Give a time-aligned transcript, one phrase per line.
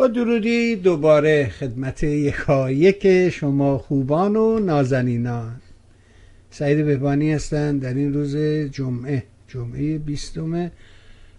[0.00, 5.60] با درودی دوباره خدمت یکایک شما خوبان و نازنینان.
[6.50, 7.82] سعید بهبانی هستند.
[7.82, 8.36] در این روز
[8.72, 10.70] جمعه جمعه بیستم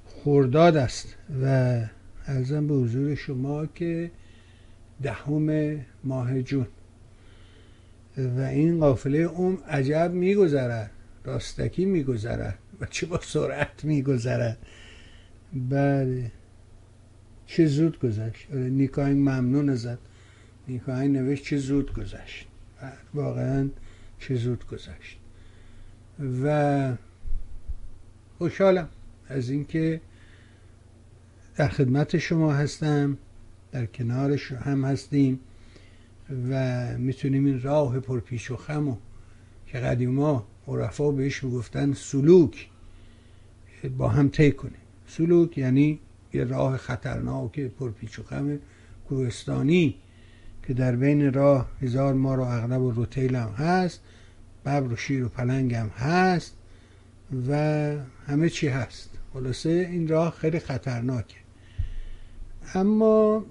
[0.05, 1.45] خورداد است و
[2.27, 4.11] ارزم به حضور شما که
[5.01, 6.67] دهم ماه جون.
[8.17, 10.91] و این قافله اوم عجب میگذرد
[11.23, 14.57] راستکی میگذرد و چه با سرعت میگذرد.
[15.53, 16.31] بله.
[17.51, 18.51] چه زود گذشت.
[18.51, 19.97] آره نیکاین ممنون ازت.
[20.67, 22.47] نیکاین نوشت چه زود گذشت.
[23.13, 23.69] واقعا
[24.19, 25.19] چه زود گذشت.
[26.43, 26.95] و
[28.37, 28.89] خوشحالم
[29.27, 30.01] از اینکه
[31.55, 33.17] در خدمت شما هستم
[33.71, 35.39] در کنارش هم هستیم
[36.49, 38.97] و می‌تونیم این راه پرپیچ و خم
[39.67, 42.69] که قدیما عرفا بهش می‌گفتن سلوک
[43.97, 44.81] با هم طی کنیم.
[45.07, 45.99] سلوک یعنی
[46.33, 48.59] یه راه خطرناک پرپیچ و خم
[49.09, 49.95] کوهستانی
[50.63, 54.01] که در بین راه هزار مار و اغلب و روتیل هم هست
[54.65, 56.55] ببر و شیر و پلنگ هم هست
[57.47, 57.53] و
[58.27, 59.09] همه چی هست.
[59.33, 61.37] خلاصه این راه خیلی خطرناکه.
[62.73, 63.45] اما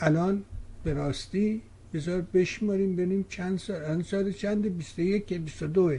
[0.00, 0.44] الان
[0.84, 1.62] به راستی
[1.94, 5.98] بذار بشماریم ببینیم چند سال الان سال چند 21 22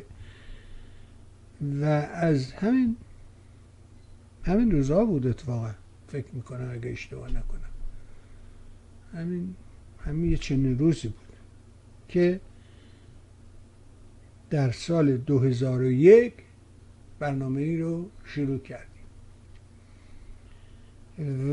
[1.62, 2.96] و از همین
[4.44, 5.72] همین روزا بود اتفاقا.
[6.08, 7.70] فکر می‌کنم اگه اشتباه نکنم.
[9.14, 9.56] همین
[10.06, 11.36] همین یه چنین روزی بود
[12.08, 12.40] که
[14.50, 16.34] در سال 2001
[17.20, 18.88] برنامه ای رو شروع کردیم.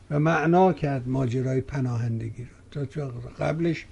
[0.10, 2.86] و معنا کرد ماجرای پناهندگی رو.
[2.86, 3.08] تا
[3.40, 3.86] قبلش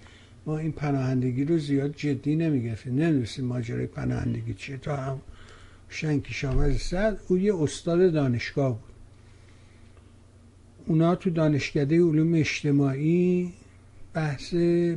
[0.46, 2.96] ما این پناهندگی رو زیاد جدی نمی‌گرفتیم.
[2.96, 4.78] نمی‌دونستیم ماجرای پناهندگی چیه.
[4.78, 5.22] تا هم
[5.90, 8.94] شنکی شاوز صد او یه استاد دانشگاه بود.
[10.86, 13.54] اونا تو دانشکده علوم اجتماعی
[14.14, 14.54] بحث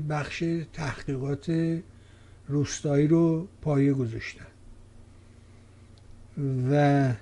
[0.09, 1.79] بخش تحقیقات
[2.49, 4.47] روستایی رو پایه گذاشتن.
[6.71, 7.13] و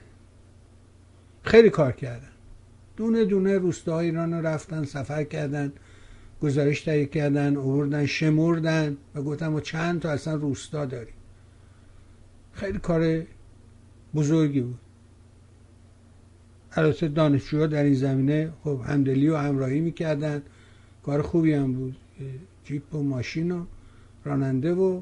[1.43, 2.29] خیلی کار کردن.
[2.97, 5.73] دونه دونه روستاهای ایران رو رفتن سفر کردن
[6.43, 11.15] گزارش تهیه کردن اووردن شمردن و گفتن ما چند تا اصلا روستا داریم.
[12.53, 13.23] خیلی کار
[14.15, 14.79] بزرگی بود.
[16.73, 20.43] البته دانشجوها در این زمینه خب همدلی و همراهی می‌کردن.
[21.03, 21.97] کار خوبی هم بود.
[22.65, 23.65] جیپ و ماشین و
[24.25, 25.01] راننده و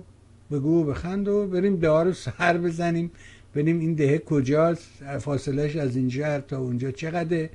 [0.50, 3.10] بگو و بخند و بریم دعا سر بزنیم.
[3.54, 7.50] ببینیم این دهه کجاست فاصلش از اینجا تا اونجا چقدره؟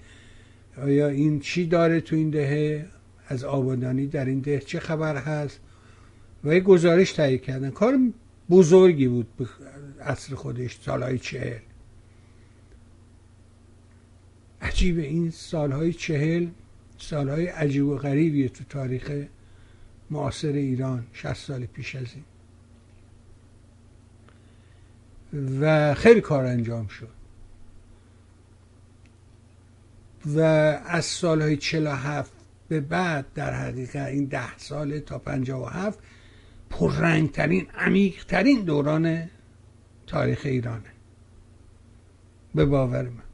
[0.77, 2.85] آیا این چی داره تو این دهه؟
[3.27, 5.59] از آبادانی در این ده چه خبر هست؟
[6.43, 7.69] و یه گزارش تهیه کردن.
[7.69, 7.99] کار
[8.49, 9.45] بزرگی بود به
[10.01, 11.59] اصل خودش سالهای چهل.
[14.61, 16.47] عجیبه این سالهای چهل
[16.97, 19.11] سالهای عجیب و غریبیه تو تاریخ
[20.09, 22.23] معاصر ایران 60 سال پیش از این.
[25.33, 27.09] و خیلی کار انجام شد.
[30.35, 30.39] و
[30.85, 32.31] از سالهای 47
[32.67, 35.99] به بعد در حقیقت این ده سال تا 57
[36.69, 39.29] پررنگترین عمیقترین دوران
[40.07, 40.91] تاریخ ایرانه.
[42.55, 43.27] به باور من.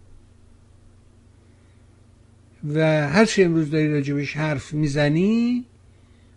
[2.75, 5.65] و هر چی امروز داری راجبش حرف می‌زنی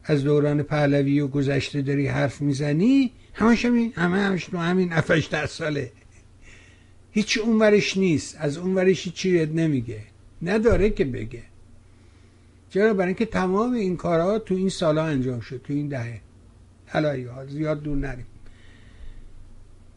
[0.04, 5.26] از دوران پهلوی و گذشته داری حرف می‌زنی همش همین همه همش تو همین افش
[5.26, 5.92] در ساله.
[7.10, 8.36] هیچ اونورش نیست.
[8.40, 10.00] از اونورش چی نمیگه.
[10.42, 11.42] نداره که بگه.
[12.70, 16.20] چرا؟ برای اینکه تمام این کارها تو این سالها انجام شد تو این دهه.
[16.88, 18.26] حالا ها زیاد دور نریم.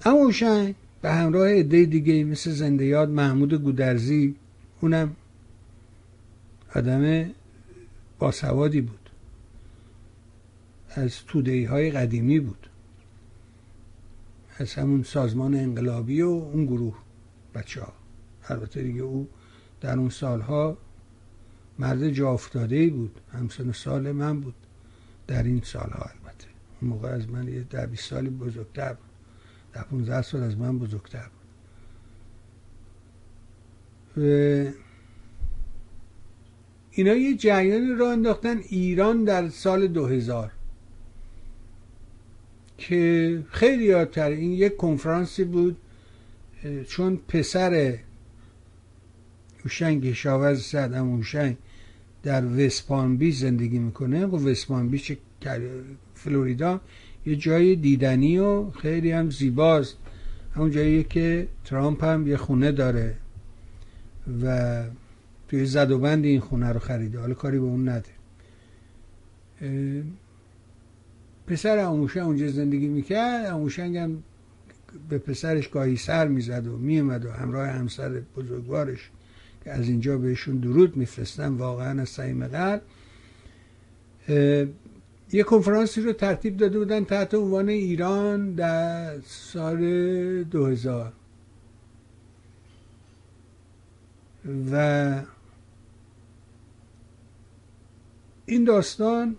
[0.06, 4.36] اما اوشنگ به همراه عده دیگه مثل زنده یاد محمود گودرزی
[4.82, 5.16] اونم
[6.76, 7.32] آدم
[8.20, 9.10] باسوادی بود.
[10.90, 12.69] از تودهی های قدیمی بود.
[14.60, 16.98] از همون سازمان انقلابی و اون گروه
[17.56, 17.94] بچه ها
[18.48, 19.28] البته دیگه او
[19.82, 20.78] در اون سالها
[21.80, 23.20] مرد جا افتاده بود.
[23.34, 24.56] همسن سال من بود.
[25.28, 26.48] در این سالها البته.
[26.82, 29.10] اون موقع از من یه ده بیست سالی بزرگتر بود.
[29.74, 31.40] ده پونزه سال از من بزرگتر بود.
[34.18, 34.72] و
[36.92, 40.52] اینا یه جریانی را انداختن ایران در سال 2000
[42.80, 45.78] که خیلی یادتر این یک کنفرانسی بود
[46.88, 47.98] چون پسر
[49.64, 51.58] هوشنگ شاوز سعدم هوشنگ
[52.24, 54.26] در وسپان بیچ زندگی می‌کنه.
[54.26, 55.12] و وسپان بیچ
[56.14, 56.82] فلوریدا
[57.26, 59.98] یه جای دیدنی و خیلی هم زیباست.
[60.56, 63.16] همون جایی که ترامپ هم یه خونه داره
[64.44, 64.84] و
[65.48, 67.20] توی زد این خونه رو خریده.
[67.20, 68.10] حالا کاری به اون نده.
[71.50, 74.24] پسر اموشن اونجا زندگی می‌کرد اموشنگ هم
[75.10, 79.10] به پسرش گاهی سر می‌زد و میومد و همراه همسر بزرگوارش
[79.64, 82.82] که از اینجا بهشون درود میفرستن واقعا از صمیم قلب
[85.32, 91.14] یه کنفرانسی رو ترتیب داده بودن تحت عنوان ایران در سال 2000
[94.72, 95.22] و
[98.46, 99.36] این داستان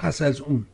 [0.00, 0.66] پس از اون.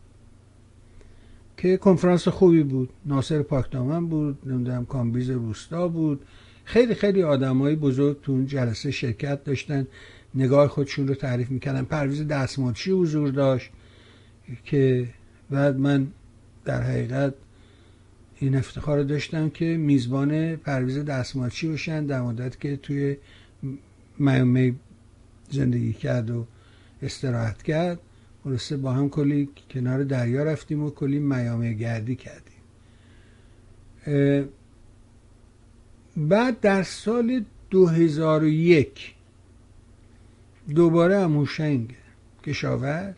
[1.57, 2.91] که کنفرانس خوبی بود.
[3.05, 6.21] ناصر پاکدامن بود نمی‌دونم کامبیز روستا بود.
[6.65, 9.87] خیلی خیلی آدمای بزرگ تو اون جلسه شرکت داشتن.
[10.35, 11.85] نگاه خودشون رو تعریف می‌کردن.
[11.85, 13.71] پرویز دستمالچی حضور داشت
[14.65, 15.09] که
[15.51, 16.07] بعد من
[16.65, 17.35] در حقیقت
[18.39, 23.17] این افتخار رو داشتم که میزبان پرویز دستمالچی باشن در مدت که توی
[24.19, 24.77] میامی
[25.51, 26.47] زندگی کرد و
[27.03, 27.99] استراحت کرد.
[28.47, 32.63] خلاصه با هم کلی کنار دریا رفتیم و کلی میامه گردی کردیم.
[36.17, 39.15] بعد در سال 2001
[40.75, 41.95] دوباره اموشنگ
[42.45, 43.15] کشاورز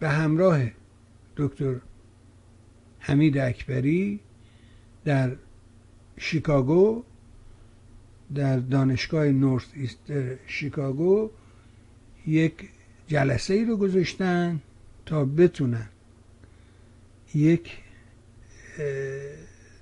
[0.00, 0.60] به همراه
[1.36, 1.74] دکتر
[2.98, 4.20] حمید اکبری
[5.04, 5.36] در
[6.18, 7.02] شیکاگو
[8.34, 10.12] در دانشگاه Northeast
[10.46, 11.30] شیکاگو
[12.26, 12.68] یک
[13.10, 14.60] جلسه ای رو گذاشتن
[15.06, 15.88] تا بتونن
[17.34, 17.70] یک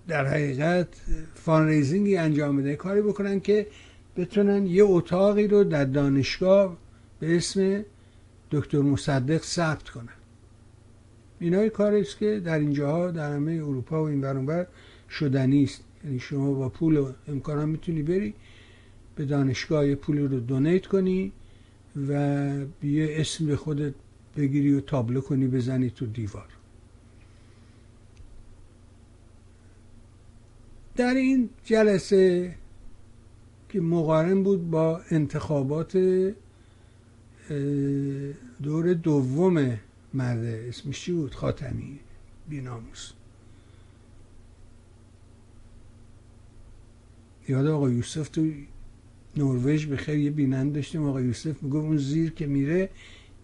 [0.08, 0.88] در حقیقت
[1.34, 2.76] fundraising ی انجام بده.
[2.76, 3.66] کاری بکنن که
[4.16, 6.76] بتونن یه اتاقی رو در دانشگاه
[7.20, 7.84] به اسم
[8.50, 10.08] دکتر مصدق ثبت کنن.
[11.40, 14.66] اینا کاری است که در اینجاها در همه اروپا و این برانبر
[15.10, 15.84] شدنی است.
[16.04, 18.34] یعنی شما با پول و امکان می‌تونی بری
[19.16, 21.32] به دانشگاه پول رو دونیت کنی
[21.96, 22.12] و
[22.82, 23.94] یه اسم به خودت
[24.36, 26.48] بگیری و تابلو کنی بزنی تو دیوار.
[30.96, 32.54] در این جلسه
[33.68, 35.96] که مقارن بود با انتخابات
[38.62, 39.78] دور دوم
[40.14, 42.00] مرد اسمش چی بود خاتمی
[42.48, 43.12] بیناموس.
[47.48, 48.46] یاد آقا یوسف تو
[49.38, 52.88] نروژ به خیر یه بینند داشتیم آقا یوسف می‌گفت اون زیر که میره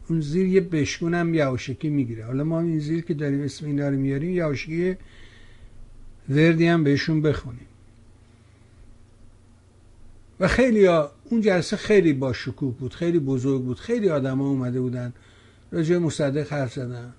[0.09, 2.25] اون زیر یه بشکون هم یواشکی می‌گیره.
[2.25, 4.97] حالا ما این زیر که داریم اسم اینا رو میاریم یواشکی
[6.29, 7.67] وردی هم بهشون بخونیم.
[10.41, 14.49] و خیلی ها اون جلسه خیلی با شکوه بود خیلی بزرگ بود خیلی آدم ها
[14.49, 15.13] اومده بودن
[15.73, 17.15] راجع مصدق حرف زدن.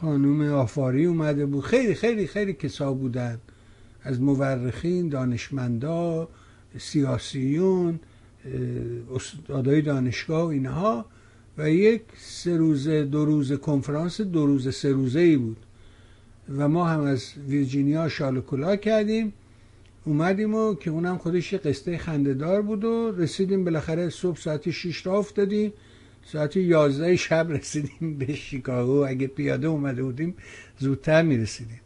[0.00, 3.38] خانوم آفاری اومده بود خیلی خیلی خیلی کسا بودن.
[4.06, 6.28] از مورخین دانشمندا
[6.78, 8.00] سیاسیون
[9.14, 11.06] استادای دانشگاه و اینها
[11.58, 15.56] و یک سه روزه دو روزه کنفرانس دو روزه سه روزه ای بود.
[16.56, 19.32] و ما هم از ویرجینیا شال کلا کردیم.
[20.04, 25.06] اومدیم و که اونم خودش یه قصه خندهدار بود و رسیدیم بالاخره صبح ساعت 6
[25.06, 25.72] را افتادیم.
[26.24, 29.06] ساعت 11 شب رسیدیم به شیکاگو.
[29.06, 30.34] اگه پیاده اومده بودیم
[30.78, 31.80] زودتر می‌رسیدیم.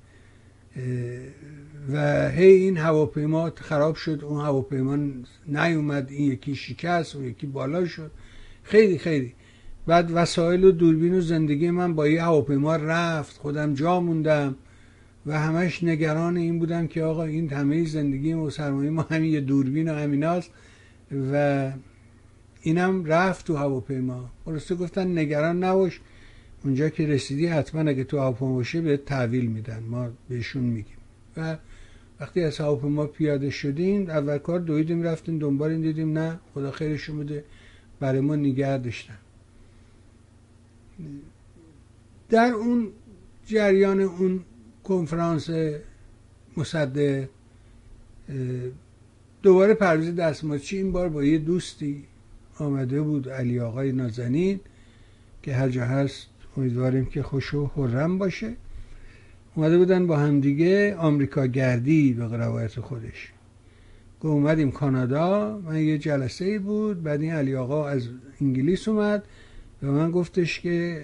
[1.89, 4.99] و هی این هواپیما خراب شد اون هواپیما
[5.47, 8.11] نیومد این یکی شکست اون یکی بالا شد.
[8.63, 9.35] خیلی خیلی.
[9.87, 14.55] بعد وسایل و دوربین و زندگی من با یه هواپیما رفت خودم جا موندم
[15.27, 19.41] و همش نگران این بودم که آقا این همه زندگی و سرمایه ما همین یه
[19.41, 20.51] دوربین و همین هست
[21.33, 21.73] و
[22.63, 24.31] اینم رفت تو هواپیما.
[24.45, 26.01] خلاصه گفتن نگران نباش.
[26.65, 29.83] اونجا که رسیدی حتما اگه تو هواپیما باشه به تحویل میدن.
[29.91, 30.97] ما بهشون میگیم.
[31.37, 31.57] و
[32.21, 37.19] وقتی از هواپیما پیاده شدیم اول کار دویدیم رفتیم دنبال این دیدیم نه خدا خیرشون
[37.19, 37.45] بده
[38.01, 39.19] برای ما نگه داشتن.
[42.29, 42.89] در اون
[43.47, 44.41] جریان اون
[44.85, 45.51] کنفرانس
[46.57, 47.29] مصدق
[49.43, 52.05] دوباره پرویز دستماچی این بار با یه دوستی
[52.59, 54.61] آمده بود علی آقای نازنین
[55.43, 58.57] که هر جا هست امیدواریم که خوش و حرم باشه.
[59.55, 63.33] اومده بودن با همدیگه آمریکا گردی به روایت خودش.
[64.21, 68.09] که اومدیم کانادا من یه جلسه ای بود بعد این علی آقا از
[68.41, 69.25] انگلیس اومد
[69.83, 71.03] و من گفتش که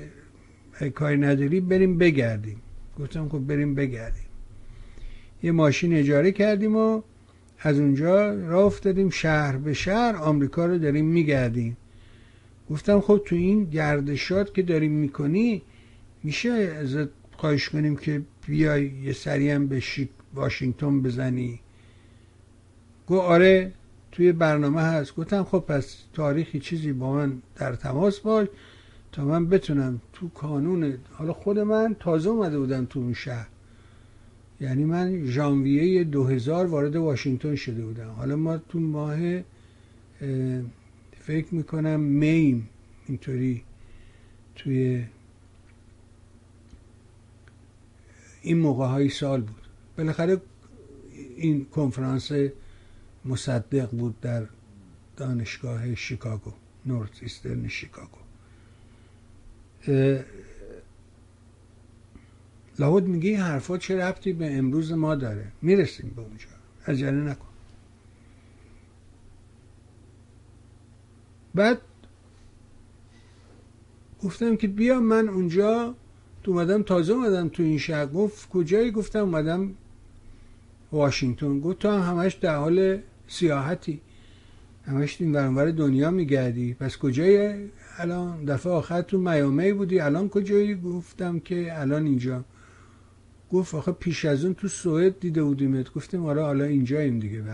[0.95, 2.57] کاری نداری بریم بگردیم.
[3.01, 4.27] گفتم خب بریم بگردیم.
[5.43, 7.03] یه ماشین اجاره کردیم و
[7.59, 11.77] از اونجا راه افتادیم شهر به شهر آمریکا رو داریم میگردیم.
[12.71, 15.63] گفتم خب تو این گردشات که داریم می‌کنی
[16.23, 19.83] میشه ازت خواهش کنیم که بیای یه سری هم به
[20.35, 21.61] واشنگتن بزنی.
[23.07, 23.73] گو آره
[24.13, 25.17] توی برنامه هست.
[25.17, 28.49] گفتم خب پس تاریخی چیزی با من در تماس باش
[29.13, 33.47] تا من بتونم تو کانون حالا خود من تازه اومده بودم تو اون شهر.
[34.61, 38.09] یعنی من ژانویه 2000 وارد واشنگتن شده بودم.
[38.09, 39.19] حالا ما تو ماه
[41.21, 42.69] فکر می‌کنم میم
[43.07, 43.63] اینطوری
[44.55, 45.05] توی
[48.47, 49.63] این موقع های سال بود.
[49.99, 50.41] بالاخره
[51.37, 52.33] این کنفرانس
[53.25, 54.47] مصدق بود در
[55.17, 56.53] دانشگاه شیکاگو
[56.87, 58.19] نورت ایسترن شیکاگو.
[62.79, 66.47] لاود میگه این حرفا چه ربطی به امروز ما داره؟ می‌رسیم به اونجا.
[66.87, 67.49] عجله نکن.
[71.55, 71.81] بعد
[74.23, 75.95] گفتم که بیا من اونجا
[76.51, 78.07] اومدم تازه اومدم تو این شهر.
[78.07, 79.71] گفت کجایی؟ گفتم اومدم
[80.93, 81.61] واشنگتن.
[81.61, 82.99] گفت تو هم همش در حال
[83.29, 84.01] سیاحتی.
[84.87, 86.75] همش این برانور دنیا میگردی.
[86.75, 90.01] پس کجایی؟ الان دفعه آخر تو میامی بودی.
[90.01, 92.45] الان کجایی؟ گفتم که الان اینجا.
[93.53, 95.93] گفت آخه پیش از اون تو سوئد دیده بودیمت.
[95.93, 97.43] گفتیم آره حالا اینجاییم دیگه.
[97.43, 97.53] به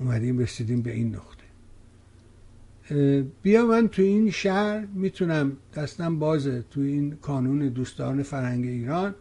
[0.00, 1.37] اومدیم رسیدیم به این نقطه.
[3.42, 9.14] بیا من تو این شهر می‌تونم دستم بازه تو این کانون دوستان فرهنگ ایران.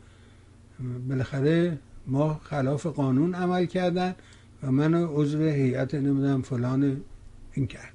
[1.09, 4.15] بالاخره ما خلاف قانون عمل کردن
[4.63, 7.01] و من عضو هیئت نمی‌دونم فلان
[7.53, 7.87] این کردن.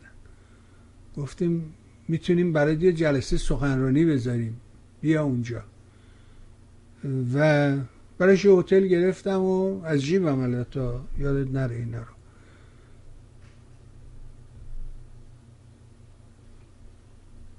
[1.17, 1.75] گفتیم
[2.09, 4.61] می‌تونیم برای یه جلسه سخنرانی بذاریم.
[5.01, 5.63] بیا اونجا.
[7.35, 7.77] و
[8.19, 12.22] برایش هتل گرفتم و از جیبم البته یادت نره اینا رو.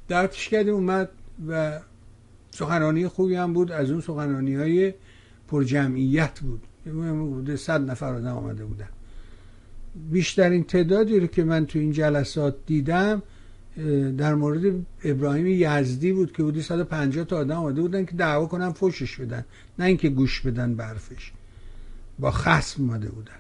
[0.08, 1.10] دردش کردیم اومد
[1.48, 1.80] و
[2.52, 4.94] سخنرانی خوبی هم بود از اون سخنرانی های
[5.48, 6.62] پر جمعیت بود.
[6.86, 8.90] بوده صد نفر آدم آمده بودن.
[10.12, 13.22] بیشترین تعدادی رو که من تو این جلسات دیدم
[14.18, 18.72] در مورد ابراهیم یزدی بود که بودی 150 تا آدم آمده بودن که دعوا کنن
[18.72, 19.46] فوشش بدن.
[19.80, 21.32] نه اینکه گوش بدن برفش
[22.20, 23.34] با خصم اومده بودن.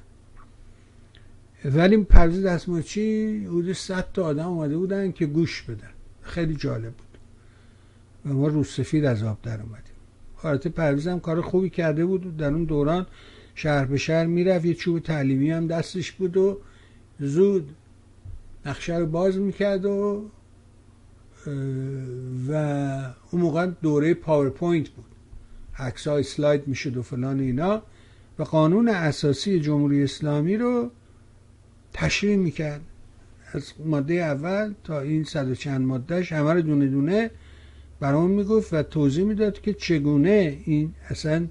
[1.65, 5.92] ولی پرویز دستماچی حدود 100 تا آدم آمده بودن که گوش بدن.
[6.23, 7.17] خیلی جالب بود.
[8.25, 9.93] و ما رو سفید از آب در اومدیم.
[10.35, 13.05] حالت پرویز هم کار خوبی کرده بود در اون دوران
[13.55, 14.65] شهر به شهر می‌رفت.
[14.65, 16.57] یه چوب تعلیمی هم دستش بود و
[17.19, 17.75] زود
[18.65, 20.25] نقشه رو باز می‌کرد و
[22.47, 22.53] و
[23.31, 25.05] اون موقع دوره PowerPoint بود.
[25.77, 27.81] عکس های slide می‌شد و فلان اینا.
[28.39, 30.91] و قانون اساسی جمهوری اسلامی رو
[31.93, 32.81] تشریح می‌کرد.
[33.53, 37.31] از ماده اول تا این صد و چند مادهش همه رو دونه دونه
[37.99, 41.47] برام می‌گفت و توضیح می‌داد که چگونه این اصلا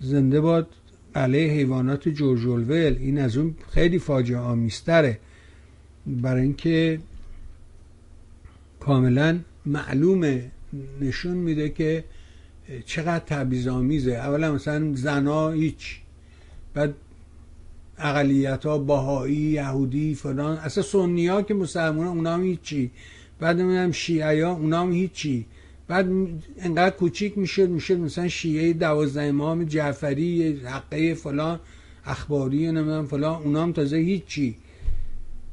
[0.00, 0.68] زنده باد
[1.14, 5.18] علیه حیوانات جورج این از اون خیلی فاجعه آمیزتره.
[6.06, 7.00] برای اینکه
[8.80, 10.50] کاملا معلومه
[11.00, 12.04] نشون میده که
[12.84, 16.00] چقدر تبعیض آمیزه اولا مثلا زنا هیچ.
[16.74, 16.94] بعد
[17.98, 20.56] اقلیت ها باهایی یهودی فلان.
[20.56, 22.90] اصلا سنی ها که مسلمان اونا هم هیچی.
[23.40, 25.46] بعد نمی‌دونم شیعه ها اونا هم هیچی.
[25.88, 26.08] بعد
[26.58, 31.60] انقدر کوچیک می‌شد می‌شد مثلا شیعه دوازده امام جعفری حقه فلان
[32.04, 34.56] اخباری نمی‌دونم فلان اونا هم تازه هیچی.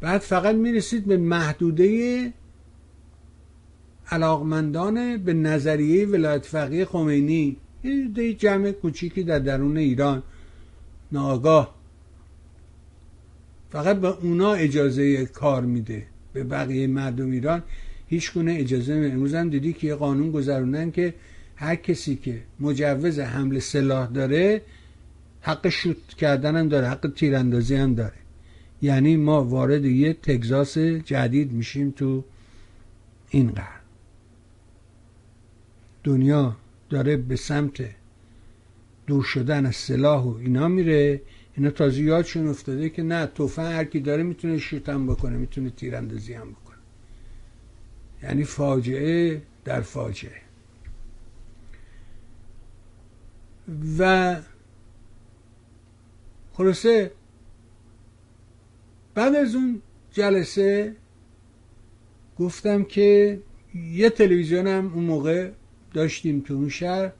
[0.01, 2.33] بعد فقط می‌رسید به محدوده
[4.12, 7.57] علاقمندان به نظریه ولایت فقیه خمینی.
[7.83, 10.24] یه جمع کوچیکی در درون ایران.
[11.12, 11.80] ناگاه
[13.72, 16.04] فقط به اونا اجازه کار میده.
[16.34, 17.63] به بقیه مردم ایران
[18.08, 19.13] هیچ گونه اجازه نمیده.
[19.13, 21.13] امروز هم دیدی که یه قانون گذروندن که
[21.56, 24.62] هر کسی که مجوز حمل سلاح داره
[25.42, 28.13] حق شوت کردن هم داره حق تیراندازی هم داره.
[28.82, 32.24] یعنی ما وارد یه تگزاس جدید میشیم تو
[33.30, 33.82] این قرن.
[36.04, 36.56] دنیا
[36.90, 37.86] داره به سمت
[39.08, 41.22] دور شدن از سلاح و اینا میره.
[41.58, 46.34] اینا تازه یادشون افتاده که نه توفن هر کی داره می‌تونه شوتم بکنه می‌تونه تیراندازی
[46.34, 46.77] هم بکنه.
[48.24, 50.41] یعنی فاجعه در فاجعه.
[54.00, 54.36] و
[56.53, 57.12] خلاصه
[59.13, 59.81] بعد از اون
[60.12, 60.96] جلسه
[62.38, 63.39] گفتم که
[63.75, 65.51] یه تلویزیون هم اون موقع
[65.93, 67.12] داشتیم تو اون شهر.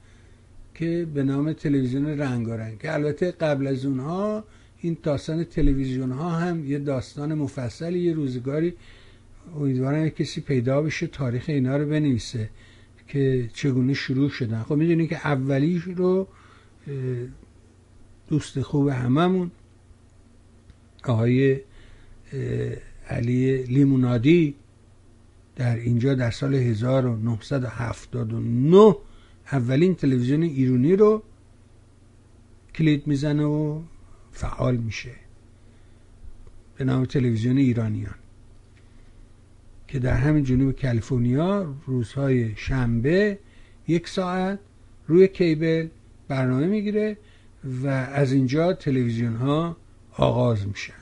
[0.74, 4.44] که به نام تلویزیون رنگارنگ که البته قبل از اونها
[4.80, 8.74] این داستان تلویزیون ها هم یه داستان مفصلی یه روزگاری.
[9.56, 12.50] امیدوارم کسی پیدا بشه تاریخ اینا رو بنویسه
[13.08, 14.62] که چگونه شروع شدن.
[14.62, 16.28] خب می‌دونی که اولی رو
[18.28, 19.50] دوست خوب هممون
[21.04, 21.60] آقای
[23.08, 24.54] علی لیمونادی
[25.56, 28.94] در اینجا در سال 1979
[29.52, 31.22] اولین تلویزیون ایرونی رو
[32.74, 33.80] کلید می‌زنه و
[34.32, 35.10] فعال میشه.
[36.76, 38.14] به نام تلویزیون ایرانیان.
[39.88, 43.38] که در همین جنوب کالیفرنیا روزهای شنبه
[43.88, 44.58] یک ساعت
[45.06, 45.88] روی کیبل
[46.28, 47.16] برنامه می‌گیره
[47.82, 49.76] و از اینجا تلویزیون ها
[50.12, 50.94] آغاز میشن.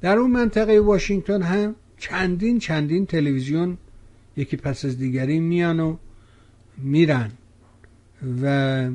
[0.00, 3.78] در اون منطقه واشنگتن هم چندین چندین تلویزیون
[4.36, 5.96] یکی پس از دیگری میان و
[6.78, 7.30] میرن.
[8.42, 8.88] و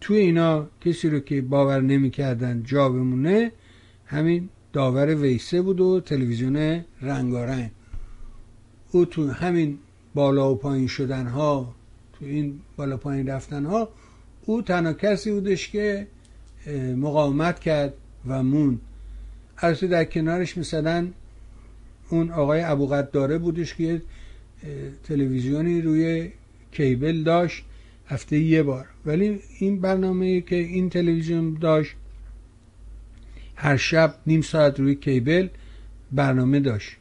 [0.00, 3.52] توی اینا کسی رو که باور نمی‌کردن جا بمونه
[4.06, 7.70] همین داور ویسه بود و تلویزیون رنگارنگ.
[8.92, 9.78] او تو همین
[10.14, 11.74] بالا و پایین شدن ها
[12.12, 13.88] تو این بالا پایین رفتن ها
[14.44, 16.06] او تنها کسی بودش که
[16.96, 17.94] مقاومت کرد
[18.26, 18.80] و مون.
[19.58, 21.08] البته در کنارش مثلا
[22.08, 24.02] اون آقای ابوقداره بودش که
[25.04, 26.30] تلویزیونی روی
[26.72, 27.64] کیبل داشت
[28.06, 28.86] هفته یه بار.
[29.06, 31.94] ولی این برنامه که این تلویزیون داشت
[33.56, 35.48] هر شب نیم ساعت روی کیبل
[36.12, 36.96] برنامه داشت.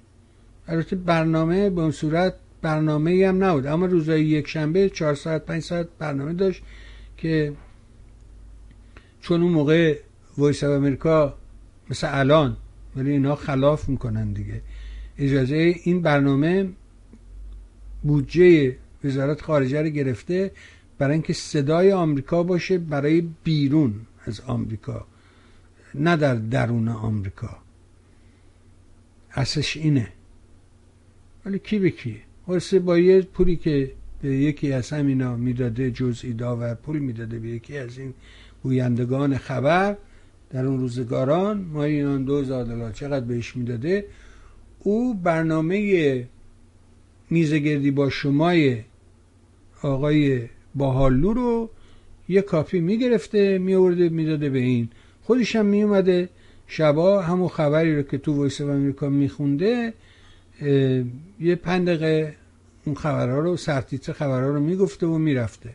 [0.67, 3.65] البته برنامه به اون صورت برنامه هم نبود.
[3.67, 6.63] اما روزای یک شنبه چهار ساعت پنج ساعت برنامه داشت
[7.17, 7.53] که
[9.21, 9.99] چون اون موقع
[10.37, 11.37] Voice of America
[11.89, 12.57] مثل الان
[12.95, 14.61] ولی اینا خلاف می‌کنن دیگه.
[15.17, 16.69] اجازه این برنامه
[18.03, 20.51] بودجه وزارت خارجه رو گرفته
[20.97, 23.93] برای اینکه صدای آمریکا باشه برای بیرون
[24.25, 25.05] از آمریکا
[25.95, 27.57] نه در درون آمریکا.
[29.31, 30.07] اصلش اینه.
[31.45, 33.91] ولی کی به کی واسه با یه پولی که
[34.21, 38.13] به یکی از همینا می‌داده جزئی داور پول می‌داده به یکی از این
[38.63, 39.97] گویندگان خبر
[40.49, 44.05] در اون روزگاران ما اینان دو دلار چقدر بهش می‌داده؟
[44.79, 46.27] او برنامه
[47.29, 48.81] میزگردی با شمای
[49.81, 50.41] آقای
[50.75, 51.69] باحالو رو
[52.29, 54.89] یه coffee می‌گرفته میورده می‌داده به این.
[55.23, 56.29] خودش هم میومده
[56.67, 59.93] شبا همون خبری رو که تو وایس امریکا میخونده
[61.39, 62.35] یه پنج دقیقه
[62.85, 65.69] اون خبرها رو سرتیتر خبرها رو می‌گفته و می‌رفته.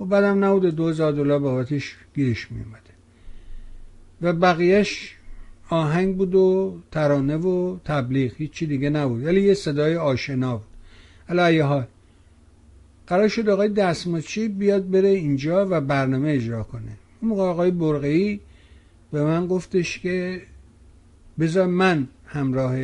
[0.00, 2.80] و بعدم نبوده دو هزار دلار بابتش گیرش میومده
[4.22, 5.16] و بقیهش
[5.70, 8.32] آهنگ بود و ترانه و تبلیغ.
[8.36, 9.24] هیچی دیگه نبود.
[9.24, 10.66] ولی یه صدای آشنا بود.
[11.28, 11.86] علی حال.
[13.06, 16.98] قرار شد آقای دستماچی بیاد بره اینجا و برنامه اجرا کنه.
[17.20, 18.40] اون موقع آقای برقی
[19.12, 20.42] به من گفتش که
[21.38, 22.76] بذار من همراه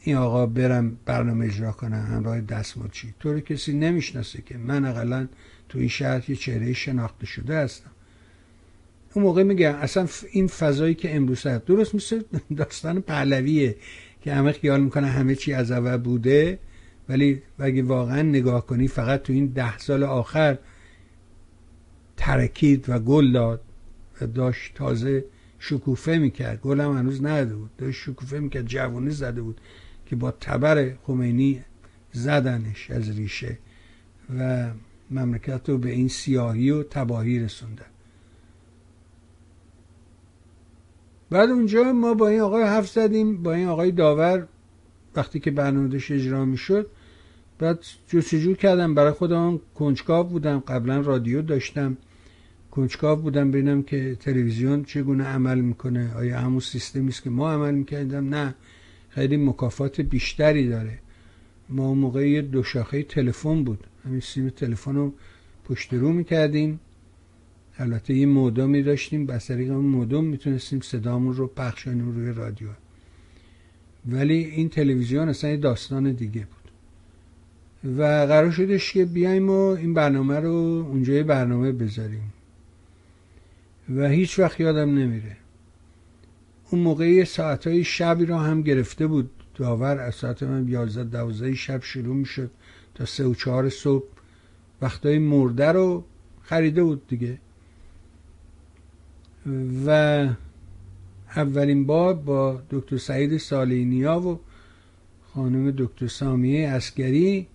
[0.00, 3.14] این آقا برم برنامه اجرا کنم همراه دستماچی.
[3.20, 5.28] طور کسی نمی‌شناسه که من اقلا
[5.68, 7.90] تو این شهر یه چهره شناخته شده هستم.
[9.14, 12.22] اون موقع میگم اصلا این فضایی که امروز هست درست مثل
[12.56, 13.76] داستان پهلویه
[14.20, 16.58] که همه خیال می‌کنه همه چی از اول بوده.
[17.08, 20.58] ولی اگه واقعا نگاه کنی فقط تو این ده سال آخر
[22.16, 23.60] ترکید و گل داد
[24.20, 25.24] و داشت تازه
[25.58, 26.60] شکوفه می‌کرد.
[26.60, 27.70] گل هم هنوز نده بود.
[27.78, 29.60] داشت شکوفه می‌کرد جوانی زده بود
[30.06, 31.64] که با تبر خمینی
[32.12, 33.58] زدنش از ریشه
[34.38, 34.70] و
[35.10, 37.84] مملکت رو به این سیاهی و تباهی رسوندن.
[41.30, 44.48] بعد اونجا ما با این آقای حرف زدیم با این آقای داور
[45.16, 46.86] وقتی که برنامهش اجرا می‌شد
[47.58, 48.94] بعد جستجو کردم.
[48.94, 50.58] برای خودم کنجکاو بودم.
[50.58, 51.96] قبلا رادیو داشتم.
[52.70, 53.50] کنجکاو بودم.
[53.50, 56.14] ببینم که تلویزیون چگونه عمل می‌کنه.
[56.14, 58.54] آیا همون سیستمی است که ما عمل می‌کردم نه.
[59.08, 60.98] خیلی مکافات بیشتری داره.
[61.68, 63.86] ما اون موقع یه دو شاخه تلفن بود.
[64.04, 65.12] همین سیم تلفن رو
[65.64, 66.80] پشت رو می‌کردیم.
[67.78, 72.68] البته یه مودمی داشتیم بس طریق اون مودم می‌تونستیم صدامون رو پخش روی رادیو.
[74.06, 76.62] ولی این تلویزیون اصلا یه داستان دیگه بود.
[77.98, 80.52] و قرار شدش که بیایم و این برنامه رو
[80.88, 82.32] اونجای برنامه بذاریم.
[83.96, 85.36] و هیچ وقت یادم نمیره.
[86.70, 89.30] اون موقع ساعت های شبی رو هم گرفته بود.
[89.54, 92.50] داور از ساعت من 11 12 شب شروع می‌شد
[92.94, 94.04] تا سه و چهار صبح.
[94.82, 96.04] وقتای مرده رو
[96.42, 97.38] خریده بود دیگه.
[99.86, 100.28] و
[101.36, 104.38] اولین بار با دکتر سعید سالینیا و
[105.34, 107.46] خانم دکتر سامیه اسکری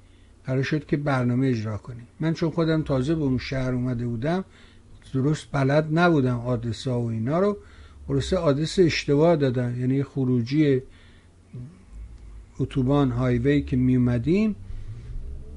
[0.46, 2.08] قرار شد که برنامه اجرا کنیم.
[2.20, 4.46] من چون خودم تازه به اون شهر اومده بودم
[5.14, 7.58] درست بلد نبودم آدرس ها و اینا رو.
[8.08, 10.82] خلاصه آدرس اشتباه دادم یعنی خروجی
[12.60, 14.56] اتوبان هایوی که می اومدیم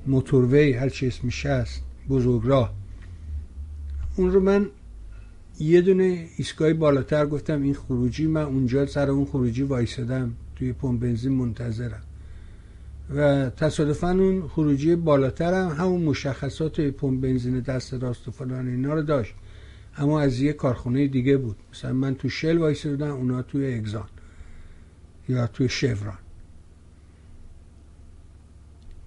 [0.06, 2.72] موتوروی هر چی اسمش هست بزرگراه.
[4.16, 4.66] اون رو من
[5.60, 10.32] یه دونه ایستگاه بالاتر گفتم این خروجی من اونجا سر اون خروجی وایسادم.
[10.56, 12.02] توی پمپ بنزین منتظرم.
[13.14, 18.94] و تصادفا اون خروجی بالاتر هم همون مشخصات پمپ بنزین دست راست و فلان اینا
[18.94, 19.34] رو داشت.
[19.96, 21.56] اما از یه کارخونه دیگه بود.
[21.72, 24.08] مثلا من تو شل وایسادم اونا توی اگزان
[25.28, 26.18] یا توی شوران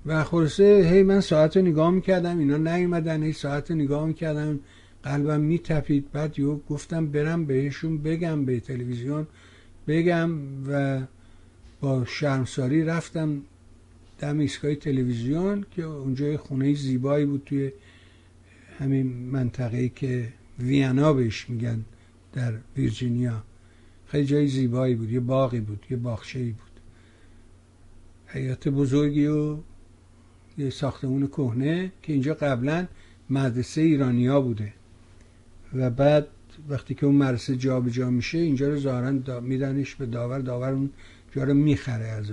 [0.06, 4.60] و خلاصه هی من ساعت رو نگاه می‌کردم اینا نیومدن هی ساعت رو نگاه می‌کردم.
[5.04, 6.12] قلبم میتپید.
[6.12, 9.28] بعد یو گفتم برم بهشون بگم به تلویزیون
[9.88, 10.32] بگم
[10.68, 11.02] و
[11.82, 13.42] با شرمساری رفتم
[14.20, 17.72] دم ایستگاه تلویزیون که اونجا خونه زیبایی بود توی
[18.80, 21.86] همین منطقه که ویانا بهش میگن
[22.34, 23.44] در ویرجینیا.
[24.08, 26.74] خیلی جای زیبایی بود یه باقی بود یه باخشه بود.
[28.28, 29.58] حیات بزرگی و
[30.58, 32.88] یه ساختمون کهنه که اینجا قبلا
[33.30, 34.74] مدرسه ایرانیا بوده.
[35.74, 36.28] و بعد
[36.70, 40.90] وقتی که اون مدرسه جابجا جا میشه اینجا رو ظاهرا میدنش به داور داور اون
[41.36, 42.26] جا رو می‌خره از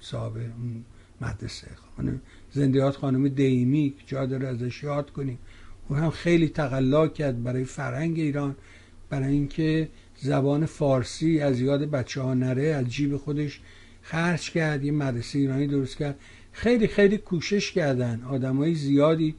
[0.00, 0.84] صاحب اون
[1.20, 1.68] مدرسه.
[1.96, 2.20] خانم
[2.52, 5.38] زندیات خانم دیمی جا داره ازش یاد کنیم.
[5.88, 8.56] او هم خیلی تقلا کرد برای فرهنگ ایران
[9.10, 13.60] برای اینکه زبان فارسی از یاد بچه ها نره از جیب خودش
[14.02, 16.18] خرج کرد یه مدرسه ایرانی درست کرد.
[16.52, 18.22] خیلی خیلی کوشش کردن.
[18.22, 19.34] آدمای زیادی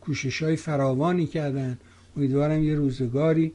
[0.00, 1.78] کوشش های فراوانی کردن.
[2.16, 3.52] امیدوارم یه روزگاری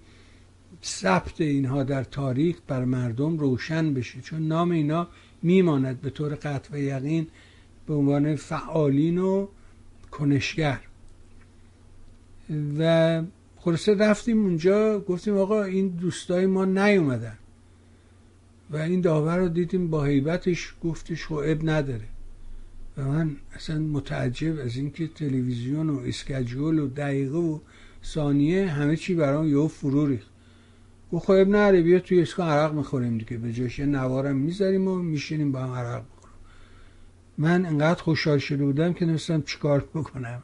[0.83, 4.21] ثبت اینها در تاریخ بر مردم روشن بشه.
[4.21, 5.07] چون نام اینا
[5.43, 7.27] میماند به طور قطع و یقین
[7.87, 9.47] به عنوان فعالین و
[10.11, 10.79] کنشگر.
[12.79, 13.21] و
[13.57, 17.37] خلاصه رفتیم اونجا گفتیم آقا این دوستای ما نیومدن.
[18.71, 22.07] و این داور رو دیدیم با حیبتش گفتش خب نداره.
[22.97, 27.59] و من اصلا متعجب از اینکه تلویزیون و اسکجول و دقیقه و
[28.03, 30.29] ثانیه همه چی برام یهو فرو ریخت.
[31.12, 33.38] گفت خب نره بیا توی اسکا عرق می‌خوریم دیگه.
[33.38, 36.35] به جاش نوارم می‌ذاریم و میشینیم با هم عرق بخوریم
[37.38, 40.43] من انقدر خوشحال شده بودم که نمیستم چیکار بکنم.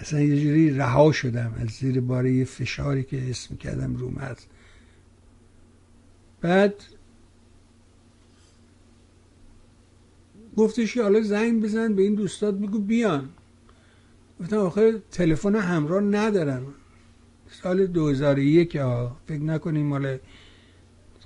[0.00, 4.36] اصلا یه جوری رها شدم از زیر باره یه فشاری که اسم کردم روم
[6.40, 6.74] بعد
[10.56, 13.28] گفتش که حالا زنگ بزن به این دوستات بگو بیان.
[14.40, 16.66] گفتم آخه تلفن همراه ندارم.
[17.50, 20.18] سال 2001 ها فکر نکنیم مال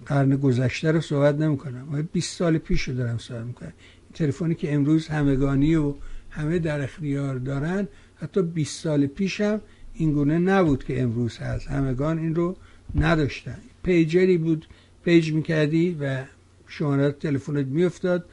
[0.06, 2.08] قرن گذشته رو صحبت نمی‌کنم.
[2.12, 3.72] 20 سال پیش رو دارم صحبت می‌کنم.
[4.14, 5.94] تلفنی که امروز همگانی و
[6.30, 9.60] همه در اختیار دارن حتی 20 سال پیشم
[9.94, 11.68] این گونه نبود که امروز هست.
[11.68, 12.56] همگان این رو
[12.94, 13.58] نداشتن.
[13.82, 14.66] پیجری بود
[15.04, 16.24] پیج می‌کردی و
[16.66, 18.24] شماره تلفنت میافتاد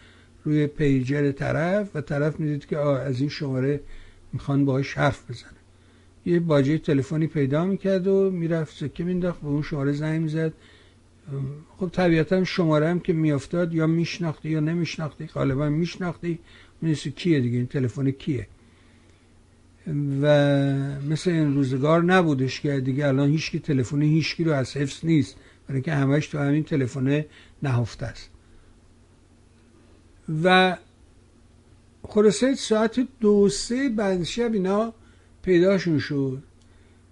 [0.44, 3.80] روی پیجر طرف و طرف می‌دید که آه از این شماره
[4.34, 5.60] می‌خوان باهاش حرف بزنه
[6.26, 10.54] یه باجه تلفنی پیدا می‌کرد و می‌رفت سکه مینداخت به اون شماره زنگ می‌زد.
[11.78, 16.40] خب طبیعتا شماره هم که میافتاد یا میشناختی یا نمیشناختی غالبا میشناختی.
[16.82, 18.48] می‌دونستی کیه دیگه این تلفن کیه.
[20.22, 20.26] و
[21.10, 25.36] مثل این روزگار نبودش که دیگه الان هیچکی تلفن هیچکی رو از حفظ نیست.
[25.68, 27.26] برای که همش تو همین تلفن
[27.64, 28.30] نهفته است.
[30.44, 30.78] و
[32.04, 34.94] خلاصه ساعت دو سه بعد شب اینا
[35.42, 36.44] پیداشون شد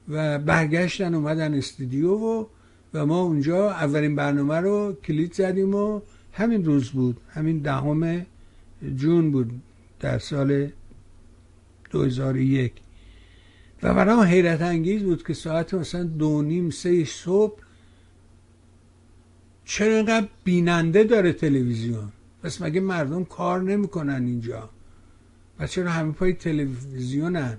[0.10, 2.45] و برگشتن اومدن استودیو و
[2.93, 6.02] و ما اونجا اولین برنامه رو کلید زدیم و
[6.34, 7.17] همین روز بود.
[7.30, 8.26] همین دهم
[8.95, 9.52] جون بود
[10.00, 10.69] در سال
[11.91, 12.73] 2001
[13.84, 17.60] و برام حیرت انگیز بود که ساعت مثلا دو نیم سه صبح
[19.65, 22.12] چرا اینقدر بیننده داره تلویزیون؟
[22.43, 24.69] پس مگه مردم کار نمی‌کنن اینجا؟
[25.59, 27.57] و چرا همه پای تلویزیونن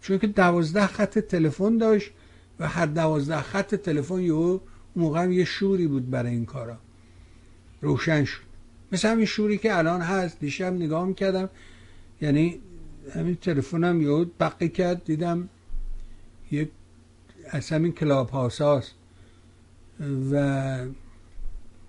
[0.00, 2.10] چون که دوازده خط تلفن داشت
[2.58, 4.60] و هر دوازده خط تلفن یه
[4.96, 6.76] موقع یه شوری بود برای این کارا.
[7.80, 8.40] روشن شد.
[8.92, 10.40] مثل همین شوری که الان هست.
[10.40, 11.48] دیشب نگاه می‌کردم
[12.20, 12.60] یعنی
[13.14, 15.04] همین تلفنم یه بقی کرد.
[15.04, 15.48] دیدم
[16.50, 16.70] یک
[17.50, 18.94] از همین کلاب هاست.
[20.32, 20.86] و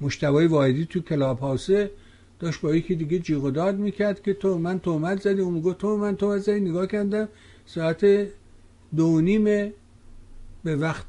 [0.02, 1.92] مشتوای واحدی تو کلاب هاسه
[2.40, 5.42] داشت با یکی دیگه جیغ و داد می‌کرد که تو من تومت زدی.
[5.42, 6.60] اون تو من تومت زدی.
[6.60, 7.30] نگاه کردم
[7.66, 8.28] ساعت
[8.96, 9.74] دو نیمه
[10.64, 11.08] به وقت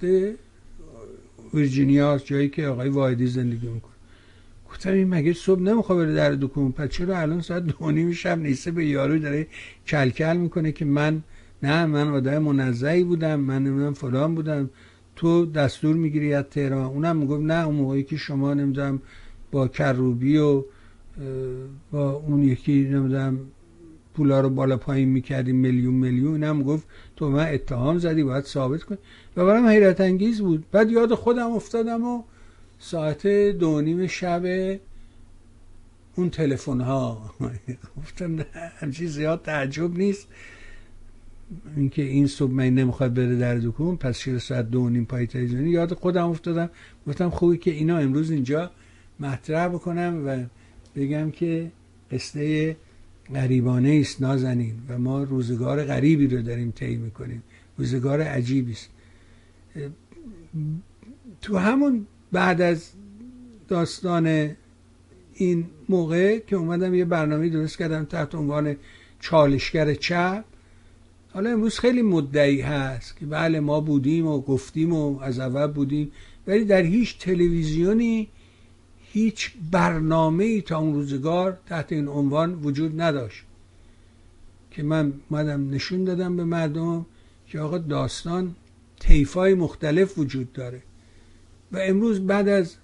[1.55, 3.93] ویرجینیا جایی که آقای واحدی زندگی می‌کنه.
[4.71, 8.39] گفتم این مگه صبح نمی‌خواد بره در دکون؟ پس چرا الان ساعت دو نیم شب
[8.39, 9.47] نیسته؟ به یارو داره
[9.87, 11.23] کلکل می‌کنه که من
[11.63, 14.71] نه من آدم منزهی بودم من نمی‌دونم فلان بودم.
[15.17, 19.03] تو دستور می‌گیری از تهران؟ اونم می‌گفت نه اون موقعی که شما نمی‌دونم
[19.51, 20.65] با کروبی و
[21.91, 23.39] با اون یکی نمی‌دونم
[24.15, 28.83] پولا رو بالا پایین می‌کردیم میلیون میلیون هم گفت تو من اتهام زدی باید ثابت
[28.83, 28.99] کنی.
[29.37, 30.65] و برام حیرت انگیز بود.
[30.73, 32.23] بعد یاد خودم افتادم و
[32.79, 34.43] ساعت دو نیم شب
[36.15, 37.35] اون تلفن ها
[37.99, 40.29] گفتم نه همچین زیاد تعجب نیست.
[41.77, 45.71] اینکه این صبح من نمی‌خواد بره در دکون پس چرا ساعت دو نیم پای تلویزیونی
[45.71, 46.71] یاد خودم افتادم.
[47.07, 48.71] گفتم خوبی که اینا امروز اینجا
[49.21, 50.45] مطرح بکنم و
[51.01, 51.73] بگم که
[52.11, 52.77] قصه
[53.35, 54.75] غریبانه است نازنین.
[54.89, 57.43] و ما روزگار غریبی رو داریم طی می‌کنیم.
[57.79, 58.91] روزگار عجیبی است.
[61.43, 62.91] تو همون بعد از
[63.69, 64.57] داستان
[65.35, 68.77] این موقع که اومدم یه برنامه درست کردم تحت عنوان
[69.21, 70.45] چالشگر چپ
[71.33, 76.13] حالا امروز خیلی مدعی هست که بله ما بودیم و گفتیم و از اول بودیم
[76.47, 78.29] ولی در هیچ تلویزیونی
[79.13, 83.45] هیچ برنامه ای تا اون روزگار تحت این عنوان وجود نداشت.
[84.71, 87.07] که من مدم نشون دادم به مردم
[87.47, 88.55] که آقا داستان
[89.01, 90.83] تیفای مختلف وجود داره.
[91.73, 92.77] و امروز بعد از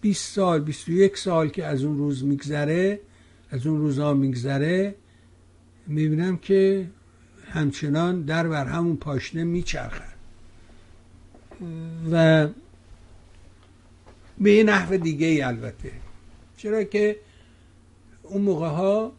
[0.00, 3.00] 20 سال 21 سال که از اون روز میگذره
[3.50, 4.94] از اون روزها میگذره
[5.86, 6.86] می‌بینم که
[7.50, 10.14] همچنان در بر همون پاشنه میچرخن
[12.12, 12.48] و
[14.40, 15.92] به یه نحو دیگه ای البته.
[16.56, 17.16] چرا که
[18.22, 19.12] اون موقع ها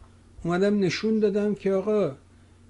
[0.44, 2.16] اومدم نشون دادم که آقا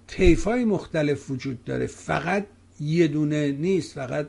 [0.06, 1.86] طیف های مختلف وجود داره.
[1.86, 2.46] فقط
[2.80, 4.26] یه دونه نیست فقط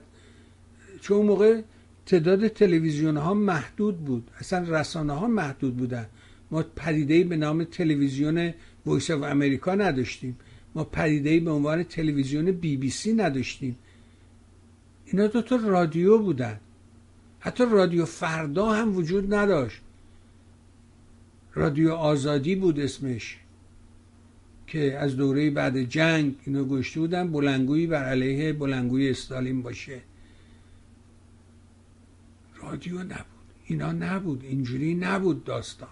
[1.01, 1.61] چون اون موقع
[2.05, 4.31] تعداد تلویزیون ها محدود بود.
[4.39, 6.05] اصلا رسانه ها محدود بودن.
[6.51, 8.53] ما پدیده به نام تلویزیون
[8.85, 10.37] وایس آف امریکا نداشتیم.
[10.75, 13.77] ما پدیده به عنوان تلویزیون بی بی سی نداشتیم.
[15.05, 16.59] اینا دو تا رادیو بودن.
[17.41, 19.81] حتی رادیو فردا هم وجود نداشت.
[21.53, 23.37] رادیو آزادی بود اسمش
[24.67, 30.01] که از دوره بعد جنگ اینو گشته بودن بلنگویی بر علیه بلنگوی استالین باشه.
[32.55, 33.25] رادیو نبود.
[33.65, 34.43] اینا نبود.
[34.43, 35.89] اینجوری نبود داستان.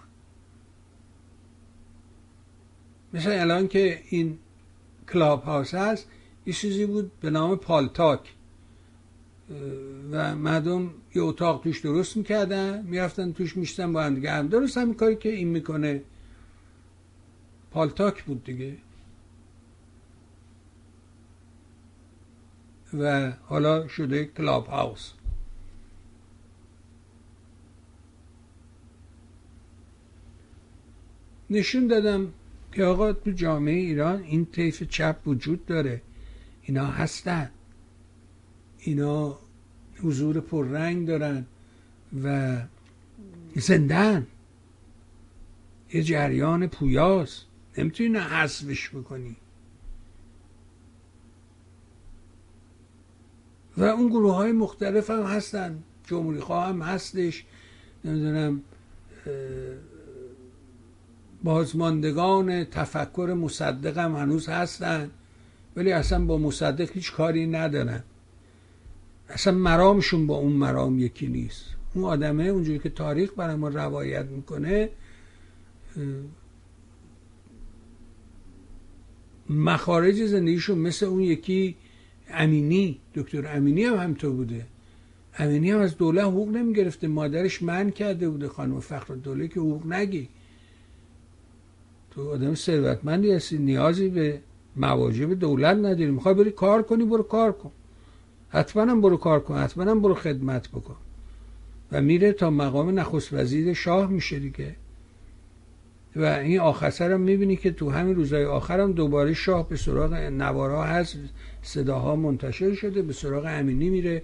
[3.12, 4.38] مثل الان که این
[5.12, 6.08] کلاب هاوس هست
[6.46, 8.20] یه چیزی بود به نام پالتاک.
[10.10, 14.30] و مردم یه اتاق توش درست می‌کردن می‌رفتن توش می‌نشستن با هم دیگه.
[14.30, 16.02] هم درست همین کاری که این می‌کنه.
[17.70, 18.76] پالتاک بود دیگه.
[22.98, 25.12] و حالا شده کلاب هاوس.
[31.50, 32.32] نشون دادم
[32.72, 36.02] که آقا تو جامعه ایران این طیف چپ وجود داره.
[36.62, 37.50] اینا هستن.
[38.78, 39.38] اینا
[40.02, 41.46] حضور پررنگ دارن
[42.24, 42.56] و
[43.56, 44.26] زندن.
[45.92, 47.46] یه جریان پویاست.
[47.78, 49.36] نمی‌تونی حذفش بکنی.
[53.76, 55.82] و اون گروه های مختلف هم هستن.
[56.06, 57.44] جمهوری خواه هم هستش.
[58.04, 58.62] نمی‌دونم
[61.44, 65.10] بازماندگان تفکر مصدق هم هنوز هستن.
[65.76, 68.02] ولی اصلا با مصدق هیچ کاری ندارن.
[69.30, 71.64] اصلا مرامشون با اون مرام یکی نیست.
[71.94, 74.88] اون آدمه اونجوری که تاریخ برای ما روایت می‌کنه
[79.50, 81.76] مخارج زندگیشون مثل اون یکی
[82.30, 84.66] امینی دکتر امینی هم همطور بوده.
[85.38, 89.86] امینی هم از دوله حقوق نمی‌گرفته مادرش من کرده بوده خانم فخر دوله که حقوق
[89.86, 90.28] نگی.
[92.10, 94.40] تو آدم ثروتمندی هستی نیازی به
[94.76, 96.10] مواجب دولت نداری.
[96.10, 97.70] می‌خوای بری کار کنی برو کار کن.
[98.50, 100.96] حتما برو کار کن حتما برو خدمت بکن.
[101.92, 104.76] و میره تا مقام نخست وزیر شاه میشه دیگه.
[106.16, 110.14] و این آخر هم می‌بینی که تو همین روزهای آخر هم دوباره شاه به سراغ
[110.14, 111.16] نوارا هست
[111.62, 114.22] صداها منتشر شده به سراغ امینی میره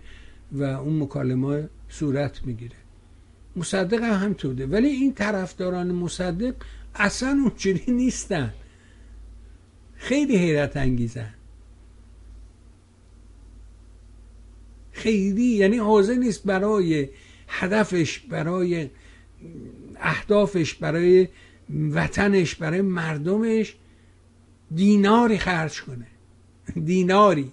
[0.52, 2.76] و اون مکالمه صورت می‌گیره.
[3.56, 6.54] مصدق هم همطوره ولی این طرفداران مصدق
[6.94, 8.54] اصلا اونجوری نیستن.
[9.94, 11.34] خیلی حیرت انگیزن.
[14.96, 17.08] خیلی یعنی حاضر نیست برای
[17.48, 18.90] هدفش برای
[19.96, 21.28] اهدافش برای
[21.90, 23.76] وطنش برای مردمش
[24.74, 26.06] دیناری خرج کنه.
[26.84, 27.52] دیناری.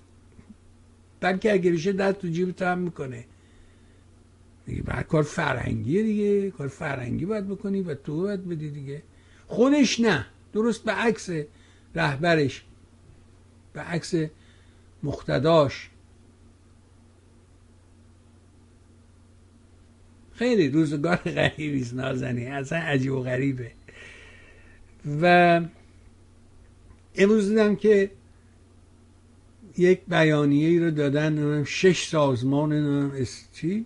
[1.19, 3.25] بلکه اگه بشه دست تو جیب هم می‌کنه.
[4.65, 6.51] دیگه بعد کار فرهنگیه دیگه.
[6.51, 9.03] کار فرهنگی باید بکنی و تو باید بدی دیگه.
[9.47, 10.25] خودش نه.
[10.53, 11.29] درست به عکس
[11.95, 12.63] رهبرش.
[13.73, 14.13] به عکس
[15.03, 15.89] مختداش
[20.35, 23.71] خیلی روزگار غریبی نازنی اصلا عجیب و غریبه.
[25.21, 25.61] و
[27.15, 28.11] امروز دیدم که
[29.77, 33.11] یک بیانیه ای رو دادن شش سازمان
[33.53, 33.85] چی؟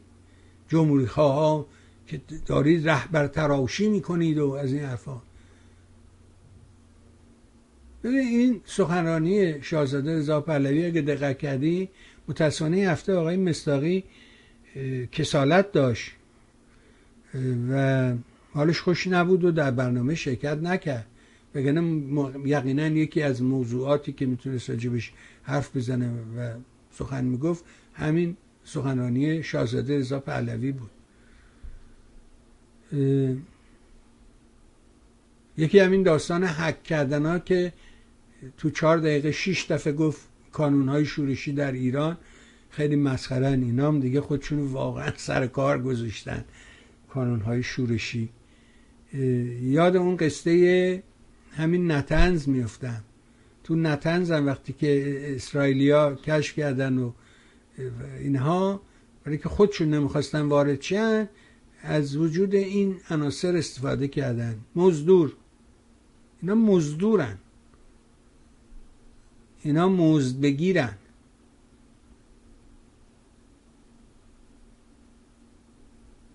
[0.70, 1.66] جمهوری خواه
[2.08, 5.22] که دارید رهبر تراشی می‌کنید و از این حرفا.
[8.04, 11.90] ببین این سخنرانی شاهزاده رضا پهلوی اگه دقت کردی
[12.28, 14.04] متاسفانه هفته آقای مستاقی
[15.12, 16.12] کسالت داشت.
[17.72, 18.14] و
[18.54, 21.06] حالش خوش نبود و در برنامه شرکت نکرد.
[21.56, 22.04] وگرنه
[22.46, 25.12] یقینا یکی از موضوعاتی که می‌تونست راجبش
[25.44, 26.54] حرف بزنه و
[26.92, 30.90] سخن می‌گفت همین سخنرانی شاهزاده رضا پهلوی بود.
[35.58, 37.74] یکی همین داستان حک کردن ها که
[38.58, 42.18] تو چهار دقیقه شیش دفعه گفت کانون های شورشی در ایران
[42.70, 46.46] خیلی مسخرن اینا هم دیگه خودشون واقعا سر کار گذاشتن.
[47.10, 48.30] کانون های شورشی
[49.62, 51.04] یاد اون قصه
[51.52, 53.04] همین نتنز میفتم
[53.64, 57.12] تو نتنز هم وقتی که اسرائیلیا کشف کردن و
[58.20, 58.82] اینها
[59.26, 61.30] ولی که خودشون نمی‌خواستن وارد چن
[61.84, 64.60] از وجود این عناصر استفاده کردن.
[64.76, 65.34] مزدور.
[66.42, 67.38] اینا مزدورن.
[69.62, 70.94] اینا مزد بگیرن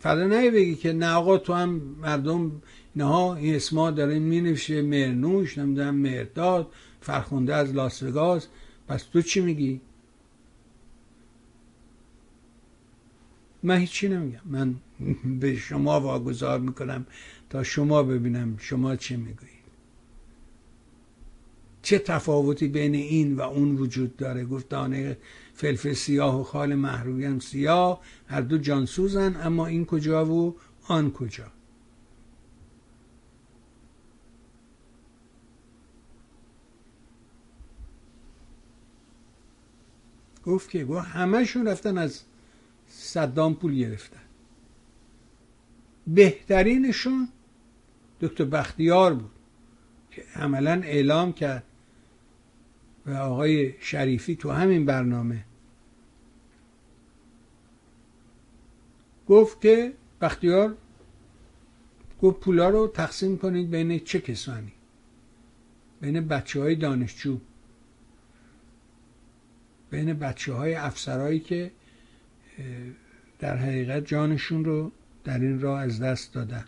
[0.02, 2.62] فردا نه بگی که نه آقا تو هم مردم
[2.94, 8.02] اینها این اسما داره می نوشه مرنوش نمی‌دونم مرداد فرخونده از لاس
[8.88, 9.80] پس تو چی میگی؟
[13.62, 14.40] من هیچی نمیگم.
[14.44, 14.74] من
[15.40, 17.06] به شما واگذار می‌کنم
[17.50, 19.52] تا شما ببینم شما چی می‌گویید.
[21.82, 25.16] چه تفاوتی بین این و اون وجود داره؟ گفت دانه
[25.54, 30.56] فلفل سیاه و خال محروی هم سیاه هر دو جانسوزن اما این کجا و
[30.88, 31.46] آن کجا.
[40.44, 42.22] گفت که گفت همهشون رفتن از
[42.88, 44.20] صدام پول گرفتن.
[46.06, 47.28] بهترینشون
[48.20, 49.30] دکتر بختیار بود
[50.10, 51.64] که عملا اعلام کرد
[53.06, 55.44] و آقای شریفی تو همین برنامه.
[59.28, 60.76] گفت که بختیار
[62.22, 64.72] گفت پولا رو تقسیم کنید بین چه کسانی؟
[66.00, 67.38] بین بچه های دانشجو.
[69.90, 71.70] بین بچه های افسرهایی که
[73.38, 74.92] در حقیقت جانشون رو
[75.24, 76.64] در این راه از دست دادن.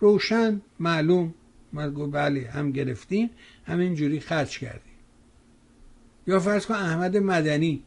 [0.00, 1.34] روشن معلوم.
[1.72, 3.30] من گفت بله هم گرفتیم
[3.66, 4.92] همینجوری خرج کردیم.
[6.26, 7.82] یا فرض کن احمد مدنی.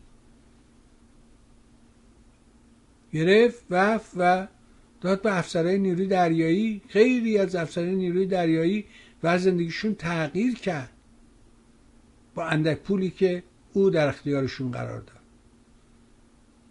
[3.14, 4.48] گرفت وف و
[5.02, 6.82] داد به افسرهای نیروی دریایی.
[6.88, 8.86] خیلی از افسرهای نیروی دریایی
[9.24, 10.90] و زندگیشون تغییر کرد.
[12.36, 15.22] با اندک پولی که او در اختیارشون قرار داد.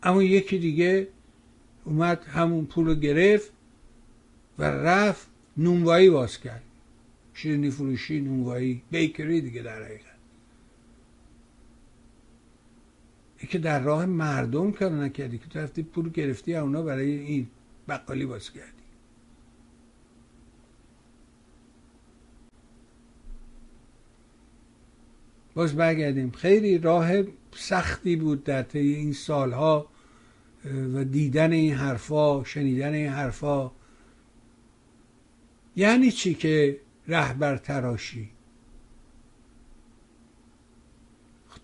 [0.03, 1.09] اما یکی دیگه
[1.85, 3.53] اومد همون پول رو گرفت
[4.59, 6.63] و رفت نونوایی باز کرد.
[7.41, 10.05] شیرینی فروشی نونوایی بیکری دیگه در حقیقت.
[13.49, 17.49] که در راه مردم کار نکردی که تو رفتی پول گرفتی اونا برای این
[17.88, 18.82] بقالی باز کردی.
[25.55, 26.30] باز برگردیم.
[26.30, 27.11] خیلی راه
[27.53, 29.88] سختی بود در طی این سالها
[30.95, 33.70] و دیدن این حرفا شنیدن این حرفا.
[35.76, 36.80] یعنی چی که
[37.11, 38.31] رهبر تراشی.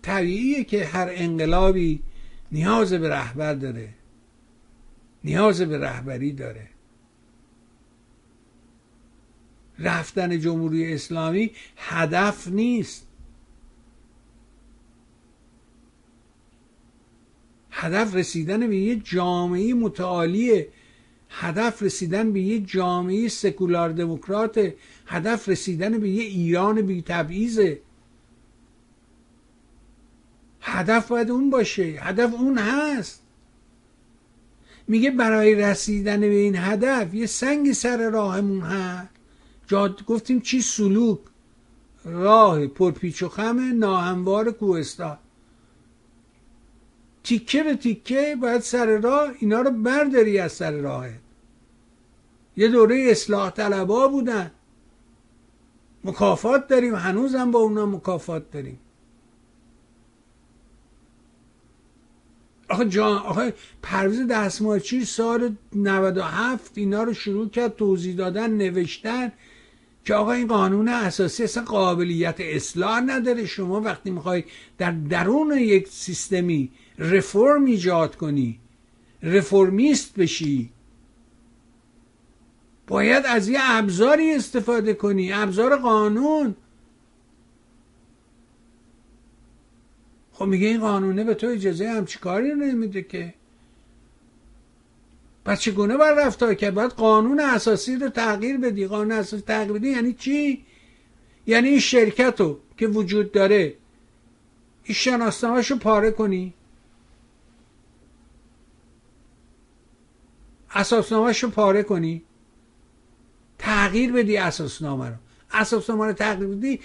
[0.01, 2.03] طبیعیه که هر انقلابی
[2.51, 3.93] نیاز به رهبر داره
[5.23, 6.69] نیاز به رهبری داره.
[9.79, 13.07] رفتن جمهوری اسلامی هدف نیست.
[17.71, 20.69] هدف رسیدن به یه جامعه متعالیه
[21.29, 24.73] هدف رسیدن به یه جامعه سکولار دموکرات
[25.07, 27.79] هدف رسیدن به یه ایران بی تبعیزه
[30.61, 33.21] هدف باید اون باشه هدف اون هست.
[34.87, 39.09] میگه برای رسیدن به این هدف یه سنگی سر راهمون هست.
[39.67, 41.19] جاد گفتیم چی؟ سلوک.
[42.05, 45.17] راه پرپیچ و خم ناهموار کوهستان.
[47.27, 51.19] تیکه به تیکه باید سر راه اینا رو برداری از سر راهت.
[52.57, 54.51] یه دوره اصلاح طلبا بودن.
[56.03, 58.79] مکافات داریم هنوزم با اونا مکافات داریم.
[62.69, 69.31] آخه جان آخه پرویز دستماچی سال 97 اینا رو شروع کرد توضیح دادن نوشتن
[70.05, 73.45] که آقا این قانون اساسی اصلا قابلیت اصلاح نداره.
[73.45, 74.43] شما وقتی می‌خوای
[74.77, 78.59] در درون یک سیستمی رفرم ایجاد کنی.
[79.23, 80.69] رفرمیست بشی.
[82.87, 86.55] باید از یه ابزاری استفاده کنی ابزار قانون.
[90.33, 93.33] خب میگه این قانونه به تو اجازه همچی کاری نمیده که؟
[95.45, 98.87] پس چگونه باید رفتار کرد؟ باید قانون اساسی رو تغییر بدی.
[98.87, 100.65] قانون اساسی تغییر بدی یعنی چی؟
[101.47, 103.73] یعنی این شرکت رو که وجود داره
[104.83, 106.53] این شناسنامهش رو پاره کنی.
[110.77, 112.23] اساسنامهش رو پاره کنی.
[113.59, 115.15] تغییر بدی اساسنامه رو.
[115.51, 116.79] اساسنامه رو تغییر بدی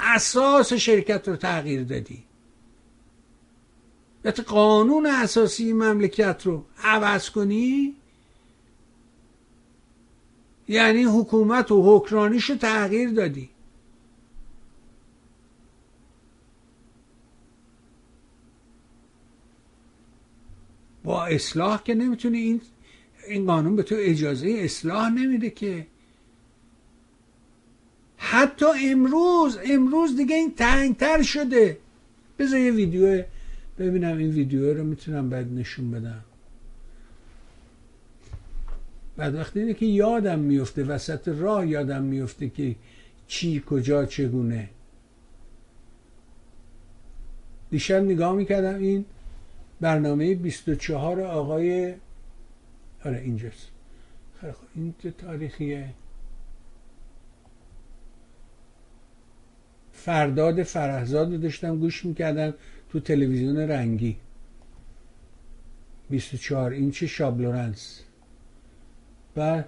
[0.00, 2.24] اساس شرکت رو تغییر دادی.
[4.46, 7.94] قانون اساسی مملکت رو عوض کنی
[10.68, 13.50] یعنی حکومت و حکرانیش رو تغییر دادی.
[21.04, 22.60] با اصلاح که نمی‌تونی این
[23.28, 25.86] این قانون به تو اجازه اصلاح نمیده که.
[28.16, 31.78] حتی امروز امروز دیگه این تنگتر شده.
[32.38, 33.22] بذار یه ویدیو
[33.78, 36.24] ببینم این ویدیو رو می‌تونم بعد نشون بدم.
[39.16, 42.76] بعد وقتی اینه که یادم میفته وسط راه یادم میفته که
[43.26, 44.68] چی کجا چگونه.
[47.70, 49.04] دیشب نگاه می‌کردم این
[49.80, 51.94] برنامه 24 آقای
[53.04, 53.68] آره اینجاست.
[54.40, 54.68] خیلی خوب.
[54.74, 55.94] این تاریخیه؟
[59.92, 62.54] فرداد فرهزاد رو داشتم گوش می‌کردم
[62.90, 64.16] تو تلویزیون رنگی.
[66.10, 68.02] 24 اینچ شابلورنس؟
[69.36, 69.62] و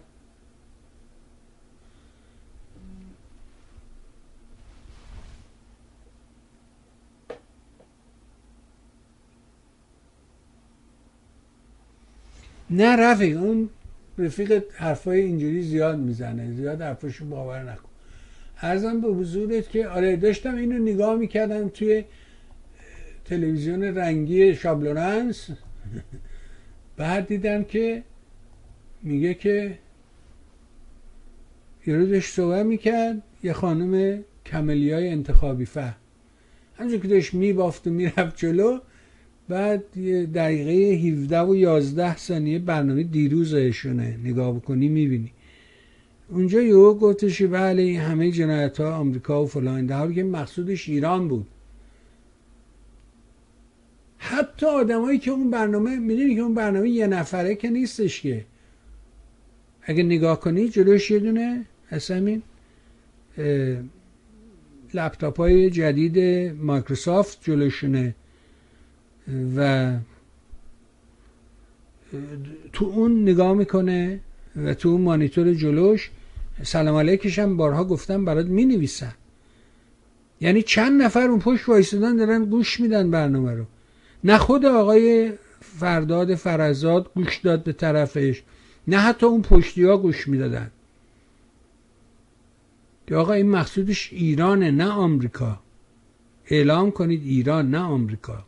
[12.70, 13.68] نه رفیق اون
[14.18, 16.52] رفیق حرفای اینجوری زیاد می‌زنه.
[16.52, 17.88] زیاد حرفاشو باور نکن.
[18.62, 22.04] ارزم به حضورت که آره داشتم اینو نگاه می‌کردم توی
[23.24, 25.48] تلویزیون رنگی شابلورنس
[26.96, 28.02] بعد دیدم که
[29.02, 29.78] میگه که
[31.86, 35.94] یه داشت صحبت می‌کرد یه خانم کملیای انتخابی فهم.
[36.74, 38.78] همونجور که داشت میبافت و می‌رفت جلو
[39.50, 39.84] بعد
[40.32, 40.72] دقیقه
[41.08, 44.18] 17 و 11 ثانیه برنامه دیروزشونه.
[44.24, 45.32] نگاه بکنی می‌بینی.
[46.28, 51.46] اونجا یهو گفتش بله همه جنایت ها آمریکا و فلان در که مقصودش ایران بود.
[54.18, 58.44] حتی آدمایی که اون برنامه می‌دونی که اون برنامه یه نفره که نیستش که.
[59.82, 62.42] اگه نگاه کنی جلوش یه دونه همین
[64.94, 66.18] لپتاپ های جدید
[66.62, 68.14] مایکروسافت جلوشونه.
[69.56, 69.92] و
[72.72, 74.20] تو اون نگاه می‌کنه
[74.56, 76.10] و تو اون مانیتور جلوش
[76.62, 79.14] سلام علیکش هم بارها گفتم برات می نویسن
[80.40, 83.64] یعنی چند نفر اون پشت وایستدن دارن گوش میدن برنامه رو.
[84.24, 88.42] نه خود آقای فرداد فرزاد گوش داد به طرفش
[88.88, 90.70] نه حتی اون پشتی ها گوش می‌دادن.
[93.06, 95.60] که آقا این مقصودش ایرانه نه آمریکا.
[96.46, 98.44] اعلام کنید ایران نه آمریکا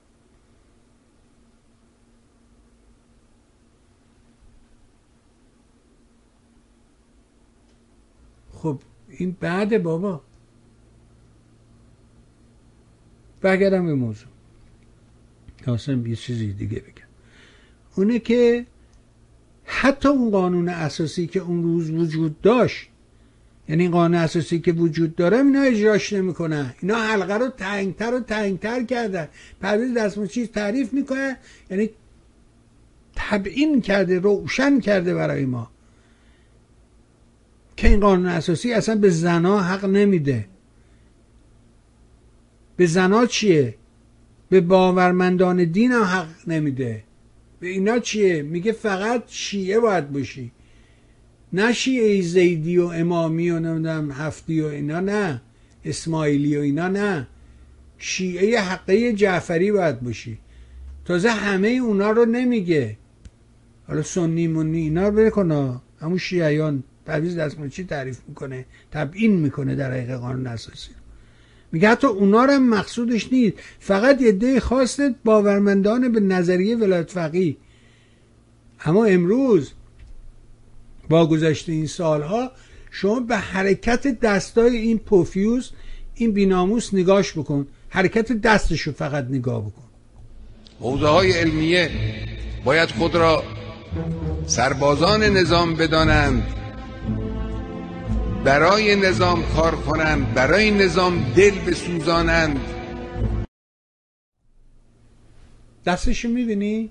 [8.62, 8.78] خب
[9.22, 10.20] این بعد بابا.
[13.40, 14.28] برگردم به موضوع.
[15.64, 17.08] خواستم یه چیزی دیگه بگم.
[17.96, 18.66] اونه که
[19.64, 22.88] حتی اون قانون اساسی که اون روز وجود داشت
[23.68, 26.74] یعنی قانون اساسی که وجود داره اینا اجراش نمی‌کنن.
[26.80, 29.28] اینا حلقه رو تنگتر و تنگتر کردن.
[29.60, 31.36] پرویز دستموچی تعریف می‌کنه
[31.70, 31.90] یعنی
[33.16, 35.71] تبعین کرده روشن کرده برای ما.
[37.76, 40.46] که این قانون اساسی اصلا به زنا حق نمیده.
[42.76, 43.74] به زنا چیه؟
[44.48, 47.04] به باورمندان دین هم حق نمیده.
[47.60, 50.52] به اینا چیه؟ میگه فقط شیعه باید باشی.
[51.52, 55.42] نه شیعه زیدی و امامی و نمی‌دونم هفتی و اینا نه.
[55.84, 57.26] اسماعیلی و اینا نه.
[57.98, 60.38] شیعه حقه جعفری باید باشی.
[61.04, 62.96] تازه همه اونا رو نمیگه.
[63.88, 66.84] حالا سنی منی اینا رو بکنه همون شیعیان.
[67.06, 67.38] پرویز
[67.70, 70.90] چی تعریف می‌کنه؟ تبیین می‌کنه در حقیقه قانون اساسی.
[71.72, 73.56] میگه حتی اونا رو هم مقصودش نیست.
[73.78, 77.56] فقط یه ده خواست باورمندان به نظریه ولایت فقی
[78.84, 79.72] اما امروز
[81.08, 82.52] با گذشت این سالها
[82.90, 85.70] شما به حرکت دستای این پوفیوز
[86.14, 87.66] این بیناموس نگاش بکن.
[87.88, 89.82] حرکت دستشو فقط نگاه بکن.
[90.80, 91.90] حوزه های علمیه
[92.64, 93.42] باید خود را
[94.46, 96.61] سربازان نظام بدانند.
[98.44, 102.60] برای نظام کار کنند برای نظام دل بسوزانند
[105.86, 106.90] دستشو می‌بینی؟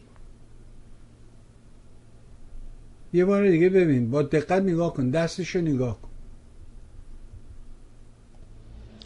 [3.14, 6.10] یه بار دیگه ببین با دقت نگاه کن دستشو نگاه کن.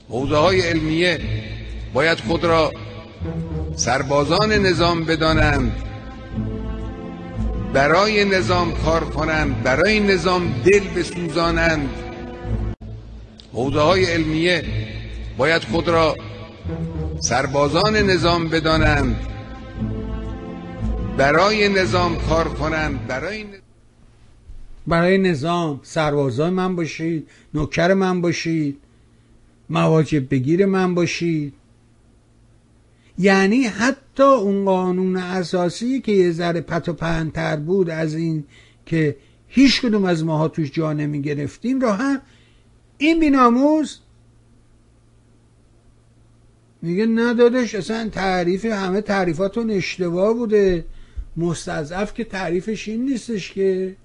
[0.09, 1.19] حوزه های علمیه
[1.93, 2.71] باید خود را
[3.75, 5.71] سربازان نظام بدانند
[7.73, 12.04] برای نظام کار کنند برای نظام دل بسوزانند
[13.55, 14.63] حوزه های علمیه
[15.37, 16.15] باید خود را
[17.19, 19.15] سربازان نظام بدانند
[21.17, 23.45] برای نظام کار کنند برای
[24.87, 28.77] برای نظام سربازان من باشید نوکر من باشید
[29.69, 31.53] مواجب بگیر من باشید.
[33.19, 38.43] یعنی حتی اون قانون اساسی که یه ذره پت و پهنتر بود از این
[38.85, 39.15] که
[39.47, 42.21] هیچ کدوم از ماها توش جا نمی گرفتیم رو هم
[42.97, 43.99] این بیناموز
[46.81, 50.85] میگه ندادش اصلا تعریف همه تعریفاتون اشتباه بوده.
[51.37, 53.95] مستضعف که تعریفش این نیستش که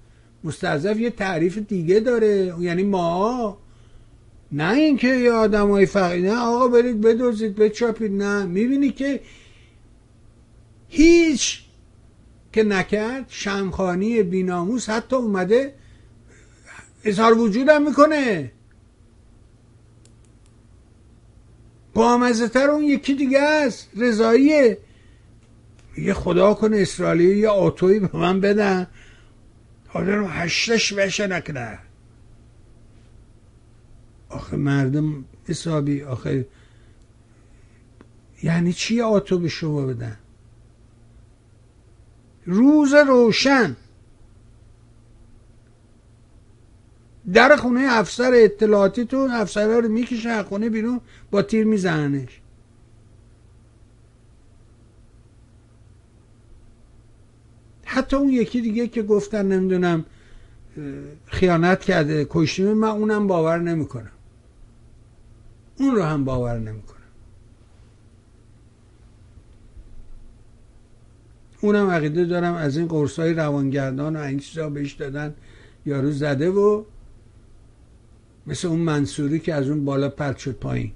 [0.43, 2.55] مستضعف یه تعریف دیگه داره.
[2.59, 3.57] یعنی ما
[4.51, 8.45] نه اینکه یه آدم های فقیر نه آقا برید بدوزید بچاپید نه.
[8.45, 9.19] می‌بینی که
[10.87, 11.61] هیچ
[12.53, 15.75] که نکرد شمخانی بیناموس حتی اومده
[17.03, 18.51] اظهار وجودم می‌کنه.
[21.93, 23.89] بامزه تر اون یکی دیگه است.
[23.97, 24.77] رضاییه.
[25.97, 28.87] یه خدا کنه اسرائیلی یه آتوی به من بدن.
[29.87, 31.79] حالا هشتش بشه نکنه.
[34.29, 36.47] آخه مردم حسابی آخه
[38.43, 40.17] یعنی چی آتو به شما بدن؟
[42.45, 43.75] روز روشن.
[47.33, 51.01] در خونه افسر اطلاعاتیتون افسرها رو می‌کشن خونه بیرون
[51.31, 52.41] با تیر میزننش.
[57.85, 60.05] حتی اون یکی دیگه که گفتن نمی‌دونم
[61.25, 64.11] خیانت کرده کشتیم من اونم باور نمی‌کنم.
[65.79, 66.97] اون رو هم باور نمی‌کنم.
[71.61, 75.33] اونم عقیده دارم از این قرصای روانگردان و این چیزا بهش دادن
[75.85, 76.83] یارو زده و
[78.51, 80.91] مثل اون منصوری که از اون بالا پرد شد پایین.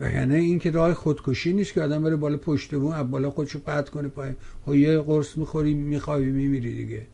[0.00, 3.30] و یعنی این که راه خودکشی نیست که آدم بره بالا پشت بون از بالا
[3.30, 4.36] خودشو پرد کنه پایین.
[4.66, 7.06] خب یه قرص می‌خوری میخوابی میمیری دیگه.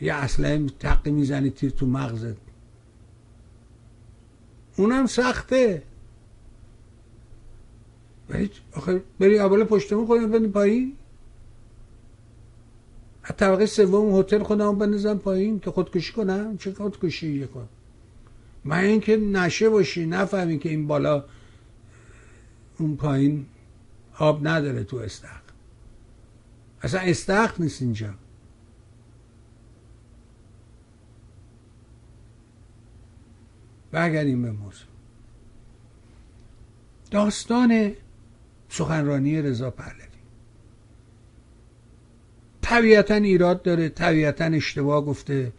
[0.00, 2.36] یه اصله تقی می‌زنی تیر تو مغزت.
[4.76, 5.82] اونم سخته.
[8.30, 10.97] ولی آخه بری اولا پشتمون خودم بندی پایین.
[13.32, 17.68] طبقه سوم هتل خودم بندازم پایین که خودکشی کنم؟ چه خودکشی کن
[18.64, 21.24] من اینکه نشه باشی نفهمی که این بالا
[22.78, 23.46] اون پایین
[24.18, 25.40] آب نداره تو استخ
[26.82, 28.14] اصلا استخ نیست اینجا.
[33.90, 34.88] برگردیم به موضوع.
[37.10, 37.92] داستان
[38.68, 40.07] سخنرانی رضا پهلوی.
[42.68, 45.52] طبیعتا ایراد داره طبیعتا اشتباه گفته.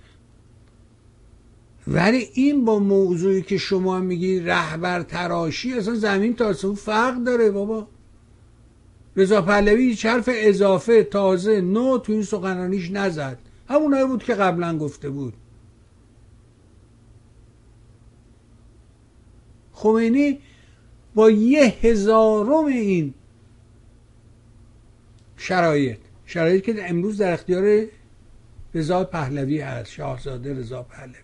[1.87, 7.87] ولی این با موضوعی که شما میگی رهبر تراشی اصلا زمین تا فرق داره بابا.
[9.15, 13.37] رضا پهلوی حرف اضافه تازه نو تو این سخنرانیش نزد.
[13.69, 15.33] همونایی بود که قبلا گفته بود.
[19.73, 20.39] خمینی
[21.15, 23.13] با یه هزارم این
[25.37, 26.08] شرایط.
[26.29, 27.85] شرایط که امروز در اختیار
[28.73, 31.15] رضا پهلوی هست شاهزاده رضا پهلوی.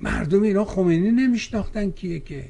[0.00, 2.48] مردم ایران خمینی نمیشناختن کیه که.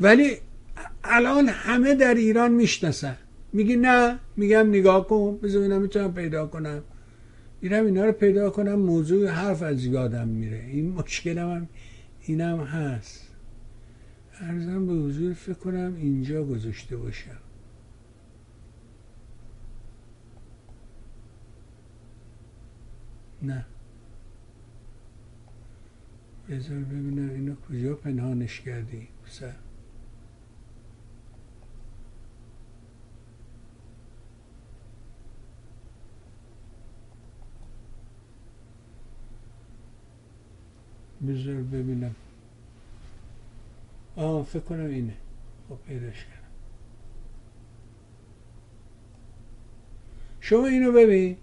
[0.00, 0.36] ولی
[1.04, 3.16] الان همه در ایران می‌شناسن.
[3.52, 6.82] میگی نه میگم نگاه کن بذار اینا می‌تونم پیدا کنم.
[7.62, 10.64] میرم اینا رو پیدا کنم موضوع حرف از یادم میره.
[10.64, 11.68] این مشکلم هم
[12.20, 13.29] اینم هست.
[14.40, 17.38] ارزم به حضور فکر کنم اینجا گذاشته باشم.
[23.42, 23.64] نه.
[26.48, 29.54] بذار ببینم اینو کجا پنهانش کردی سر
[41.26, 42.14] بذار ببینم.
[44.16, 45.12] آه فکر کنم اینه.
[45.68, 46.40] خب پیداش کردم.
[50.40, 51.36] شما اینو ببین.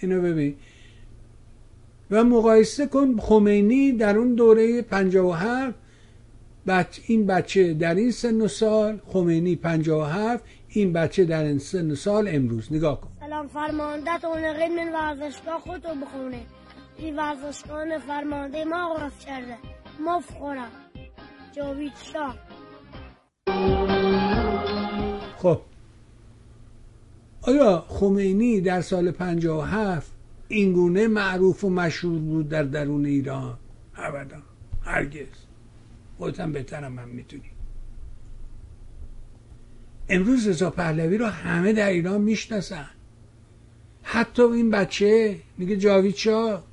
[0.00, 0.56] اینو ببین.
[2.10, 5.74] و مقایسه کن خمینی در اون دوره 57
[6.66, 11.90] بچ این بچه در این سن و سال خمینی 57 این بچه در این سن
[11.90, 12.72] و سال امروز.
[12.72, 13.08] نگاه کن.
[13.20, 16.40] سلام فرمانده تو من ورزشگاه خودتو بخونه.
[16.98, 19.56] این ورزشگاه فرمانده ما آغاز کرده.
[20.04, 20.70] مف خورم.
[21.56, 22.38] جاوید شاه.
[25.38, 25.60] خب.
[27.42, 30.12] آیا خمینی در سال 57
[30.48, 33.58] اینگونه معروف و مشهور بود در درون ایران؟
[33.96, 34.42] ابدا.
[34.82, 35.26] هرگز.
[36.18, 37.50] خودتم بهترم من می‌تونی.
[40.08, 42.90] امروز رضا پهلوی رو همه در ایران می‌شناسن.
[44.02, 46.64] حتی این بچه میگه جاوید شاه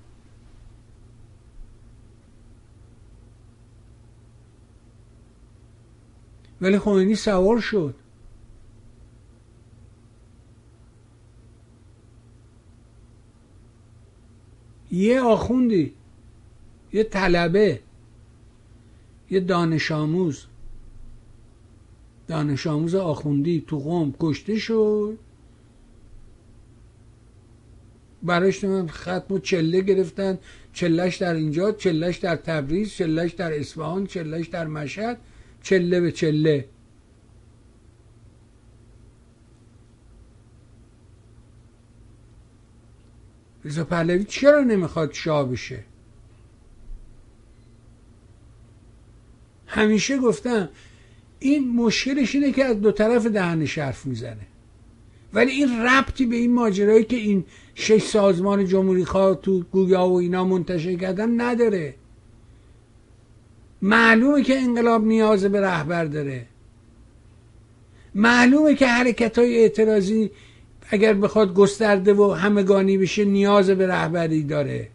[6.62, 7.96] ولی خمینی سوار شد.
[14.92, 15.94] یه آخوندی
[16.94, 17.80] یه طلبه
[19.30, 20.46] یه دانش آموز.
[22.28, 25.18] دانش آموز آخوندی تو قوم کشته شد.
[28.24, 30.38] براش ختم و چله گرفتن.
[30.74, 35.18] چلش در اینجا چلش در تبریز چلش در اصفهان چلش در مشهد.
[35.62, 36.70] چله به چله.
[43.66, 45.84] رضا پهلوی چرا نمی‌خواد شاه بشه؟
[49.68, 50.70] همیشه گفتم
[51.40, 54.48] این مشکلش اینه که از دو طرف دهنش حرف می‌زنه.
[55.34, 57.46] ولی این ربطی به این ماجرایی که این
[57.76, 61.96] شش سازمان جمهوری خواه تو گویا و اینا منتشر کردن نداره.
[63.82, 66.46] معلومه که انقلاب نیاز به رهبر داره.
[68.16, 70.32] معلومه که حرکت های اعتراضی
[70.90, 74.90] اگر بخواد گسترده و همگانی بشه نیاز به رهبری داره.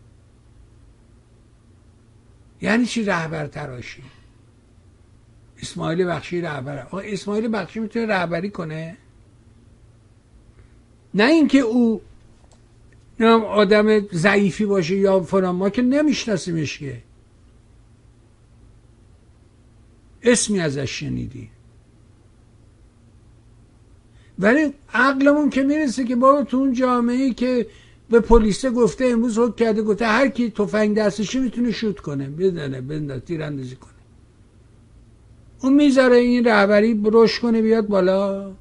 [2.62, 4.02] یعنی چی رهبر تراشی؟
[5.62, 6.78] اسماعیل بخشی رهبر.
[6.78, 8.96] آقا اسماعیل بخشی می‌تونه رهبری کنه؟
[11.14, 12.00] نه اینکه او
[13.48, 17.02] آدم ضعیفی باشه یا فلان ما که نمیشناسیمش که.
[20.24, 21.50] اسمی ازش شنیدی.
[24.38, 27.66] ولی عقلمون که می‌رسه که بابا تو اون جامعه که
[28.10, 32.28] به پلیس گفته امروز حکم کرده گفته هر کی تفنگ دستشی می‌تونه شوت کنه.
[32.28, 33.90] بدنه بنداز تیراندازی کنه.
[35.62, 38.52] اون می‌ذاره این رهبری بروش کنه بیاد بالا.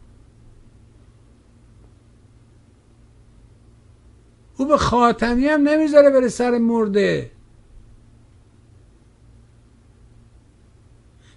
[4.57, 7.32] او به خاتمی هم نمی‌ذاره بره سر مرده.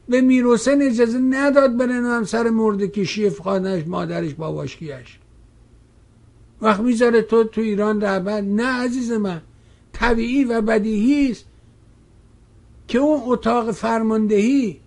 [0.09, 5.19] به میروسن اجازه نداد بره سر مرده کشی خانهش مادرش باباشکیش
[6.63, 9.43] وقت می‌ذاره تو تو ایران رهبر نه عزیز من
[9.93, 11.45] طبیعی و بدیهی است
[12.89, 14.81] که اون اتاق فرماندهی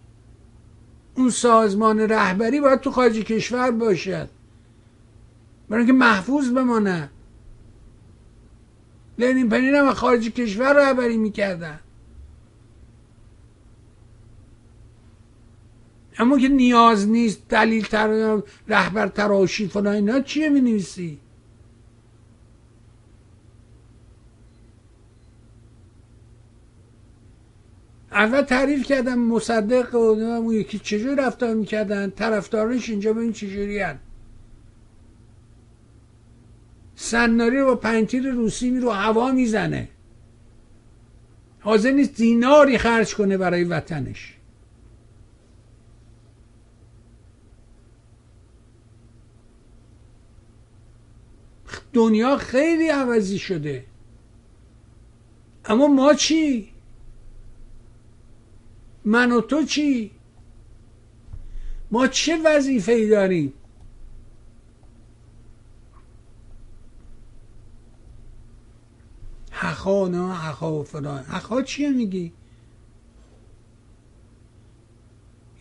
[1.16, 4.30] اون سازمان رهبری باید تو خارج کشور باشد.
[5.70, 7.10] برای اینکه محفوظ بمانه.
[9.18, 11.80] لنین پنین هم خارج کشور رهبری می‌کردن.
[16.20, 21.20] اما که نیاز نیست دلیل تر رهبر تراشی فلان اینا چیه می نویسی
[28.12, 33.80] اول تعریف کردم مصدق و اون یکی چجور رفتار می‌کردن طرفدارش اینجا به این چجوری
[33.80, 34.00] هن.
[36.96, 39.90] سناری رو با پنتیر روسی می رو هوا می‌زنه.
[41.60, 44.39] حاضر نیست دیناری خرج کنه برای وطنش.
[52.00, 53.86] دنیا خیلی عوضی شده.
[55.66, 56.72] اما ما چی؟
[59.06, 60.12] من و تو چی؟
[61.92, 63.54] ما چه وظیفه داریم؟
[69.52, 71.24] حقا نه حقا و فلان.
[71.24, 72.32] حقا چیه میگی؟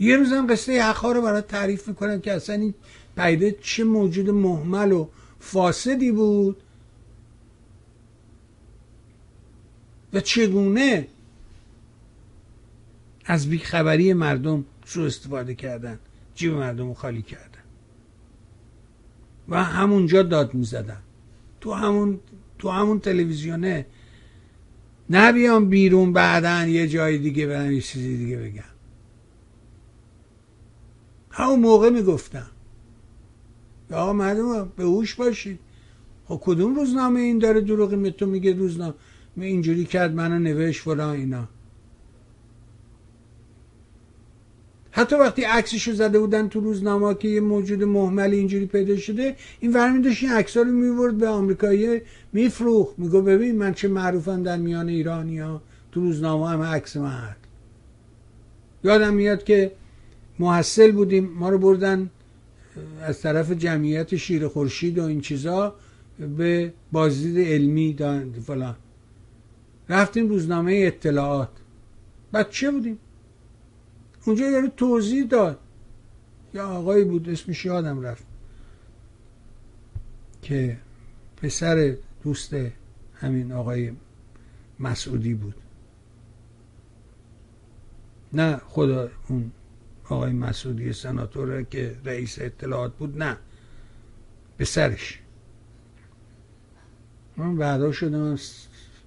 [0.00, 2.74] یه روزم قصه حقا رو برای تعریف می‌کنم که اصلا این
[3.16, 5.08] پیده چه موجود محمل و
[5.40, 6.62] فاسدی بود.
[10.12, 11.08] و چگونه
[13.24, 15.98] از بیخبری مردم سو استفاده کردن
[16.34, 17.44] جیب مردم رو خالی کردن.
[19.48, 21.02] و همونجا داد می‌زدن.
[21.60, 22.20] تو همون
[22.58, 23.86] تو همون تلویزیونه
[25.10, 28.62] نه بیرون بعدا یه جای دیگه برم یه چیزی دیگه بگم
[31.30, 32.50] همون موقع می‌گفتم
[33.90, 35.58] یا مردم به هوش باشید.
[36.24, 38.94] خب کدوم روزنامه این داره دروغی تو میگه روزنامه.
[39.36, 41.48] اینجوری کرد منو نوشت فلان اینا.
[44.90, 49.72] حتی وقتی عکسشو زده بودن تو روزنامه که یه موجود محمل اینجوری پیدا شده این
[49.72, 52.00] ورمی داشت این عکس رو میورد به آمریکایی.
[52.32, 55.62] میفروخ میگو ببین من چه معروفم در میان ایرانی ها
[55.92, 57.36] تو روزنامه هم عکس من
[58.84, 59.72] یادم میاد که
[60.38, 61.30] محصل بودیم.
[61.38, 62.10] ما رو بردن
[63.02, 65.74] از طرف جمعیت شیر خورشید و این چیزا
[66.36, 67.96] به بازدید علمی
[68.46, 68.76] فلان.
[69.88, 71.48] رفتیم روزنامه اطلاعات.
[72.32, 72.98] بچه بودیم؟
[74.26, 75.58] اونجا یارو توضیح داد.
[76.54, 78.24] یا آقایی بود اسمش یادم رفت
[80.42, 80.76] که
[81.36, 82.56] پسر دوست
[83.14, 83.92] همین آقای
[84.80, 85.54] مسعودی بود.
[88.32, 89.52] نه خدا اون
[90.08, 93.36] آقای مسعودی سناتوره که رئیس اطلاعات بود نه
[94.58, 95.20] پسرش
[97.36, 98.38] من بعدا شدم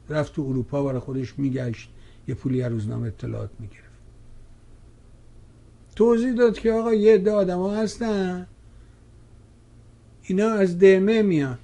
[0.10, 1.90] رفت تو اروپا برای خودش میگشت
[2.28, 3.82] یه پولی روزنامه اطلاعات می‌گرفت.
[5.96, 8.48] توضیح داد که آقا یه عده ها هستن
[10.24, 11.58] اینا از دمه میان.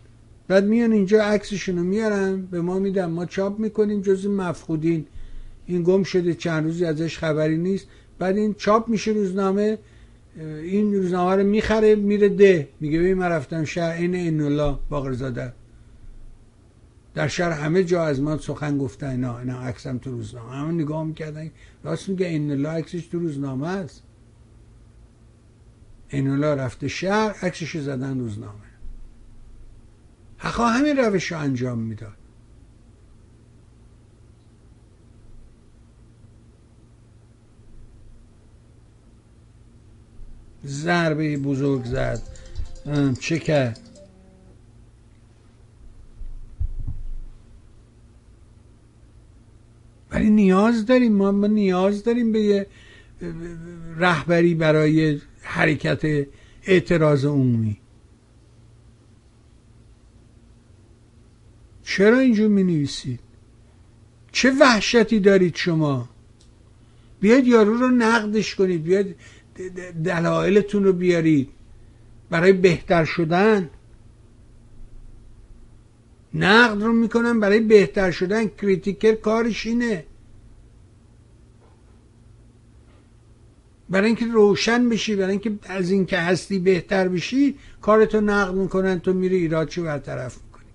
[0.48, 3.06] بعد میان اینجا عکسشونو میارن به ما میدن.
[3.06, 5.06] ما چاپ می‌کنیم جز مفقودین.
[5.66, 7.88] این گم شده چند روزی ازش خبری نیست.
[8.20, 9.78] بعد این چاپ میشه روزنامه
[10.38, 12.70] این روزنامه رو می‌خره میره ده.
[12.80, 15.54] میگه ببین من رفتم شهر این این الله باقرزاده.
[17.14, 20.52] در شهر همه جا از ما سخن گفته اینا اینا عکسم تو روزنامه.
[20.52, 21.52] همه نگاه می‌کردن.
[21.84, 24.04] راست میگه الله عکسش تو روزنامه است.
[26.10, 28.68] اینولا رفته شهر عکسش زدن روزنامه.
[30.38, 32.17] حقا همین روش رو انجام می‌داد.
[40.68, 42.22] ضربه بزرگ زد.
[43.20, 43.80] چه کرد؟
[50.12, 51.14] ولی نیاز داریم.
[51.14, 52.68] ما نیاز داریم به یه
[53.98, 56.28] رهبری برای حرکت
[56.64, 57.78] اعتراض عمومی.
[61.84, 63.20] چرا اینجور می نویسید
[64.32, 66.10] چه وحشتی دارید شما؟
[67.20, 68.84] بیاید یارو رو نقدش کنید.
[68.84, 69.16] بیاید
[70.04, 71.50] دلایلتون رو بیارید.
[72.30, 73.70] برای بهتر شدن.
[76.34, 78.48] نقد رو می‌کنن برای بهتر شدن.
[78.48, 80.06] کریتیکر کارش اینه.
[83.90, 89.14] برای اینکه روشن بشی برای اینکه از اینکه هستی بهتر بشی کارتو نقد می‌کنن تو
[89.14, 90.66] میری ایرادشو برطرف می‌کنی.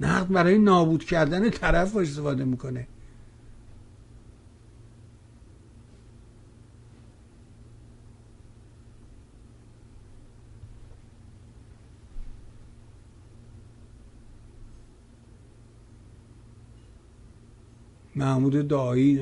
[0.00, 2.86] نقد برای نابود کردن طرف استفاده می‌کنه.
[18.16, 19.20] محمود دایی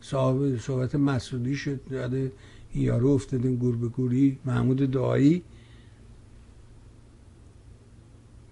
[0.00, 2.32] صاحب صحبت مسئولی شد یاد
[2.74, 4.38] یارو افتادیم گور به گوری.
[4.44, 5.42] محمود دعایی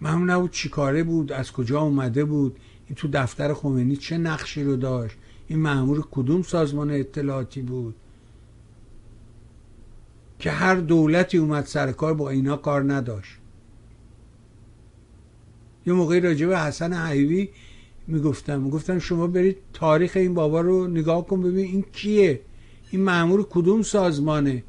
[0.01, 4.65] محمود نبود چی کاره بود از کجا اومده بود؟ این تو دفتر خمینی چه نقشی
[4.65, 5.17] رو داشت؟
[5.47, 7.95] این معمور کدوم سازمان اطلاعاتی بود؟
[10.39, 13.39] که هر دولتی اومد سر کار با اینا کار نداشت.
[15.87, 17.49] یه موقعی راجع به حسن حیوی
[18.07, 18.61] می‌گفتم.
[18.61, 22.41] می‌گفتم شما برید تاریخ این بابا رو نگاه کن ببین این کیه.
[22.91, 24.63] این معمور کدوم سازمانه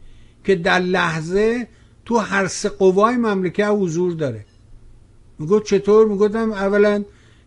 [0.43, 1.67] که در لحظه
[2.05, 4.45] تو هر سه قوای مملکت حضور داره.
[5.39, 7.03] می‌گفت چطور؟ می‌گفتم اولا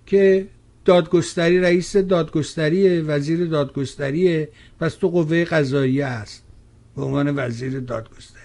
[0.07, 0.47] که
[0.85, 4.49] دادگستری رئیس دادگستری وزیر دادگستریه
[4.81, 6.43] پس تو قوه قضاییه هست.
[6.97, 8.43] به عنوان وزیر دادگستری.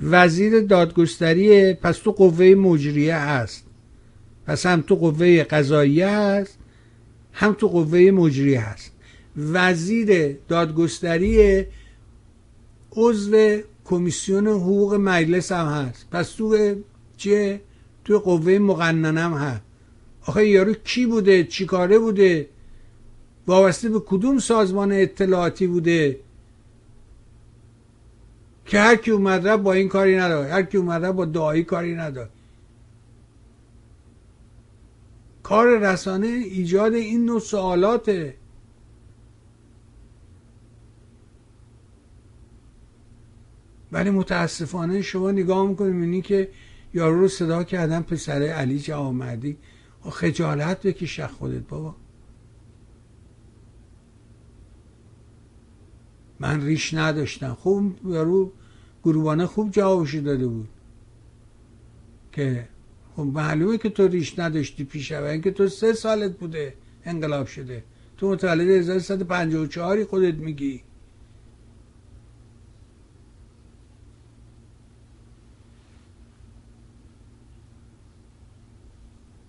[0.00, 3.63] وزیر دادگستری پس تو قوه مجریه هست.
[4.46, 6.58] پس هم تو قوه قضاییه هست
[7.32, 8.92] هم تو قوه مجریه هست.
[9.36, 11.64] وزیر دادگستری
[12.92, 16.06] عضو کمیسیون حقوق مجلس هم هست.
[16.10, 16.74] پس تو
[17.16, 17.60] چیه؟
[18.04, 19.62] تو قوه مقننه هم هست.
[20.26, 22.48] آخه یارو کی بوده؟ چی کاره بوده؟
[23.46, 26.18] وابسته به کدوم سازمان اطلاعاتی بوده؟
[28.66, 32.28] که هر کی اومد با این کاری نداره هر کی اومد با دعایی کاری نداره
[35.44, 38.36] کار رسانه ایجاد این نوع سوالاته
[43.92, 46.50] ولی متاسفانه شما نگاه می‌کنید اینی که
[46.94, 49.58] یارو رو صدا کردن پسر علی جوامردی
[50.10, 51.94] خجالت بکش خودت بابا.
[56.40, 57.54] من ریش نداشتم.
[57.54, 58.52] خوب یارو
[59.04, 60.68] گروبانه خوب جوابشو داده بود
[62.32, 62.68] که
[63.16, 67.84] خب معلومه که تو ریش نداشتی پیش و اینکه تو سه سالت بوده انقلاب شده.
[68.16, 70.82] تو متولد 1354 خودت میگی.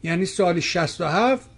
[0.04, 1.50] یعنی سال 67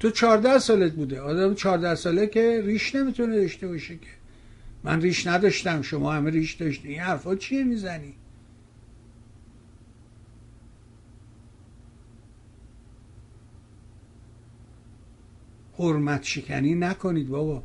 [0.00, 1.20] تو 14 سالت بوده.
[1.20, 4.08] آدم 14 ساله که ریش نمی‌تونه داشته باشه که.
[4.84, 8.14] من ریش نداشتم شما همه ریش داشتین این حرفا چیه می‌زنی؟
[15.78, 17.62] حرمت شکنی نکنید بابا.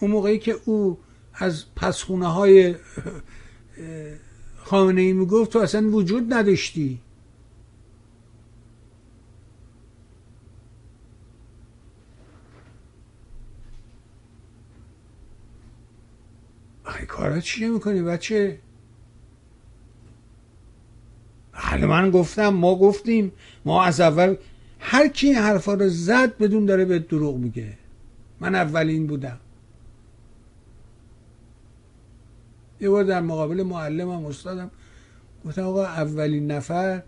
[0.00, 0.98] اون موقعی که او
[1.34, 2.74] از پسخونه های
[4.56, 7.00] خامنه ای می‌گفت تو اصلا وجود نداشتی.
[17.08, 18.58] کارا چیه می‌کنی بچه؟
[21.56, 23.32] حالا من گفتم ما گفتیم
[23.64, 24.36] ما از اول
[24.80, 27.72] هر کی این حرفا رو زد بدون داره به دروغ میگه.
[28.40, 29.38] من اولین بودم.
[32.80, 34.70] یه بار در مقابل معلمم استادم
[35.44, 37.02] گفتم آقا اولین نفر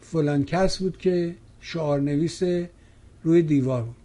[0.00, 2.42] فلان کس بود که شعار نویس
[3.22, 3.96] روی دیوار بود.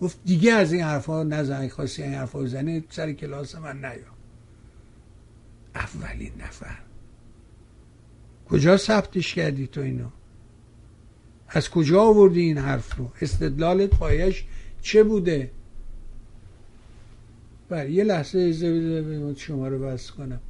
[0.00, 4.18] گفت دیگه از این حرفا نزن خواستی این حرفا زنه سر کلاس من نیا.
[5.74, 6.87] اولین نفر.
[8.50, 10.08] کجا ثبتش کردی تو اینو؟
[11.48, 14.44] از کجا آوردی این حرف رو؟ استدلالت پایش
[14.82, 15.50] چه بوده؟
[17.68, 20.40] بله یه لحظه ایزه بده شما رو بس کنم.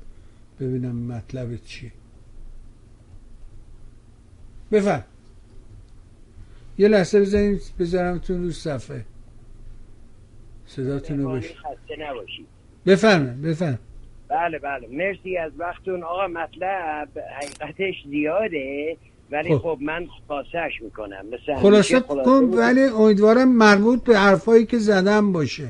[0.61, 1.93] ببینم مطلب چیه.
[4.73, 5.05] بفرم.
[6.79, 9.05] یه لحظه بزنیم بذارمتون رو صفحه.
[10.67, 11.57] صداتون رو بشید
[12.87, 13.79] بفرم بفرم
[14.29, 14.89] بله بله.
[14.91, 16.03] مرسی از وقتون.
[16.03, 18.97] آقا مطلب حقیقتش زیاده
[19.31, 21.25] ولی خب, خب من خاصش می‌کنم.
[21.33, 25.69] مثل خلاصه کن ولی امیدوارم مربوط به حرفایی که زدم باشه.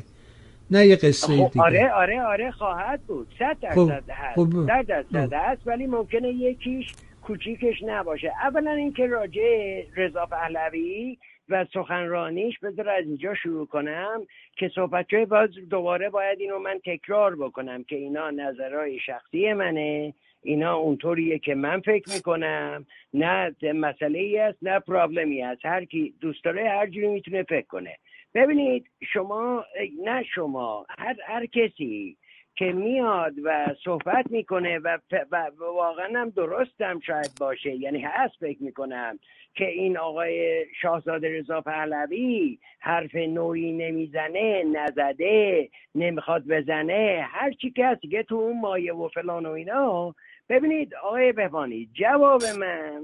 [0.71, 1.65] نه یه قصه خب دیگه.
[1.65, 3.29] آره آره آره خواهد بود.
[3.39, 4.35] صد درصد خب هست.
[4.35, 6.93] خب صد درصد هست ولی ممکنه یکیش
[7.23, 8.33] کوچیکش نباشه.
[8.43, 11.19] اولا اینکه راجع رضا پهلوی
[11.49, 14.27] و سخنرانیش بذار از اینجا شروع کنم
[14.57, 20.15] که صحبت باز دوباره باید اینو من تکرار بکنم که اینا نظرهای شخصی منه.
[20.43, 22.87] اینا اونطوریه که من فکر می‌کنم.
[23.15, 25.67] نه مسئله ای است نه پرابلمی است.
[25.67, 27.97] هر کی دوست داره هر جوری می‌تونه فکر کنه.
[28.35, 29.65] ببینید شما
[30.05, 32.17] نه شما هر, هر کسی
[32.59, 34.99] که میاد و صحبت می‌کنه و,
[35.33, 37.75] و واقعا هم درستم شاید باشه.
[37.75, 39.19] یعنی هست فکر می‌کنم
[39.55, 47.27] که این آقای شاهزاده رضا پهلوی حرف نوعی نمی‌زنه نزده نمی‌خواد بزنه.
[47.29, 50.15] هر چی که هست که تو اون مایه و فلان و اینا.
[50.49, 53.03] ببینید آقای بهبانی جواب من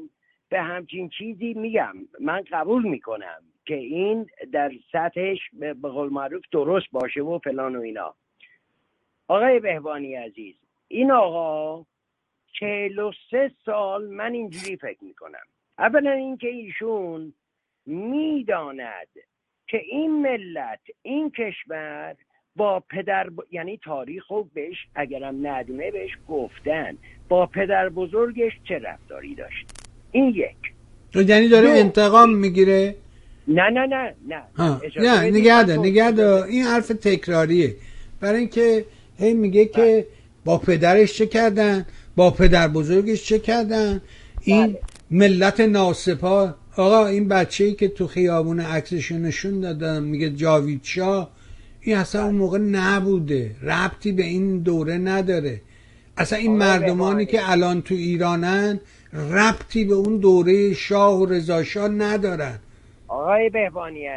[0.48, 1.94] به همچین چیزی میگم.
[2.20, 7.80] من قبول می‌کنم که این در سطحش به قول معروف درست باشه و فلان و
[7.80, 8.14] اینا.
[9.28, 10.54] آقای بهبانی عزیز
[10.88, 11.86] این آقا
[12.60, 15.44] چهل و سه سال من اینجوری فکر می‌کنم.
[15.78, 17.32] اولا اینکه ایشون
[17.86, 19.08] می‌داند
[19.66, 22.16] که این ملت این کشور
[22.56, 23.40] با پدر ب...
[23.50, 26.96] یعنی تاریخ رو بهش اگرم ندونه بهش گفتن.
[27.28, 29.66] با پدر بزرگش چه رفتاری داشت؟
[30.12, 30.56] این یک.
[31.28, 32.94] یعنی داره انتقام می‌گیره؟
[33.48, 34.44] نه نه نه نه.
[34.96, 37.74] نه نگه نگه این حرف تکراریه.
[38.20, 38.84] برای اینکه
[39.18, 40.06] هی میگه که بله.
[40.44, 41.86] با پدرش چه کردن؟
[42.16, 44.00] با پدر بزرگش چه کردن؟
[44.40, 44.80] این بله.
[45.10, 51.30] ملت ناسپا آقا این بچه ای که تو خیابون عکسشو نشون دادم میگه جاوید شاه
[51.80, 53.56] این اصلا اون موقع نبوده.
[53.62, 55.60] ربطی به این دوره نداره.
[56.16, 58.80] اصلا این مردمانی که الان تو ایرانن
[59.12, 62.58] ربطی به اون دوره شاه و رضا شاه ندارن.
[63.14, 64.08] آقای بهبانی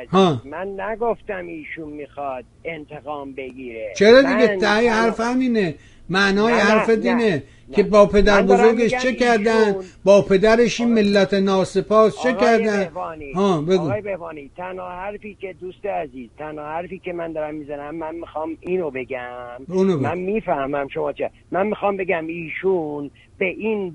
[0.46, 3.94] من نگفتم ایشون می‌خواد انتقام بگیره.
[3.96, 5.76] چرا دیگه تایی حرف همینه؟
[6.10, 12.34] معنای حرف دینه که با پدر بزرگش چه کردن؟ با پدرش این ملت ناسپاس چه
[12.34, 12.88] کردن؟
[13.36, 13.82] ها بگو.
[13.82, 18.58] آقای بهوانی تنها حرفی که دوست عزیز تنها حرفی که من دارم می‌زنم من می‌خوام
[18.60, 19.58] اینو بگم.
[20.02, 23.94] من می‌فهمم شما چه من می‌خوام بگم ایشون به این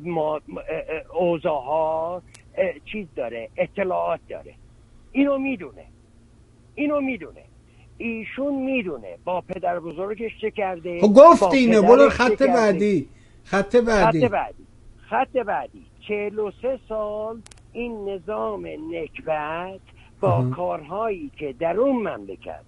[1.14, 2.22] اوضاع ها
[2.92, 4.54] چیز داره اطلاعات داره.
[5.12, 5.84] اینو می‌دونه.
[6.74, 7.42] اینو می‌دونه.
[7.98, 13.08] ایشون می‌دونه با پدر بزرگش چه کرده خب گفت اینه برو خط بعدی
[13.44, 14.20] خط بعدی.
[14.20, 14.66] خط بعدی.
[15.10, 15.86] خط بعدی.
[16.08, 17.40] 43 سال
[17.72, 19.80] این نظام نکبت
[20.20, 22.60] با کارهایی که در اون مملکت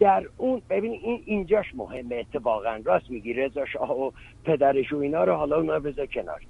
[0.00, 2.80] در اون ببین این اینجاش مهمه اتفاقا.
[2.84, 4.10] راست میگی رضا شاه و
[4.44, 6.40] پدرش و اینا رو حالا اونا بذار کنار.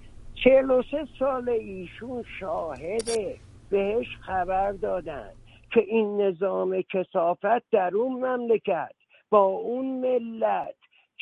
[0.44, 3.36] 43 سال ایشون شاهده
[3.70, 5.28] بهش خبر دادن.
[5.74, 8.92] که این نظام کسافت در اون مملکت
[9.30, 10.74] با اون ملت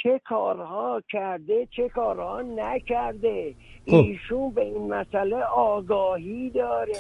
[0.03, 3.55] چه کارها کرده چه کارها نکرده.
[3.90, 3.94] خب.
[3.94, 6.98] ایشون به این مسئله آگاهی داره.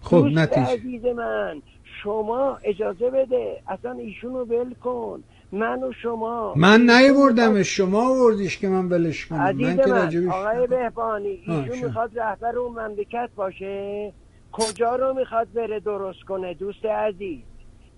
[0.00, 0.72] خب نتیجه.
[0.72, 1.62] عزیز من
[2.02, 3.62] شما اجازه بده.
[3.68, 5.22] اصلا ایشون رو ول کن.
[5.52, 6.54] من و شما.
[6.56, 9.38] من نیوردم شما وردیش که من ولش کنم.
[9.38, 14.12] من, من آقای بهبانی ایشون می‌خواد رهبر اون مملکت باشه؟
[14.52, 17.42] کجا رو می‌خواد بره درست کنه دوست عزیز؟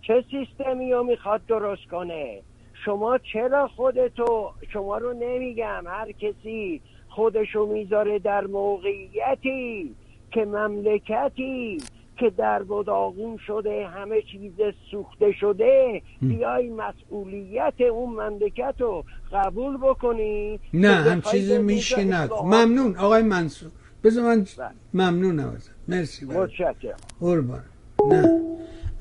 [0.02, 2.42] چه سیستمی رو می‌خواد درست کنه؟
[2.84, 9.94] شما چرا خودتو شما رو نمیگم هر کسی خودشو می‌ذاره در موقعیتی
[10.30, 11.78] که مملکتی
[12.16, 14.52] که در بداغون شده همه چیز
[14.90, 20.60] سوخته شده بیای مسئولیت اون مملکت رو قبول بکنی.
[20.74, 23.70] نه هم چیز میشه ممنون آقای منصور.
[24.04, 24.70] بذار من بله.
[24.94, 25.56] ممنونم
[25.88, 26.96] مرسی متشکرم.
[27.20, 27.64] قربان.
[28.10, 28.40] نه.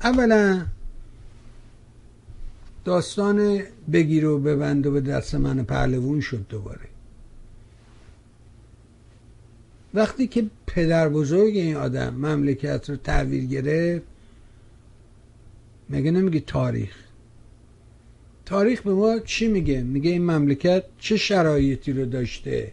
[0.02, 0.66] اولا
[2.84, 3.62] داستان
[3.92, 6.88] بگیر و ببند و به دست من پهلوون شد دوباره.
[9.94, 14.04] وقتی که پدر بزرگ این آدم مملکت رو تحویل گرفت
[15.90, 16.96] مگه نمیگه تاریخ؟
[18.44, 22.72] تاریخ به ما چی میگه؟ میگه این مملکت چه شرایطی رو داشته؟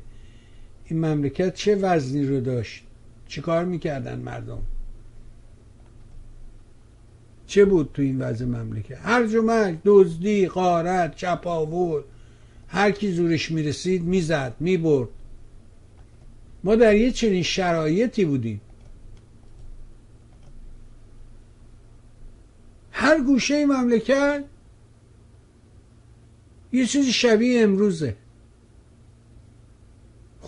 [0.86, 2.84] این مملکت چه وزنی رو داشت؟
[3.30, 4.62] چه کار می‌کردن مردم؟
[7.48, 12.02] چه بود تو این وضع مملکت؟ هر جمعه دزدی قارت چپاول
[12.68, 15.10] هر کی زورش می‌رسید می‌زد می‌برد.
[16.64, 18.62] ما در یه چنین شرایطی بودیم.
[22.92, 24.44] هر گوشه مملکت
[26.74, 28.16] یه چیزی شبیه امروزه.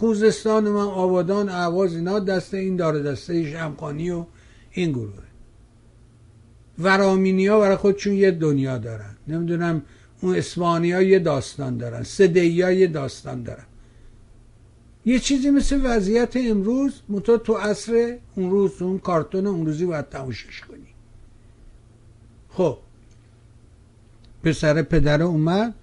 [0.02, 4.26] خوزستان من آبادان اعواز اینا دست این داره دسته شمخانی و
[4.72, 5.24] این گروه.
[6.80, 9.16] ورامینی ها برای خودشون یه دنیا دارن.
[9.28, 9.82] نمی‌دونم
[10.22, 12.04] اون اسمانی ها یه داستان دارن.
[12.04, 13.66] سدهی ها یه داستان دارن.
[15.06, 20.10] یه چیزی مثل وضعیت امروز منتها تو عصر اون روز اون کارتون اون روزی باید
[20.10, 20.88] تماشاش کنی.
[22.50, 22.78] خب.
[24.44, 25.74] پسر پدر اومد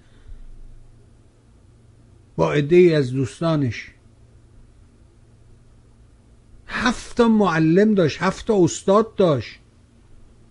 [2.35, 3.91] با عده از دوستانش
[6.69, 9.59] هفت معلم داشت هفت استاد داشت.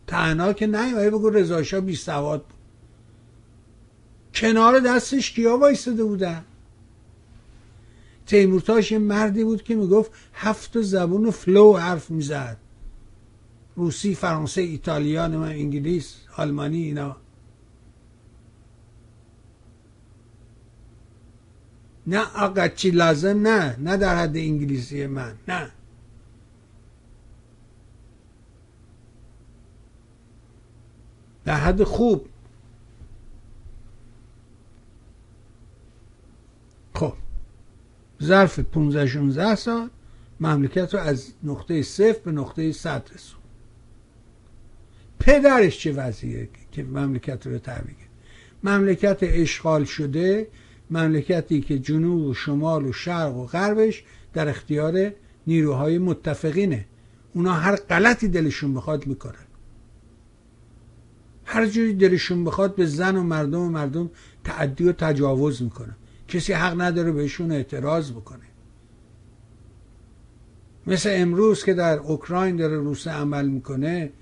[0.06, 2.58] تنها که نه بگو رضاشا بی سواد بود.
[4.34, 6.44] کنار دستش کیا وایستده بودن؟
[8.26, 12.56] تیمورتاش یه مردی بود که می‌گفت هفت زبون و فلو حرف می‌زد.
[13.76, 17.16] روسی فرانسه ایتالیان و انگلیس آلمانی اینا.
[22.06, 25.70] نه آقا چی لازم؟ نه نه در حد انگلیسی من نه.
[31.49, 32.28] در حد خوب.
[38.22, 39.90] ظرف 15 16 سال
[40.40, 43.40] مملکت رو از نقطه صفر به نقطه صد رسون.
[45.18, 47.94] پدرش چه وضعیه که مملکت رو تحویل
[48.64, 50.49] مملکت اشغال شده
[50.90, 55.12] مملکتی که جنوب و شمال و شرق و غربش در اختیار
[55.46, 56.84] نیروهای متفقینه.
[57.34, 59.47] اونا هر غلطی دلشون بخواد می‌کنن.
[61.51, 64.11] هر جوری دلشون بخواد به زن و مردم و مردم
[64.44, 65.96] تعدی و تجاوز می‌کنن
[66.28, 68.44] کسی حق نداره بهشون اعتراض بکنه.
[70.86, 74.12] مثل امروز که در اوکراین داره روسیه عمل می‌کنه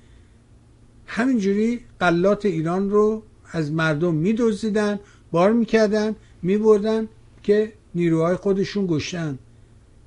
[1.06, 3.22] همینجوری قلات ایران رو
[3.52, 5.00] از مردم میدزدیدن
[5.30, 7.08] بار می‌کردن میبردن
[7.42, 9.38] که نیروهای خودشون گشتن.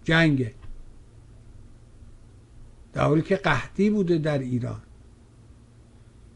[0.04, 0.54] جنگه.
[2.94, 4.82] در حالی که قحطی بوده در ایران.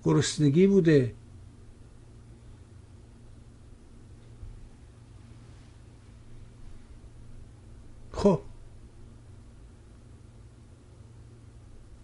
[0.04, 1.14] گرسنگی بوده.
[8.12, 8.40] خب.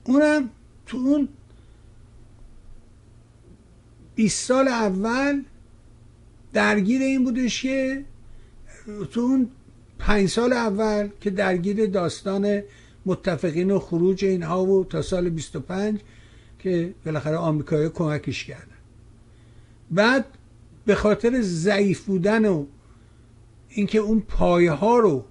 [0.04, 0.50] اونم
[0.86, 1.28] تو اون
[4.16, 5.44] 20 سال اول
[6.54, 8.06] درگیر این بودش که
[9.12, 9.50] تو اون
[10.00, 12.62] پنج سال اول که درگیر داستان
[13.06, 16.00] متفقین و خروج اینها و تا سال 25
[16.60, 18.66] که بالاخره آمریکایی کمکش کردن
[19.92, 20.26] بعد
[20.86, 22.66] به خاطر ضعیف بودن و
[23.70, 25.26] اینکه اون پایه ها رو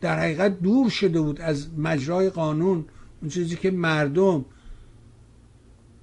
[0.00, 2.84] در حقیقت دور شده بود از مجرای قانون
[3.20, 4.44] اون چیزی که مردم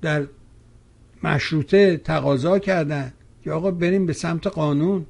[0.02, 0.28] در
[1.24, 3.14] مشروطه تقاضا کردن
[3.44, 5.06] که آقا بریم به سمت قانون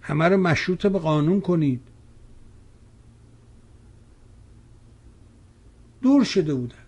[0.00, 1.80] همه رو مشروط به قانون کنید.
[6.02, 6.87] دور شده بودن.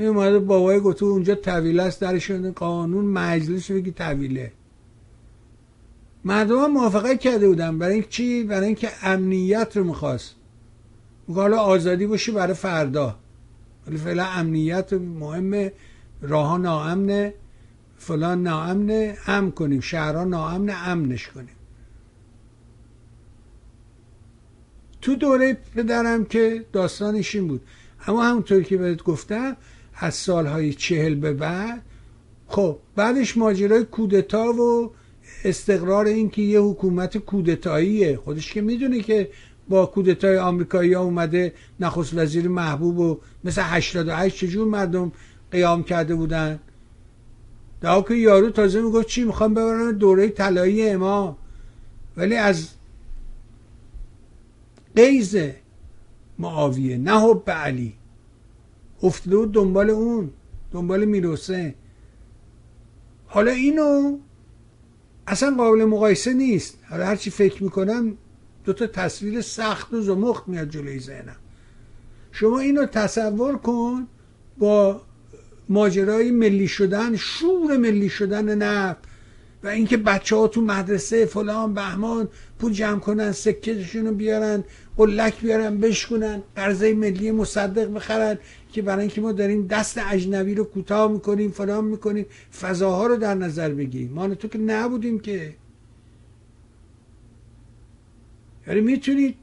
[0.00, 4.52] این اومده بابای گفته اونجا طویله است درش قانون مجلس بگی طویله.
[6.24, 10.34] مردم هم موافقت کرده بودن برای این چی؟ برای اینکه امنیت رو می‌خواست.
[11.34, 13.16] حالا آزادی باشه برای فردا.
[13.86, 15.72] ولی فعلا امنیت مهمه
[16.22, 17.34] راه ناامنه
[17.96, 19.80] فلان ناامنه امن کنیم.
[19.80, 21.56] شهرها ناامنه امنش کنیم.
[25.00, 27.62] تو دوره پدرم که داستانش این بود.
[28.06, 29.56] اما همونطور که بهت گفتم
[30.00, 31.82] از سالهای چهل به بعد.
[32.46, 34.90] خب بعدش ماجرای کودتا و
[35.44, 38.16] استقرار این که یه حکومت کودتاییه.
[38.16, 39.30] خودش که می‌دونه که
[39.68, 45.12] با کودتای آمریکایی ها اومده نخست وزیر محبوب و مثل 88 چجور مردم
[45.50, 46.58] قیام کرده بودن؟
[47.80, 51.36] در که یارو تازه می‌گفت چی می‌خوام ببرن دوره طلایی امام.
[52.16, 52.68] ولی از
[54.96, 55.36] قیز
[56.38, 57.99] معاویه نه حب علی.
[59.02, 60.30] افتاده بود دنبال اون
[60.72, 61.74] دنبال میروسه.
[63.26, 64.18] حالا اینو
[65.26, 66.78] اصلا قابل مقایسه نیست.
[66.90, 68.16] حالا هرچی فکر می‌کنم
[68.64, 71.36] دوتا تصویر سخت و زمخت میاد جلوی ذهنم.
[72.32, 74.06] شما اینو تصور کن
[74.58, 75.00] با
[75.68, 78.98] ماجرای ملی شدن شور ملی شدن نفت
[79.62, 82.28] و اینکه بچه ها تو مدرسه فلان بهمان
[82.58, 84.64] پول جمع کنن سکتشون رو بیارن
[84.96, 88.38] قلک بیارن بشکنن قرضه ملی مصدق بخرن.
[88.72, 92.26] که برای اینکه ما داریم دست اجنبی رو کوتاه می‌کنیم فلان می‌کنیم
[92.60, 94.12] فضاها رو در نظر بگیریم.
[94.12, 95.56] ما تو که نبودیم که.
[98.66, 99.36] یعنی می‌تونید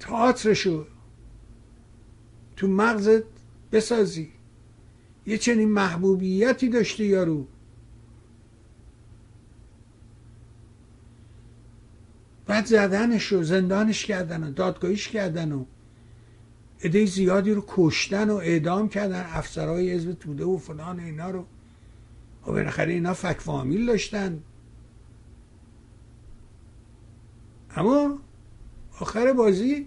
[0.00, 0.86] تئاترشو
[2.56, 3.22] تو مغزت
[3.72, 4.28] بسازی.
[5.26, 7.46] یه چنین محبوبیتی داشته یارو.
[12.48, 15.64] بعد زدنش و زندانش کردن و دادگاهیش کردن و
[16.84, 21.40] عده زیادی رو کشتن و اعدام کردن افسرهای حزب توده و فلان اینا رو.
[22.46, 24.40] و بالاخره اینا فک فامیل داشتن.
[27.76, 28.18] اما
[29.00, 29.86] آخر بازی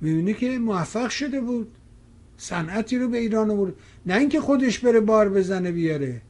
[0.00, 1.72] می‌بینی که موفق شده بود.
[2.36, 3.72] صنعتی رو به ایران آورد.
[4.06, 6.22] نه اینکه خودش بره بار بزنه بیاره.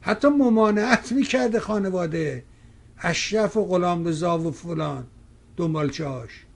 [0.00, 2.44] حتی ممانعت می‌کرده خانواده.
[2.98, 5.06] اشرف و غلام رضا و فلان.
[5.56, 6.46] دنبالچه هاش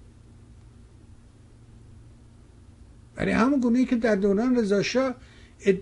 [3.16, 5.14] برای همون گونه که در دوران رضا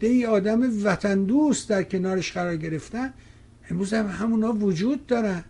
[0.01, 3.15] ای آدم وطن دوست در کنارش قرار گرفتن
[3.71, 5.45] امروز هم همونا وجود دارن.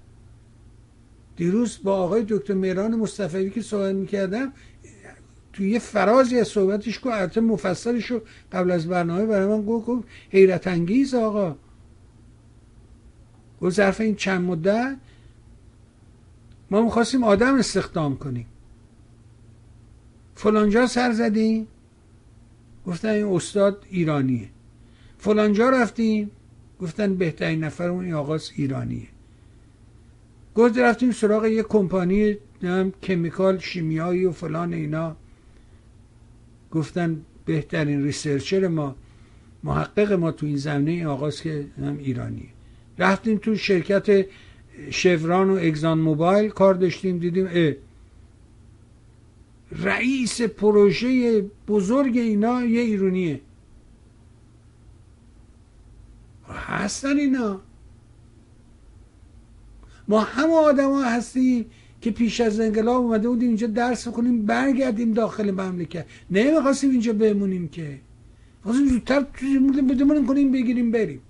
[1.36, 4.52] دیروز با آقای دکتر میران مصطفی که صحبت می‌کردم
[5.52, 8.20] توی یه فرازی از صحبتش که البته مفصلش رو
[8.52, 11.56] قبل از برنامه برای من گفت حیرت انگیز آقا.
[13.62, 14.96] گفت ظرف این چند مدت
[16.70, 18.46] ما می‌خواستیم آدم استخدام کنیم.
[20.34, 21.66] فلانجا سر زدیم.
[22.86, 24.48] گفتن این استاد ایرانیه.
[25.18, 26.30] فلانجا رفتیم.
[26.80, 29.06] گفتن بهترین نفر اون آقاس ایرانیه.
[30.54, 32.36] گفت رفتیم سراغ یه کمپانی
[33.02, 35.16] کمیکال شیمیایی و فلان اینا.
[36.70, 38.96] گفتن بهترین ریسرچر ما
[39.64, 42.48] محقق ما تو این زمینه این آقاست که هم ایرانی
[42.98, 44.26] رفتیم تو شرکت
[44.90, 47.72] شفران و اگزان موبایل کار داشتیم دیدیم اه
[49.72, 53.40] رئیس پروژه بزرگ اینا یه ایرونیه.
[56.48, 57.60] هستن اینا.
[60.08, 61.66] ما همه ها هستیم
[62.00, 66.06] که پیش از انقلاب اومده بودیم اینجا درس کنیم برگردیم داخل مملکت.
[66.30, 68.00] نمی‌خواستیم اینجا بمونیم که.
[68.62, 69.20] خواستیم زودتر
[69.90, 71.20] بدمونیم کنیم بگیریم بریم.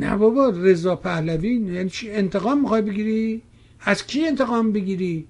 [0.00, 3.42] نه بابا رضا پهلوی یعنی چی انتقام می‌خوای بگیری؟
[3.80, 5.26] از کی انتقام بگیری؟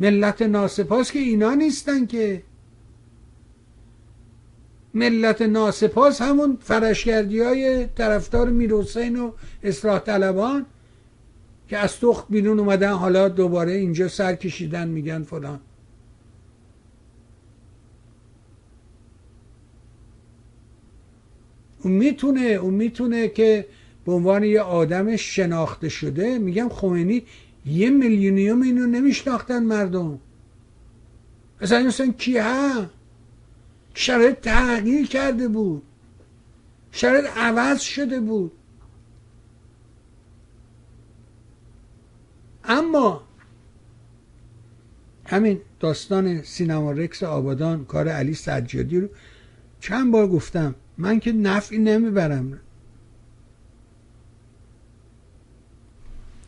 [0.00, 2.42] ملت ناسپاس که اینا نیستن که.
[4.94, 9.32] ملت ناسپاس همون فرشگردی های طرفدار میرحسین و
[9.62, 10.66] اصلاح طلبان
[11.68, 15.60] که از تخت بیرون اومدن حالا دوباره اینجا سر کشیدن میگن فلان.
[21.82, 23.66] اون می‌تونه اون می‌تونه که
[24.04, 27.22] به عنوان یه آدم شناخته شده میگم خمینی
[27.66, 30.18] یه میلیونیوم اینو نمیشناختن مردم.
[31.60, 32.86] اصلا مثلا کی ها
[33.94, 35.82] شرایط تغییر کرده بود.
[36.92, 38.52] شرایط عوض شده بود.
[42.64, 43.22] اما
[45.26, 49.08] همین داستان سینما رکس آبادان کار علی سجادی رو
[49.80, 50.74] چند بار گفتم.
[51.00, 52.60] من که نفعی نمی‌برم.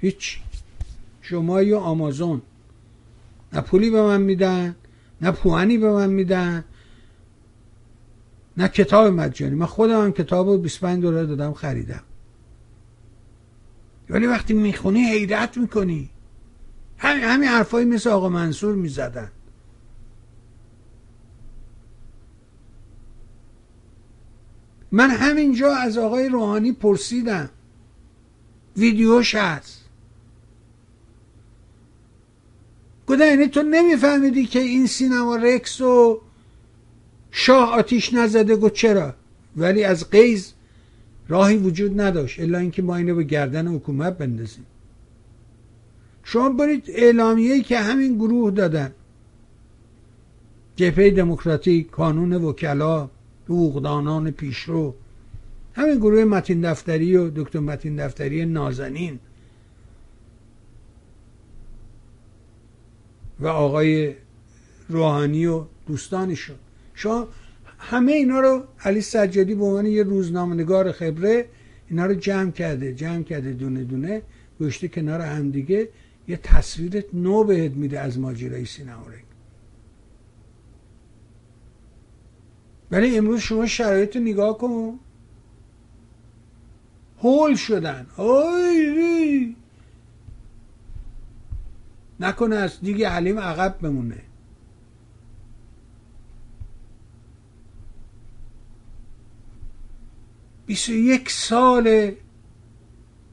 [0.00, 0.40] هیچ.
[1.22, 2.42] شما یا آمازون.
[3.52, 4.76] نه پولی به من میدن
[5.20, 6.64] نه پوانی به من میدن
[8.56, 9.54] نه کتاب مجانی.
[9.54, 12.02] من خودم هم کتاب رو 25 دلار دادم خریدم.
[14.10, 16.10] ولی وقتی می‌خونی حیرت می‌کنی.
[16.98, 19.30] همین همین حرفایی مثل آقا منصور می‌زدن.
[24.92, 27.50] من همینجا از آقای روحانی پرسیدم.
[28.76, 29.82] ویدیوش هست
[33.06, 36.20] گفتن یعنی تو نمیفهمیدی که این سینما رکس و
[37.30, 39.14] شاه آتیش نزده گفت چرا؟
[39.56, 40.52] ولی از قیز
[41.28, 44.66] راهی وجود نداشت الا اینکه ما اینو به گردن حکومت بندازیم.
[46.24, 48.92] شما برید اعلامیه‌ای که همین گروه دادن.
[50.76, 53.10] جبهه دموکراتیک کانون وکلا.
[53.44, 54.94] حقوقدانان پیشرو.
[55.74, 59.18] همین گروه متین دفتری و دکتر متین دفتری نازنین.
[63.40, 64.14] و آقای
[64.88, 66.56] روحانی و دوستانشون.
[66.94, 67.28] شما
[67.78, 71.46] همه اینا رو علی سجادی به عنوان یه روزنامه‌نگار خبره
[71.90, 74.22] اینا رو جمع کرده جمع کرده دونه دونه
[74.60, 75.88] گشته کنار همدیگه
[76.28, 79.06] یه تصویر نو بهت میده از ماجرای سینما
[82.92, 84.98] ولی امروز شما شرایط نگاه کن.
[87.18, 88.06] هول شدن.
[88.16, 89.56] آی
[92.20, 94.22] نکنه از دیگه حلیم عقب بمونه.
[100.66, 102.12] بیست یک سال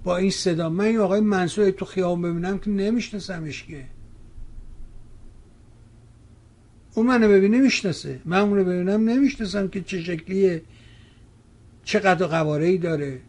[0.04, 0.70] با این صدا.
[0.70, 3.99] من این آقای منصور تو خیابون ببینم که نمیشناسمش که.
[6.94, 8.20] اون منو ببینه می‌شناسه.
[8.26, 10.62] من اونو ببینم نمی‌شناسم که چه شکلیه
[11.84, 13.22] چقدر قواره ای داره.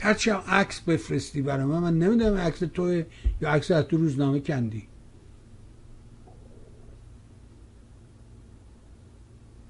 [0.00, 3.02] هرچی عکس بفرستی برای من من نمی‌دونم عکس تو
[3.40, 4.86] یا عکس از تو روزنامه کندی.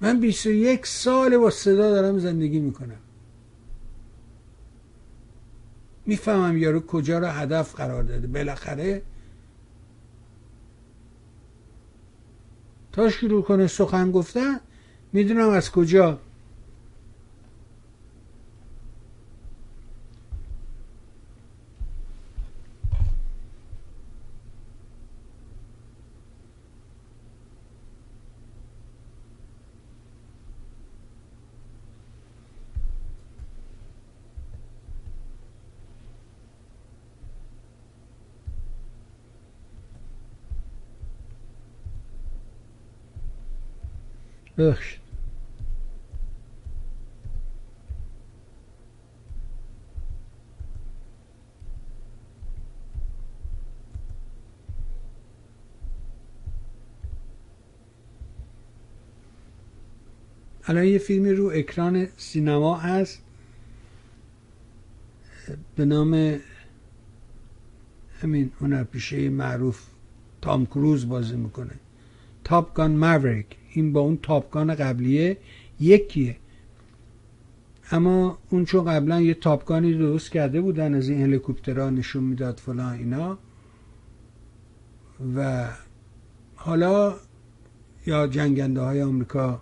[0.01, 2.99] من 21 سال با صدا دارم زندگی می‌کنم.
[6.05, 8.27] می‌فهمم یارو کجا رو هدف قرار داده.
[8.27, 9.01] بالاخره
[12.91, 14.59] تا شروع کنه سخن گفتن
[15.13, 16.19] می‌دونم از کجا.
[44.61, 45.01] ببخشید.
[60.63, 63.21] الان یه فیلمی رو اکران سینما هست
[65.75, 66.39] به نام
[68.21, 69.85] همین هنرپیشه معروف
[70.41, 71.73] تام کروز بازی می‌کنه.
[72.43, 75.37] تاپ گان ماوریک این با اون تاپ گان قبلیه
[75.79, 76.35] یکیه.
[77.91, 82.93] اما اون چون قبلا یه تاپگانی درست کرده بودن از این هلیکوپترها نشون می‌داد فلان
[82.93, 83.37] اینا
[85.35, 85.69] و
[86.55, 87.15] حالا
[88.05, 89.61] یا جنگنده های آمریکا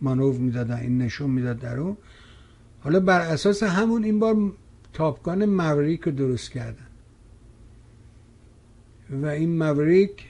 [0.00, 1.96] مانور می‌دادن این نشون می‌داد در اون.
[2.80, 4.52] حالا بر اساس همون این بار
[4.92, 6.86] تاپگان موریک رو درست کردن.
[9.10, 10.26] و این موریک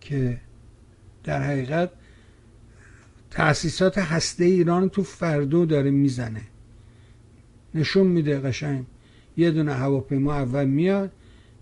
[0.00, 0.40] که
[1.26, 1.90] در حقیقت
[3.30, 6.42] تأسیسات هسته ایران تو فردو داره می‌زنه.
[7.74, 8.84] نشون میده قشنگ.
[9.36, 11.12] یه دونه هواپیما اول میاد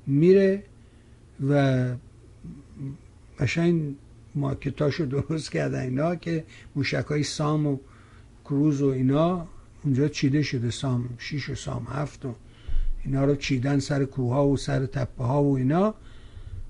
[0.07, 0.63] میره
[1.49, 1.87] و
[3.39, 3.95] قشنگ
[4.35, 6.45] ماکتاشو درست کردن اینا که
[6.77, 7.79] موشک های سام و
[8.45, 9.47] کروز و اینا
[9.85, 12.35] اونجا چیده شده سام شیش و سام هفت و
[13.05, 15.95] اینا رو چیدن سر کوه ها و سر تپه ها و اینا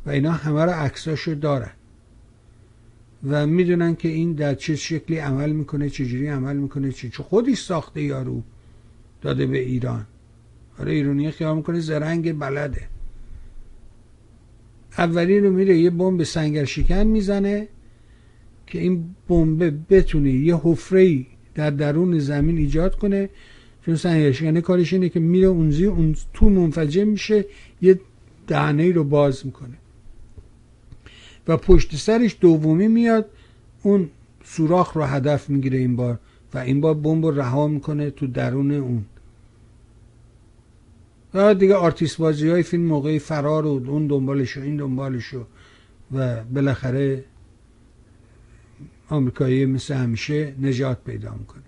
[0.07, 1.71] و اینا همه رو عکساشو دارن.
[3.29, 7.55] و می‌دونن که این در چه شکلی عمل می‌کنه چجوری عمل می‌کنه چه چه خودی
[7.55, 8.43] ساخته یارو
[9.23, 10.07] داده به ایران.
[10.79, 12.89] آره ایرانی خیال می‌کنه زرنگ بلده.
[14.99, 17.69] اولی رو میره یه بمب سنگر شکن می‌زنه
[18.67, 23.29] که این بمب بتونه یه حفره در درون زمین ایجاد کنه.
[23.87, 27.45] چون سنگر شکنه کارش اینه که میره اونزی اون تو منفجر میشه
[27.83, 28.01] یه
[28.47, 29.75] دهنه رو باز می‌کنه.
[31.49, 33.31] و پشت سرش دومی میاد
[33.83, 34.11] اون
[34.45, 36.19] سوراخ رو هدف می‌گیره این بار
[36.55, 39.05] و این بار بمب رو رها می‌کنه تو درون اون.
[41.35, 45.47] و دیگه آرتیست بازی های فیلم موقعی فرار و اون دنبالشو این دنبالشو
[46.15, 47.25] و بالاخره
[49.09, 51.63] آمریکایی مثل همیشه نجات پیدا می‌کنه.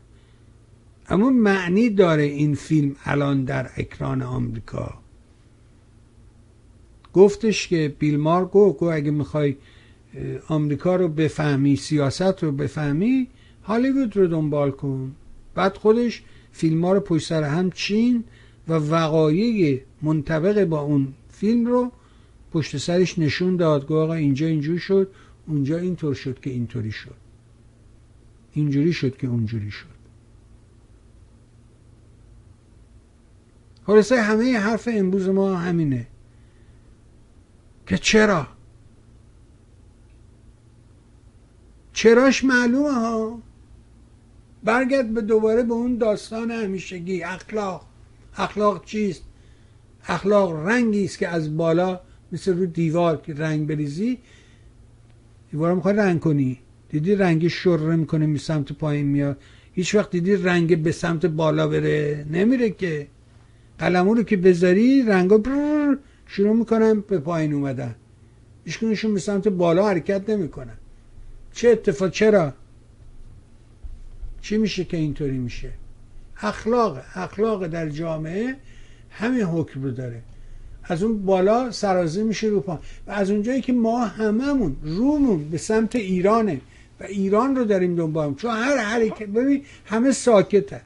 [1.09, 4.94] اما معنی داره این فیلم الان در اکران آمریکا.
[7.17, 9.57] گفتش که بیلمار گو گو اگه می‌خوای
[10.49, 13.29] آمریکا رو بفهمی سیاست رو بفهمی
[13.63, 15.13] هالیوود رو دنبال کن.
[15.55, 16.23] بعد خودش
[16.53, 18.25] فیلم ها رو پشت سر هم چین
[18.69, 21.93] و وقایع منطبق با اون فیلم رو
[22.53, 23.87] پشت سرش نشون داد.
[23.87, 25.11] گو آقا اینجا اینجوری شد
[25.47, 27.15] اونجا اینطور شد که اینطوری شد.
[28.53, 29.97] اینجوری شد که اونجوری شد.
[33.87, 36.07] خلاصه همه حرف امروز ما همینه.
[37.87, 38.47] که چرا؟
[41.93, 43.43] چراش معلومه ها؟
[44.65, 47.87] برگرد به دوباره به اون داستان همیشگی اخلاق.
[48.37, 49.23] اخلاق چیست؟
[50.09, 52.01] اخلاق رنگی است که از بالا
[52.33, 54.19] مثل رو دیوار که رنگ بریزی
[55.51, 56.59] دیوار می‌خوای رنگ کنی.
[56.89, 59.39] دیدی رنگ شره می‌کنه می سمت پایین میاد؟
[59.73, 63.09] هیچ وقت دیدی رنگ به سمت بالا بره؟ نمیره که.
[63.79, 65.39] قلمو رو که بذاری رنگا
[66.27, 67.94] شروع می‌کنن به پایین اومدن.
[68.65, 70.77] ایشکنشون به سمت بالا حرکت نمی‌کنن.
[71.53, 72.53] چه اتفاق چرا؟
[74.40, 75.70] چی میشه که اینطوری میشه؟
[76.43, 78.57] اخلاق اخلاق در جامعه
[79.11, 80.23] همین حکم رو داره.
[80.85, 85.59] از اون بالا سرازه میشه رو پا و از اونجایی که ما هممون رومون به
[85.59, 86.61] سمت ایرانه
[87.01, 90.81] و ایران رو داریم دنبال چون هر حرکت ببین همه ساکته.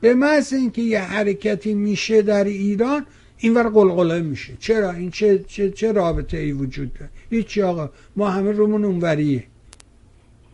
[0.00, 3.06] به محض اینکه یه حرکتی میشه در ایران
[3.38, 4.56] این ور قلقله میشه.
[4.56, 9.44] چرا؟ این چه چه, چه رابطه ای وجود داره؟ هیچ آقا ما همه رومون اونوریه.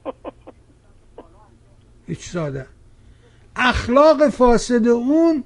[2.08, 2.66] هیچ ساده.
[3.56, 5.44] اخلاق فاسد اون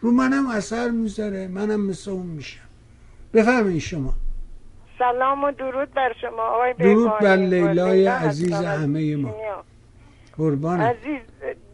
[0.00, 2.60] رو منم اثر می‌ذاره منم مثل اون میشم.
[3.34, 4.14] بفهمین شما.
[4.98, 9.34] سلام و درود بر شما آقای درود بر لیلای عزیز همه ما.
[10.36, 11.20] قربان عزیز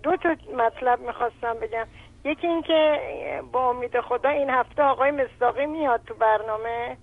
[0.02, 1.86] دو تا مطلب می‌خواستم بگم.
[2.24, 2.98] یکی اینکه
[3.52, 6.96] با امید خدا این هفته آقای مصداقی میاد تو برنامه.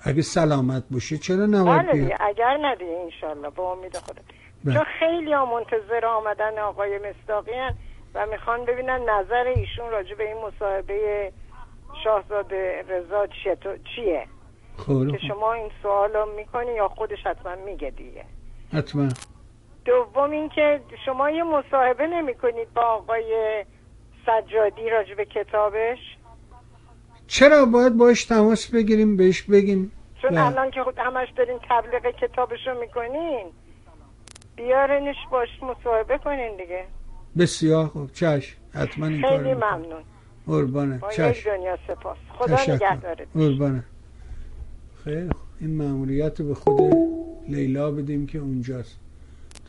[0.00, 4.22] اگه سلامت باشه چرا نباید بله اگر ندیه انشالله با امید خدا.
[4.64, 4.74] بله.
[4.74, 7.52] چون خیلی ها منتظر آمدن آقای مصداقی
[8.14, 11.32] و می‌خوان ببینن نظر ایشون راجع به این مصاحبه
[12.04, 13.26] شاهزاده رضا
[13.94, 14.26] چیه
[14.76, 15.08] خوب.
[15.08, 18.24] که شما این سوال رو می‌کنی یا خودش حتما میگه دیگه.
[18.72, 19.08] حتما.
[19.84, 23.64] دوم اینکه شما یه مصاحبه نمی‌کنید با آقای
[24.28, 25.98] سجادی راجع به کتابش؟
[27.26, 29.92] چرا باید باش تماس بگیریم بهش بگیم؟
[30.22, 30.46] چون نه.
[30.46, 33.46] الان که خود همش دارین تبلیغ کتابش رو می‌کنین
[34.56, 36.84] بیارنش باش مصاحبه کنین دیگه.
[37.38, 38.12] بسیار خوب.
[38.12, 38.56] چشم.
[38.74, 40.02] حتما این خیلی ممنون.
[40.46, 41.00] قربانه.
[41.10, 41.50] چشم.
[41.50, 42.16] دنیا سپاس.
[42.38, 43.84] خدا نگهدارت قربانه.
[45.04, 45.30] خیلی
[45.60, 46.94] این معمولیت به خود
[47.48, 48.98] لیلا بدیم که اونجاست.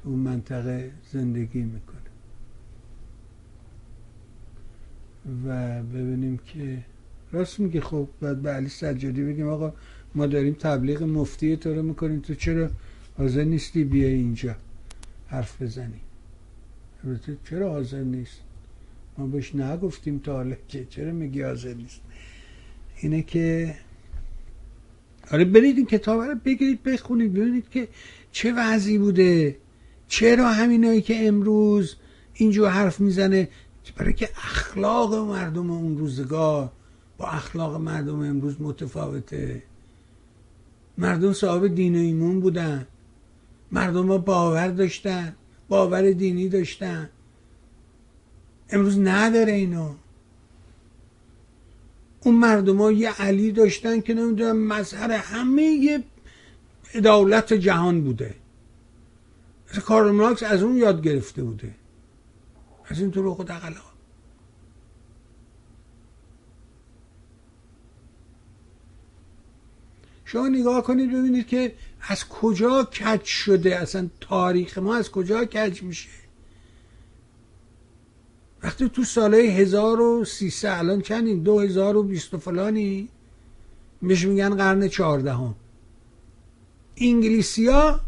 [0.03, 1.99] تو اون منطقه زندگی می‌کنه.
[5.45, 6.77] و ببینیم که
[7.31, 7.81] راست میگه.
[7.81, 9.73] خب باید به علی سجادی بگیم آقا
[10.15, 12.69] ما داریم تبلیغ مفتی تو رو می‌کنیم تو چرا
[13.18, 14.56] حاضر نیستی بیای اینجا
[15.27, 16.01] حرف بزنی؟
[17.03, 18.41] البته چرا حاضر نیست؟
[19.18, 22.01] ما بهش نگفتیم تا حالا که چرا میگی حاضر نیست؟
[22.99, 23.76] اینه که
[25.31, 27.88] آره برید این کتاب رو بگیرید بخونید ببینید که
[28.31, 29.57] چه وضعی بوده
[30.07, 31.95] چرا همینایی که امروز
[32.34, 33.47] اینجور حرف می‌زنه
[33.91, 36.72] برای که اخلاق مردم اون روزگار
[37.18, 39.64] با اخلاق مردم امروز متفاوته.
[40.98, 42.88] مردم صاحب دین و ایمون بودن.
[43.72, 45.36] مردم باور داشتن
[45.70, 47.10] باور دینی داشتن.
[48.70, 49.94] امروز نداره اینو.
[52.22, 56.03] اون مردم ها یه علی داشتن که نمی‌دونم مظهر همه یه
[57.03, 58.36] دولت جهان بوده.
[59.86, 61.76] کارل مارکس از اون یاد گرفته بوده.
[62.90, 63.82] از این طور خود اقلا
[70.26, 75.84] شما نگاه کنید ببینید که از کجا کج شده اصلا تاریخ ما از کجا کج
[75.84, 76.10] میشه.
[78.64, 83.10] وقتی تو ساله 1300 الان چندین؟ 2020 فلانی؟
[84.02, 85.56] میش میگن قرن چهاردهم.
[86.98, 87.99] انگلیسی ها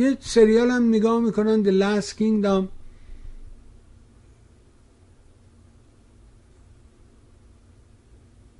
[0.00, 2.68] یه سریال هم نگاه می‌کنن The Last Kingdom.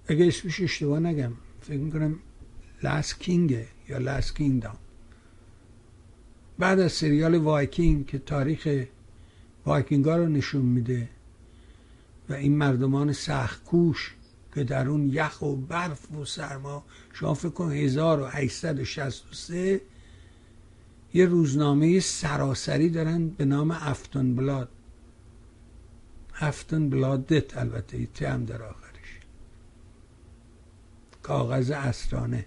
[0.06, 2.18] اگه اسمش اشتباه نگم فکر می‌کنم
[2.82, 3.52] Last King
[3.88, 4.76] یا Last Kingdom.
[6.58, 8.86] بعد از سریال وایکینگ که تاریخ
[9.66, 11.08] وایکینگا رو نشون میده
[12.28, 14.14] و این مردمان سخت کوش
[14.54, 19.80] که در اون یخ و برف و سرما شما فکر کن 1863
[21.14, 24.68] یه روزنامه سراسری دارن به نام افتون بلاد
[26.40, 29.20] افتون بلادت البته ای هم در آخرش.
[31.22, 32.46] کاغذ اسرانه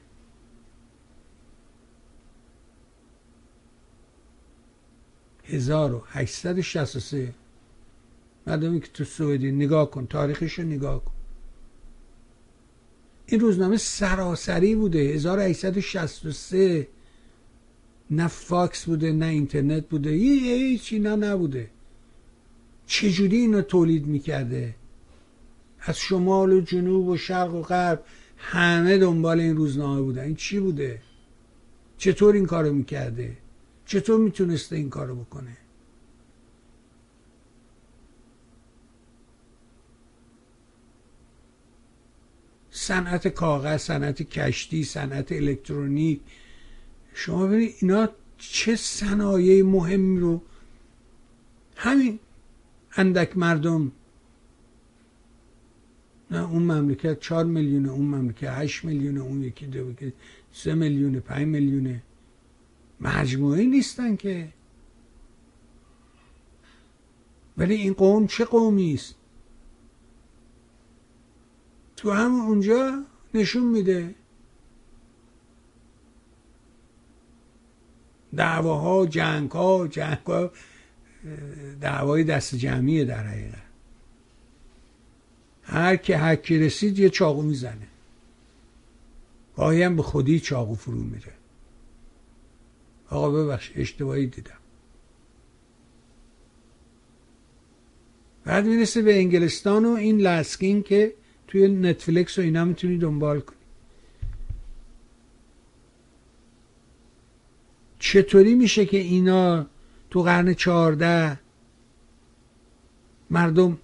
[5.46, 7.34] 1863
[8.48, 11.12] مردمی که تو سوئدی نگاه کن تاریخش رو نگاه کن.
[13.26, 16.88] این روزنامه سراسری بوده 1863
[18.16, 21.70] نه فاکس بوده نه اینترنت بوده هیچ اینا نبوده.
[22.86, 24.76] چجوری اینو تولید می‌کرده؟
[25.80, 28.04] از شمال و جنوب و شرق و غرب
[28.38, 30.24] همه دنبال این روزنامه بودن.
[30.24, 31.02] این چی بوده؟
[31.98, 33.38] چطور این کارو می‌کرده؟
[33.86, 35.58] چطور می‌تونسته این کارو بکنه؟
[42.72, 46.22] صنعت کاغذ صنعت کشتی صنعت الکترونیک
[47.14, 50.42] شما ببینید اینا چه صنایع مهمی رو
[51.76, 52.20] همین
[52.98, 53.92] اندک مردم.
[56.32, 59.94] نه اون مملکت چهار میلیونه اون مملکت هشت میلیونه اون یکی دو
[60.54, 62.04] سه میلیونه پنج میلیونه.
[63.02, 64.54] مجموعه نیستن که.
[67.58, 69.16] ولی این قوم چه قومی است؟
[71.96, 73.04] تو هم اونجا
[73.34, 74.16] نشون میده.
[78.36, 80.52] دعواها جنگ ها جنگ ها
[81.82, 83.64] دعوای دست جمعیه در حقیقت.
[85.64, 87.88] هر که حکی رسید یه چاقو می‌زنه.
[89.58, 91.34] گاهی هم به خودی چاقو فرو میره.
[93.10, 94.58] آقا ببخش اشتباهی دیدم.
[98.46, 101.14] بعد می‌رسه به انگلستان و این لاسکین که
[101.48, 103.58] توی نتفلیکس و اینا می‌تونی دنبال کنی.
[108.04, 109.66] چطوری میشه که اینا
[110.10, 111.40] تو قرن چهارده
[113.30, 113.78] مردم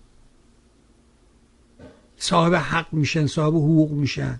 [2.17, 4.39] صاحب حق میشن صاحب حقوق میشن؟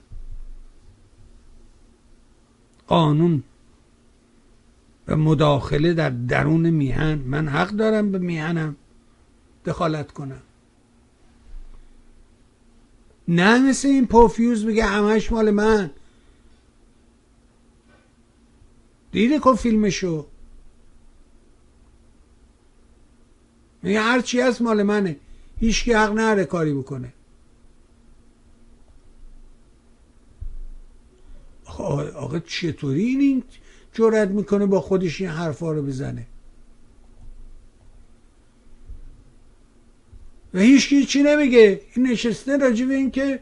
[2.88, 3.43] قانون
[5.07, 7.19] و مداخله در درون میهن.
[7.19, 8.76] من حق دارم به میهنم
[9.65, 10.41] دخالت کنم.
[13.27, 15.91] نه مثل این پوفیوز بگه همش مال من.
[19.19, 20.25] دیده کن فیلمشو.
[23.83, 25.17] میگه هر چی هست مال منه.
[25.57, 27.13] هیچ حق نره کاری بکنه.
[32.15, 33.43] آقا چطوری این
[33.93, 36.27] جرأت می‌کنه با خودش این حرفا رو بزنه؟
[40.53, 41.81] و هیچ چی نمیگه.
[41.95, 43.39] این نشسته راجع به این که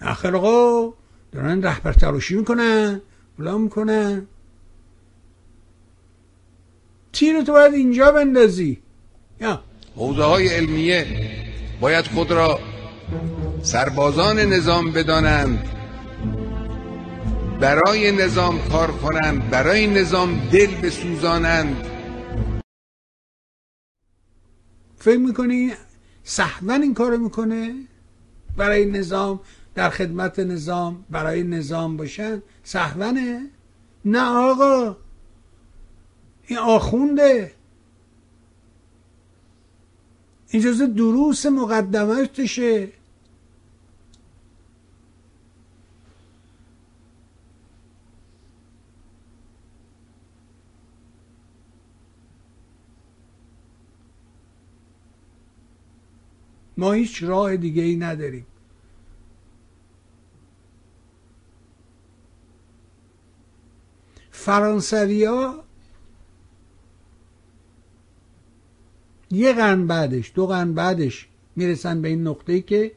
[0.00, 0.94] آخر آقا
[1.32, 3.00] دارن رهبر تراشی می‌کنن
[3.38, 4.26] بلا می‌کنن.
[7.14, 8.82] تیر تو باید اینجا بندازی؟
[9.40, 9.64] یا
[9.96, 11.06] حوزه های علمیه
[11.80, 12.58] باید خود را
[13.62, 15.68] سربازان نظام بدانند
[17.60, 21.86] برای نظام کار کنند برای نظام دل بسوزانند.
[24.98, 25.72] فکر می‌کنی
[26.24, 27.74] سهون این کارو می‌کنه؟
[28.56, 29.40] برای نظام
[29.74, 33.50] در خدمت نظام برای نظام باشن؟ سهونه
[34.04, 35.03] نه آقا.
[36.46, 37.54] این آخونده.
[40.48, 42.92] این جزء دروس مقدمتشه.
[56.76, 58.46] ما هیچ راه دیگه ای نداریم.
[64.30, 65.63] فرانسوی ها
[69.34, 72.92] یه قرن بعدش دو قرن بعدش می‌رسن به این نقطه که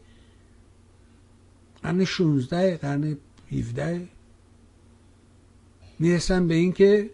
[1.84, 3.18] قرن 16 قرن
[3.52, 4.08] 17
[6.00, 7.10] می‌رسن به این که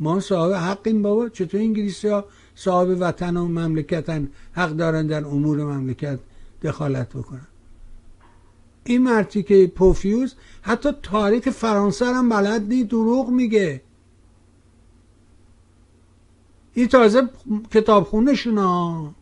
[0.00, 1.28] ما صاحب حقیم بابا.
[1.28, 2.24] چطور انگلیسی ها
[2.54, 6.18] صاحب وطن و مملکتن حق دارن در امور مملکت
[6.62, 7.46] دخالت بکنن؟
[8.84, 13.82] این مرتی که پوفیوز حتی تاریخ فرانسه هم بلد نی دروغ میگه.
[16.76, 17.28] این تازه
[17.70, 19.14] کتاب خونشون ها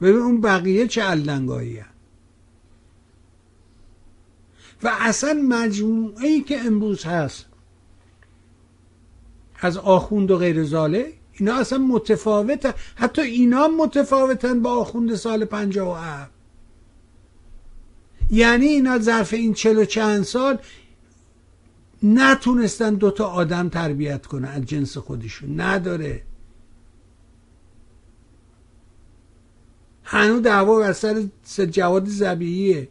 [0.00, 1.80] ببین اون بقیه چه علنگایی
[4.82, 7.46] و اصلا مجموعه ای که امروز هست
[9.60, 12.72] از آخوند و غیر زاله اینا اصلا متفاوتن.
[12.94, 16.30] حتی اینا متفاوتن با آخوند سال هفت.
[18.30, 20.58] یعنی اینا ظرف این چل چند سال
[22.02, 25.60] نتونستن دوتا آدم تربیت کنن از جنس خودشون.
[25.60, 26.22] نداره.
[30.04, 32.88] هنو دعوا بر سر جواد زبیهیه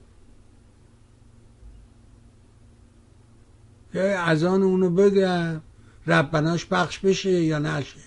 [3.94, 5.62] یا از آن اونو بگم.
[6.08, 8.00] ربناش پخش بشه یا نشه.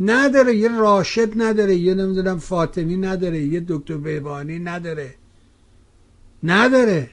[0.00, 0.56] نداره.
[0.56, 1.76] یه راشد نداره.
[1.76, 3.38] یه نمی‌دونم فاطمی نداره.
[3.38, 5.14] یه دکتر بیبانی نداره.
[6.42, 7.10] نداره.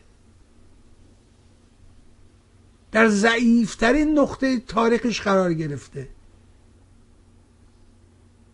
[2.92, 6.08] در ضعیفترین نقطه تاریخش قرار گرفته.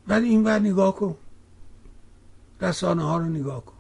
[0.08, 1.16] ولی این ور نگاه کن.
[2.62, 3.74] رسانه ها رو نگاه کن.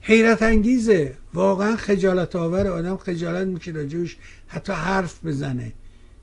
[0.00, 1.16] حیرت انگیزه.
[1.34, 2.66] واقعا خجالت آور.
[2.66, 4.16] آدم خجالت میشه راجوش
[4.48, 5.72] حتی حرف بزنه.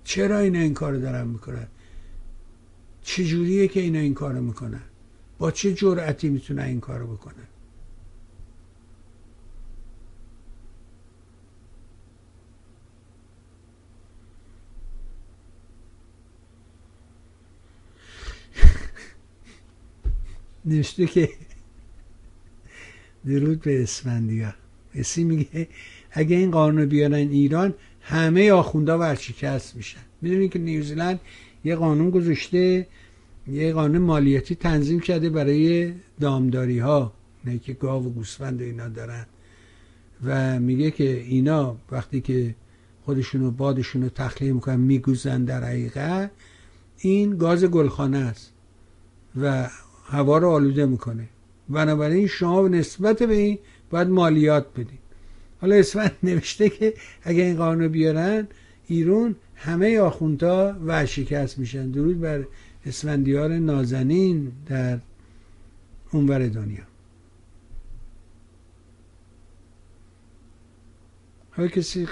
[0.03, 1.67] چرا اینا این کارو دارن می‌کنن؟
[3.01, 4.81] چجوریه که اینا این کارو می‌کنن؟
[5.37, 7.44] با چه جرأتی می‌تونن این کارو بکنن؟
[20.65, 21.29] نوشته که
[23.25, 24.55] درود به اسفندیار.
[24.95, 25.67] اسی میگه
[26.11, 29.99] اگه این قانون بیارن ایران همه آخوندا ورشکست میشن.
[30.21, 31.19] می‌دونید که نیوزیلند
[31.63, 32.87] یه قانون گذاشته
[33.47, 37.13] یه قانون مالیاتی تنظیم کرده برای دامداری ها
[37.45, 39.25] نه که گاو و گوسفند اینا دارن.
[40.23, 42.55] و میگه که اینا وقتی که
[43.05, 46.31] خودشونو بادشونو تخلیه می‌کنن میگوزن در حقیقت
[46.97, 48.51] این گاز گلخانه است.
[49.41, 49.69] و
[50.05, 51.29] هوا رو آلوده می‌کنه.
[51.69, 53.59] بنابراین شما نسبت به این
[53.89, 54.99] باید مالیات بدین.
[55.61, 58.47] حالا اسفند نوشته که اگه این قانون بیارن
[58.87, 61.91] ایرون همه آخونتا ورشکست میشن.
[61.91, 62.45] درود بر
[62.85, 64.99] اسفندیار نازنین در
[66.11, 66.83] اونور دنیا.
[71.51, 72.07] حالا کسی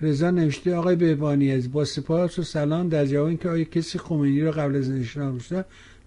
[0.00, 2.88] رضا نوشته آقای بهبانی از با سپاس و سلام.
[2.88, 5.32] در جواب اینکه آیا کسی خمینی رو قبل از انشنا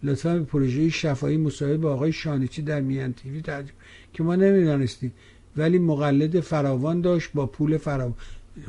[0.03, 3.73] لطفا به پروژه شفایی مصاحبه با آقای شانیچی در میان تیوی ترجمه
[4.13, 5.13] که ما نمی‌دانستیم.
[5.57, 8.15] ولی مقلد فراوان داشت با پول فراوان.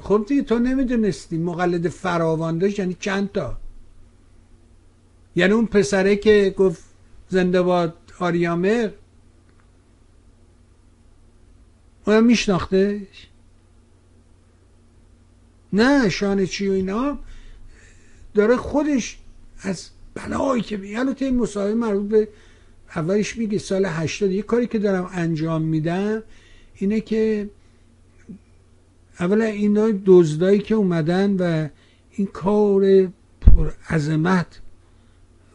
[0.03, 3.59] خب دیگه تو نمی‌دونستی مقلد فراوان داشت یعنی چند تا؟
[5.37, 6.85] یعنی اون پسره که گفت
[7.29, 8.91] زنده باد آریامر؟
[12.07, 13.29] اونم میشناختش
[15.73, 17.19] نه شانه چی و اینا.
[18.35, 19.19] داره خودش
[19.63, 22.29] از بلایی که یعنی این مصاحبه مربوط به
[22.97, 26.23] اولش میگه سال 80 یه کاری که دارم انجام میدم
[26.75, 27.51] اینه که
[29.21, 31.69] اولا اینا دزدایی که اومدن و
[32.11, 34.61] این کار پر عظمت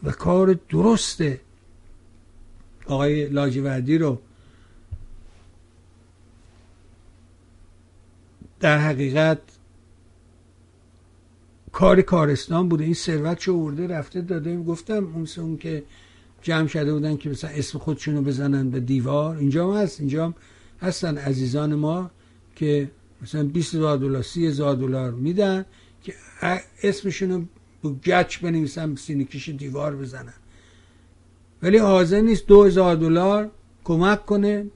[0.02, 1.40] و کار درسته.
[2.86, 4.18] آقای لاجوردی رو
[8.60, 9.38] در حقیقت
[11.74, 12.84] کار کارستان بوده.
[12.84, 14.56] این ثروت چه ورده رفته داده.
[14.56, 15.82] گفتم اون اون که
[16.42, 19.36] جمع شده بودن که مثلا اسم خودشونو بزنن به دیوار.
[19.36, 20.00] اینجا هم هست.
[20.00, 20.34] اینجا هم
[20.82, 22.10] هستن عزیزان ما
[22.56, 22.90] که
[23.22, 25.64] مثلا 20 هزار دلار 30 هزار دلار میدن
[26.02, 26.14] که
[26.82, 27.44] اسمشونو
[27.82, 30.34] با گچ بنویسن سینه کش دیوار بزنن.
[31.62, 33.50] ولی حاضر نیست دو هزار دلار
[33.84, 34.66] کمک کنه.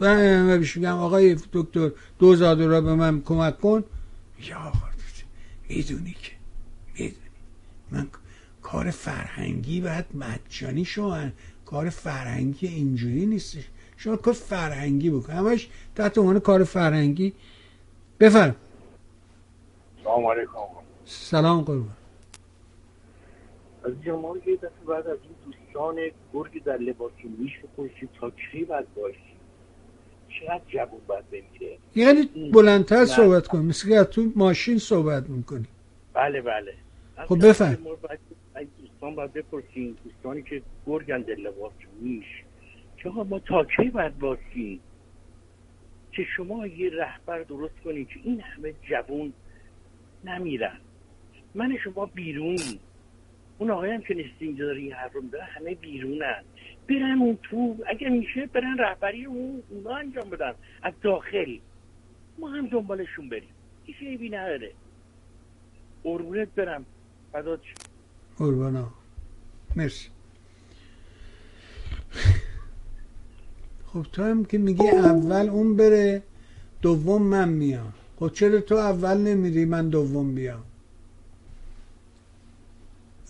[0.00, 3.84] من بهش میگم آقای دکتر دو هزار دلار به من کمک کن.
[4.48, 4.72] یا
[5.70, 6.32] می‌دونی که
[6.94, 7.30] می‌دونی.
[7.90, 8.06] من
[8.62, 11.30] کار فرهنگی باید مجانی شما
[11.66, 13.68] کار فرهنگی اینجوری نیستش.
[13.96, 15.32] شما کار فرهنگی بکن.
[15.32, 17.32] همش تحت عنوان کار فرهنگی.
[18.20, 18.56] بفرم.
[20.04, 20.52] سلام علیکم.
[21.04, 21.96] سلام قربان.
[23.84, 25.96] از ما یه دفعه بعد از این دوستان
[26.32, 29.29] گرگ در لباس میش بپرسید تا کی باید باشی؟
[30.40, 35.66] چقدر جوون باید بمیره؟ یعنی بلندتر صحبت کن مثل که تو ماشین صحبت می‌کنی
[36.14, 36.74] بله بله.
[37.26, 37.78] خب بفرم
[39.00, 39.96] دوستان باید بپرسیم.
[40.04, 42.24] دوستانی که گرگن لباس میش
[42.96, 44.80] که ما تا کی باید باشیم؟
[46.12, 49.32] که شما یه رهبر درست کنید که این همه جوون
[50.24, 50.76] نمیرن.
[51.54, 52.80] من شما بیرونی
[53.58, 54.14] اون آقای هم که
[54.58, 56.44] داره این حرف رو همه بیرونن.
[56.90, 60.52] برن اون تو اگر میشه برن رهبری اون اونا انجام بدن.
[60.82, 61.58] از داخل.
[62.38, 63.48] ما هم دنبالشون بریم.
[63.84, 64.72] هیچ عیبی نداره.
[66.04, 66.86] قربونت برم.
[67.32, 67.60] فدات
[68.38, 68.88] قربانا.
[69.76, 70.08] مرسی.
[73.86, 76.22] خب تو هم که میگی اول اون بره
[76.82, 77.92] دوم من میام.
[78.16, 80.64] خب چرا تو اول نمیری من دوم بیام؟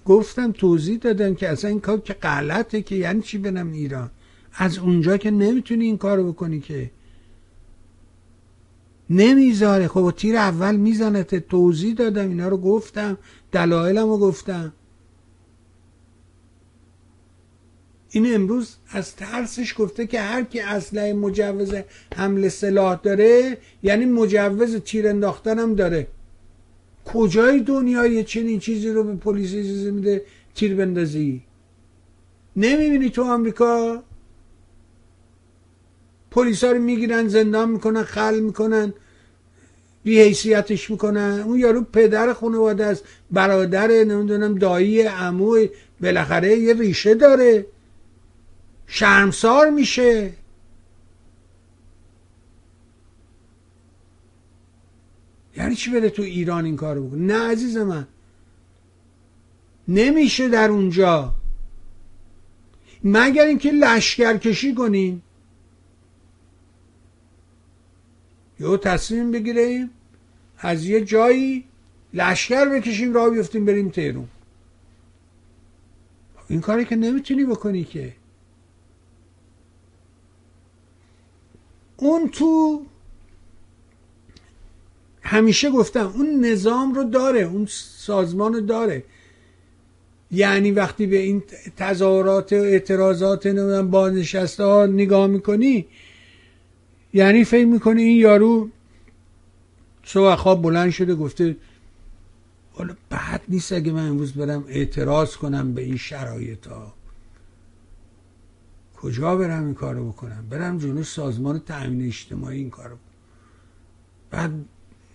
[0.05, 4.10] گفتم توضیح دادم که اصلا این کار که غلطه که یعنی چی بنم ایران؟
[4.55, 6.90] از اونجا که نمی‌تونی این کارو بکنی که.
[9.10, 9.89] نمی‌ذاره.
[9.89, 11.22] خب تیر اول می‌زنه.
[11.22, 12.28] توضیح دادم.
[12.28, 13.18] اینا رو گفتم.
[13.52, 14.72] دلایلم رو گفتم.
[18.10, 21.74] این امروز از ترسش گفته که هر کی اسلحه مجوز
[22.16, 26.06] حمل سلاح داره یعنی مجوز تیر انداختن هم داره.
[27.05, 30.22] کجای دنیای چنین چیزی رو به پلیس اجازه میده
[30.55, 31.43] تیر بندازی؟
[32.56, 34.02] نمی‌بینی تو آمریکا؟
[36.31, 38.94] پلیس ها رو می‌گیرن زندان می‌کنن خل می‌کنن
[40.02, 41.43] بی حیثیتش می‌کنن.
[41.47, 45.66] اون یارو پدر خانواده است برادر نمی‌دونم دایی عمو
[46.01, 47.66] بالاخره یه ریشه داره.
[48.86, 50.32] شرمسار میشه.
[55.61, 58.07] یعنی چی بره تو ایران این کارو بکنه؟ نه عزیز من.
[59.89, 61.35] نمیشه در اونجا.
[63.05, 65.23] مگر اینکه لشکر کشی کنیم؟
[68.61, 69.91] یا تصمیم بگیریم
[70.59, 71.65] از یه جایی
[72.15, 74.28] لشکر بکشیم راه بیفتیم بریم تهرون
[76.49, 78.15] این کاری که نمی‌تونی بکنی که.
[81.97, 82.82] اون تو
[85.22, 89.05] همیشه گفتم اون نظام رو داره اون سازمان رو داره.
[90.30, 91.42] یعنی وقتی به این
[91.76, 93.47] تظاهرات و اعتراضات
[93.82, 95.86] بازنشسته ها نگاه می‌کنی
[97.12, 98.68] یعنی فکر می‌کنی این یارو
[100.05, 101.56] صبح خواب بلند شده گفته
[102.72, 106.94] حالا بعد نیست اگه من امروز برم اعتراض کنم به این شرایط ها
[108.97, 112.97] کجا برم این کارو بکنم؟ برم جلو سازمان تأمین اجتماعی این کارو.
[114.30, 114.51] بعد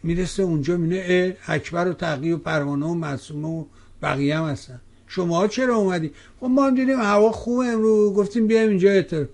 [0.05, 3.65] می‌رسه اونجا مینه اکبر و تقی و پروانه و معصومه و
[4.01, 4.81] بقیه هم هستن.
[5.07, 9.25] شما چرا اومدی؟ خب ما دیدیم هوا خوبه امرو گفتیم بیایم اینجا اتر.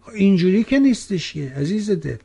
[0.00, 2.16] خب اینجوری که نیستش عزیز دل.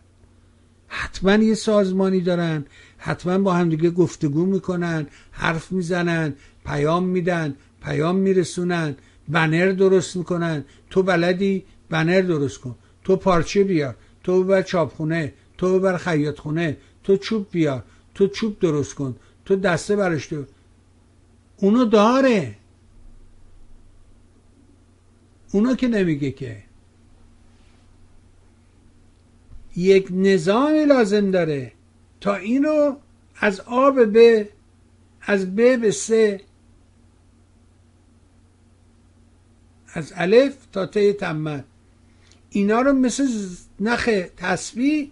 [0.88, 2.66] حتما یه سازمانی دارن
[2.98, 6.34] حتما با همدیگه گفتگو می‌کنن حرف می‌زنن
[6.66, 8.96] پیام میدن پیام میرسونن
[9.30, 10.66] بنر درست می‌کنن.
[10.90, 12.76] تو بلدی بنر درست کن.
[13.04, 13.96] تو پارچه بیار.
[14.24, 17.84] تو ببر چاپخونه تو ببر خیاط خونه تو چوب بیار
[18.16, 19.16] تو چوب درست کن
[19.46, 20.46] تو دسته برش تو
[21.58, 22.56] اونو داره.
[25.52, 26.64] اونو که نمیگه که.
[29.76, 31.72] یک نظامی لازم داره
[32.22, 32.96] تا اینو
[33.36, 34.50] از آب به
[35.22, 36.42] از ب به سه
[39.94, 41.64] از الف تا ته تمه
[42.50, 43.28] اینا رو مثل
[43.80, 45.12] نخ تسبیح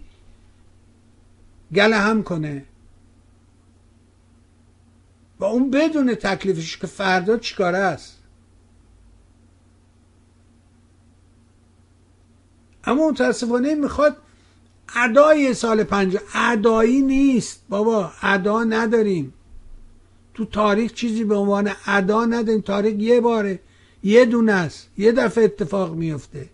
[1.74, 2.64] گله هم کنه.
[5.40, 8.18] و اون بدون تکلیفش که فردا چیکاره است؟
[12.84, 14.16] اما متاسفانه می‌خواد
[14.96, 17.62] ادای سال پنجاه ادایی نیست.
[17.68, 19.34] بابا ادا نداریم.
[20.34, 22.60] تو تاریخ چیزی به عنوان ادا نداریم.
[22.60, 23.60] تاریخ یه باره
[24.02, 24.88] یه دونه است.
[24.98, 26.48] یه دفعه اتفاق میفته.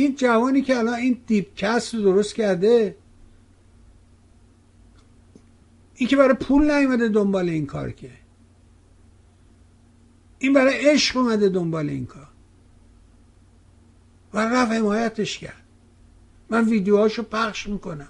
[0.00, 2.96] این جوانی که الان این دیپکست رو درست کرده
[5.94, 8.10] این که برای پول نیومده دنبال این کار که.
[10.38, 12.28] این برای عشق اومده دنبال این کار.
[14.34, 15.62] و رفت حمایتش کرد.
[16.50, 18.08] من ویدیوهاشو پخش می‌کنم.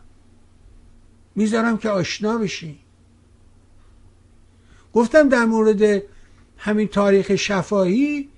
[1.34, 2.78] می‌ذارم که آشنا بشی
[4.92, 6.02] گفتم در مورد
[6.58, 8.28] همین تاریخ شفاهی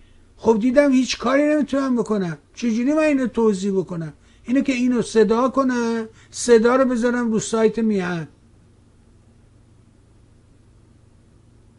[0.43, 2.39] خب دیدم هیچ کاری نمی‌تونم بکنم.
[2.55, 4.13] چجوری من اینو توضیح بکنم؟
[4.45, 8.29] اینو که اینو صدا کنم صدا رو بذارم رو سایت میهن.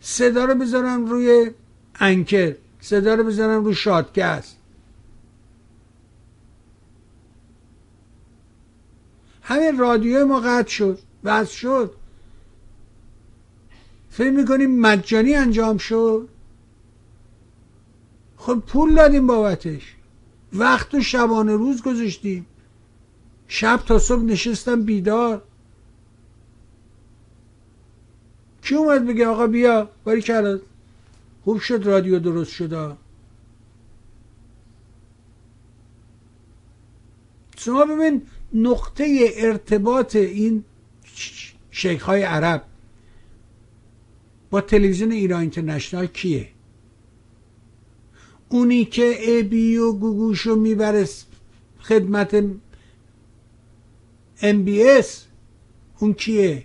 [0.02, 1.52] صدا رو بذارم روی
[1.96, 4.58] انکر صدا رو بذارم رو شادکست.
[9.42, 11.94] همین رادیو ما قطع شد بس شد.
[14.10, 16.30] فکر می‌کنیم مجانی انجام شد.
[18.44, 19.96] خب پول دادیم بابتش.
[20.54, 22.46] وقت و شبانه روز گذاشتیم.
[23.48, 25.42] شب تا صبح نشستم بیدار.
[28.62, 30.60] کی اومد بگه آقا بیا باری کرد
[31.44, 32.98] خوب شد رادیو درست شده
[37.58, 38.22] شما ببین
[38.54, 40.64] نقطه ارتباط این
[41.72, 42.64] شیخ های عرب
[44.50, 46.53] با تلویزیون ایران اینترنشنال کیه؟
[48.54, 51.08] اونی که ابی و گوگوشو می‌بره
[51.80, 52.46] خدمت
[54.42, 55.26] MBS
[56.00, 56.64] اون کیه؟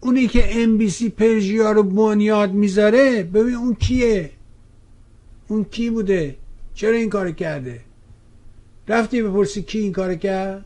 [0.00, 4.30] اونی که MBC Persia رو بنیاد می‌ذاره ببین اون کیه؟
[5.48, 6.36] اون کی بوده؟
[6.74, 7.80] چرا این کار کرده؟
[8.88, 10.64] رفتی بپرسی کی این کار کرد؟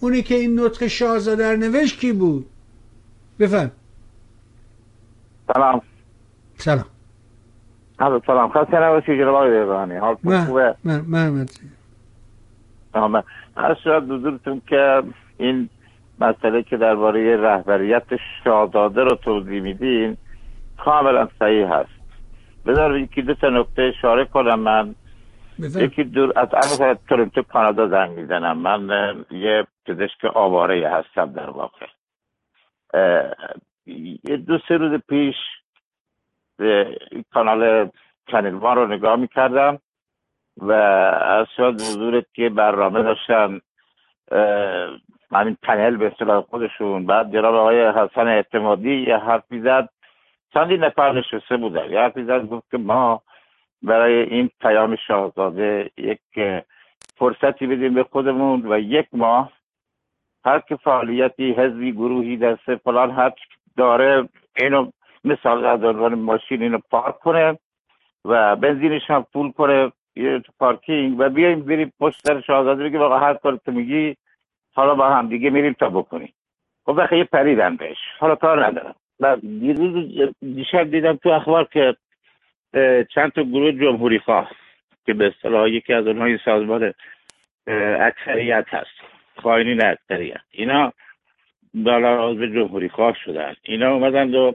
[0.00, 2.46] اونی که این نطق شاهزاده رو نوشت کی بود؟
[3.38, 3.70] بفهم.
[5.54, 5.82] سلام.
[6.62, 6.84] سلام.
[8.00, 8.52] حضرت سلام.
[8.52, 11.46] خسته نباشی جناب آقای بیغانی حال خوبه؟ من من
[12.94, 15.02] من شاید حضورتون که
[15.38, 15.68] این
[16.20, 18.06] مسئله که درباره رهبریت
[18.44, 20.16] شاهزاده رو توضیح میدین
[20.78, 22.02] کاملا صحیح هست.
[22.66, 24.94] بذار یکی دو تا نکته اشاره کنم من.
[25.58, 28.58] یکی دور از اما تورنتو کانادا زنگ می‌زنم.
[28.58, 31.86] من یه پزشک آواره هستم در واقع.
[34.24, 35.36] یه دو سه روز پیش
[37.34, 37.90] کانال
[38.30, 39.78] چنلوان رو نگاه می‌کردم
[40.56, 43.60] و از شاد حضورت که برنامه داشتن
[45.32, 47.06] همین پنل به اصطلاح خودشون.
[47.06, 49.88] بعد جناب آقای حسن اعتمادی یه حرفی زد
[50.54, 51.90] چندی نفر نشسته بودن.
[51.90, 53.22] یه حرفی زد گفت که ما
[53.82, 56.20] برای این پیام شاهزاده یک
[57.16, 59.52] فرصتی بدیم به خودمون و یک ماه
[60.44, 63.32] هر که فعالیتی حزبی گروهی دسته فلان هر
[63.76, 64.90] داره اینو
[65.24, 67.58] مثال عنوان ماشین اینو پارک کنه
[68.24, 73.02] و بنزینش هم پول کنه یه تو پارکینگ و بیایم بریم پشت سر شاهزاده بگیم
[73.02, 74.16] آقا هر کار تو میگی
[74.74, 76.32] حالا با هم دیگه میریم تا بکنیم.
[76.86, 77.98] خب بخی یه پریدم بهش.
[78.18, 78.94] حالا کار ندارم.
[79.20, 79.36] و
[80.40, 81.96] دیشب دیدم تو اخبار که
[83.14, 84.50] چند تا گروه جمهوری خواه
[85.06, 86.94] که به اصطلاح یکی از اونهای سازمان
[88.00, 89.00] اکثریت هست.
[89.36, 90.40] خواهینین اکثریت.
[90.50, 90.92] اینا
[91.74, 93.54] بالا به جمهوری خواه شدن.
[93.62, 94.52] اینا اومدن و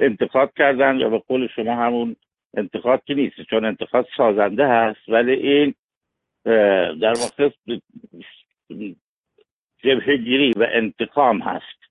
[0.00, 2.16] انتقاد کردن یا به قول شما همون
[2.56, 5.74] انتقاد که نیست چون انتقاد سازنده هست ولی این
[7.00, 7.50] در واقع
[9.84, 11.82] جبهه گیری و انتقام هست.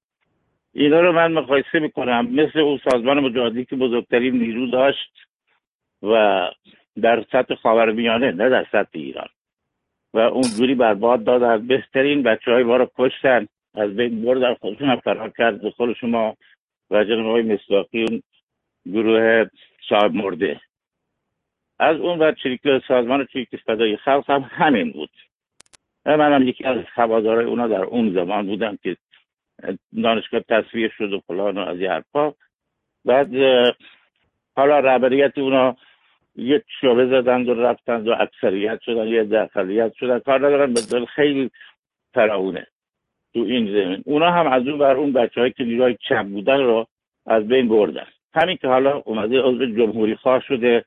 [0.73, 2.25] اینا رو من مقایسه می‌کنم.
[2.25, 5.13] مثل اون سازمان مجاهدی که بزرگترین نیرو داشت
[6.03, 6.45] و
[7.01, 9.27] در سطح خاورمیانه نه در سطح ایران.
[10.13, 11.67] و اونجوری برباد دادن.
[11.67, 13.47] بهترین بچه های ما رو کشتن.
[13.75, 14.53] از بین بردن.
[14.53, 15.61] خودشون فرار کرد.
[15.61, 16.37] به خود شما
[16.91, 18.23] و جناب های مصداقی اون
[18.85, 19.45] گروه
[19.89, 20.61] صاحب مرده.
[21.79, 25.09] از اون و چریک سازمان چریک فدای خلق هم همین بود.
[26.05, 28.97] من هم یکی از هوادارای اونا در اون زمان بودم که
[30.03, 32.33] دانشگاه تصویر شد و فلان از یه حرفا.
[33.05, 33.29] بعد
[34.55, 35.75] حالا رهبریت اونا
[36.35, 40.19] یک شعبه زدند و رفتند و اکثریت شدن یه داخلیت شدن.
[40.19, 41.51] کار ندارن به خیلی
[42.13, 42.67] فراونه.
[43.33, 44.03] تو این زمین.
[44.05, 46.87] اونا هم از اون بر اون بچه که نیروهای چپ بودن رو
[47.25, 48.07] از بین بردن.
[48.33, 50.85] همین که حالا اومده عضو جمهوری خواه شده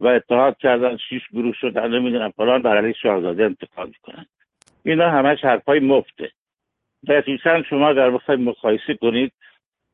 [0.00, 4.26] و اتحاد کردن شیش گروه شدن نمی‌دونم فلان بر علیه شاهزاده انتقال می‌کنن.
[4.84, 6.30] اینا همش حرفای مفته.
[7.08, 9.32] دقیقا شما در بخواید مقایسه کنید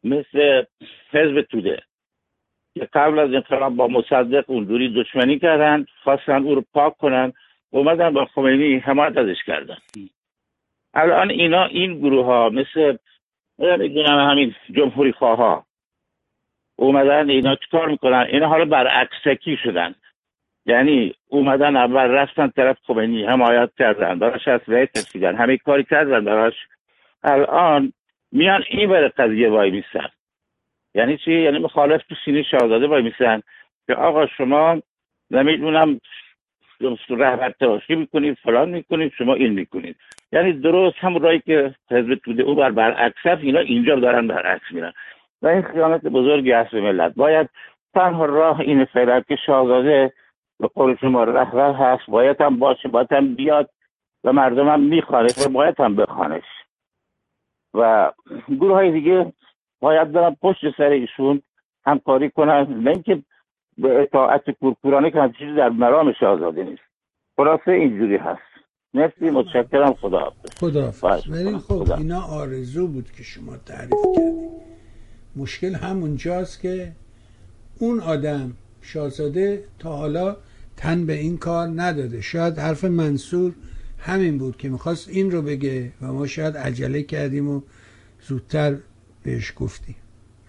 [0.05, 0.63] مثل
[1.11, 1.83] حزب توده
[2.75, 7.33] که قبل از انقلاب با مصدق اون دوری دشمنی کردن خواستن او رو پاک کنن
[7.71, 9.77] اومدن با خمینی حمایت ازش کردن.
[10.95, 12.97] الان اینا این گروه ها مثل
[13.59, 15.67] می‌دونم همین جمهوری خواه ها
[16.77, 19.95] اومدن اینا چیکار می‌کنن؟ اینا حالا برعکسکی شدن.
[20.67, 26.55] یعنی اومدن اول رفتن طرف خمینی حمایت کردن براش اسلحه کشیدن همه کاری کردن براش.
[27.23, 27.93] الان
[28.33, 30.09] میان این بر قضیه وای میسن.
[30.95, 33.43] یعنی چی؟ یعنی مخالف تو سینه شاهزاده وای میسن
[33.87, 34.83] که آقا شما
[35.31, 36.01] نمی‌دونم
[37.09, 39.97] رهبر تراشی می‌کنید فلان می‌کنید شما این می‌کنید.
[40.33, 44.93] یعنی درست هم رایی که حزب توده او بر برعکس اینا اینجا دارن برعکس میرن.
[45.43, 47.15] و این خیانت بزرگی هست به ملت.
[47.15, 47.49] باید
[47.95, 50.13] تنها راه این فعلا که شاهزاده
[50.61, 53.71] به قول شما رهبر هست باید هم باشه باید هم بیاد
[54.25, 56.45] و مردم هم می‌خوانه باید هم بخوانش.
[57.75, 58.13] و
[58.49, 59.33] گروه های دیگه
[59.81, 61.43] باید دارن پشت سر ایشون
[61.87, 63.23] همکاری کنن نه اینکه
[63.79, 66.83] به اطاعت کورکورانه که چیزی در مرام شاهزاده نیست.
[67.37, 68.50] خلاصه اینجوری هست.
[68.95, 70.93] مرسی متشکرم خدا خدا
[71.29, 74.51] ولی خب اینا آرزو بود که شما تعریف کردید.
[75.37, 76.93] مشکل همونجاست که
[77.79, 78.53] اون آدم
[78.83, 80.37] شاهزاده تا حالا
[80.77, 82.21] تن به این کار نداده.
[82.21, 83.53] شاید حرف منصور
[83.99, 87.61] همین بود که می‌خواست این رو بگه و ما شاید عجله کردیم و
[88.23, 88.77] زودتر
[89.23, 89.97] بهش گفتیم.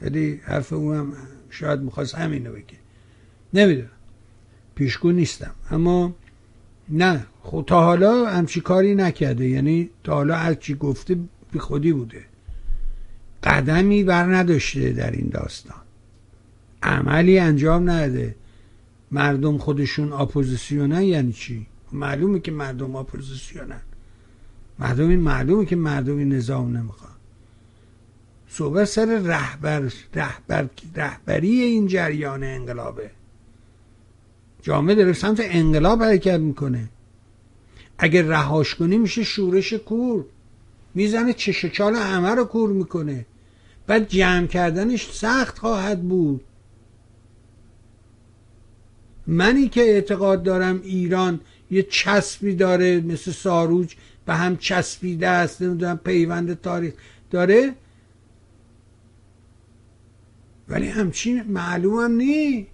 [0.01, 1.13] ولی حرف او هم
[1.49, 2.77] شاید می‌خواست همین رو بگه.
[3.53, 3.89] نمی‌دونم.
[4.75, 5.55] پیشگو نیستم.
[5.71, 6.15] اما
[6.89, 7.25] نه.
[7.43, 9.47] خب تا حالا همچی کاری نکرده.
[9.47, 11.17] یعنی تا حالا هرچی گفته
[11.51, 12.25] بی خودی بوده.
[13.43, 15.81] قدمی بر نداشته در این داستان.
[16.83, 18.35] عملی انجام نده.
[19.11, 23.81] مردم خودشون اپوزیسیونن یعنی چی؟ معلومه که مردم اپوزیسیونن.
[24.79, 27.11] مردم این معلومه که مردم این نظام نمی‌خوان.
[28.49, 33.11] صحبت سر رهبر, رهبر رهبری این جریان انقلابه.
[34.61, 36.89] جامعه داره سمت انقلاب حرکت می‌کنه.
[37.97, 40.25] اگر رهاش کنی میشه شورش کور.
[40.93, 43.25] می‌زنه چشچال همه رو کور می‌کنه.
[43.87, 46.41] بعد جمع کردنش سخت خواهد بود.
[49.27, 51.39] منی که اعتقاد دارم ایران
[51.71, 56.93] یه چسبی داره مثل ساروج به هم چسبیده است نمی‌دونم پیوند تاریخ
[57.31, 57.75] داره.
[60.67, 62.67] ولی همچین معلومم نی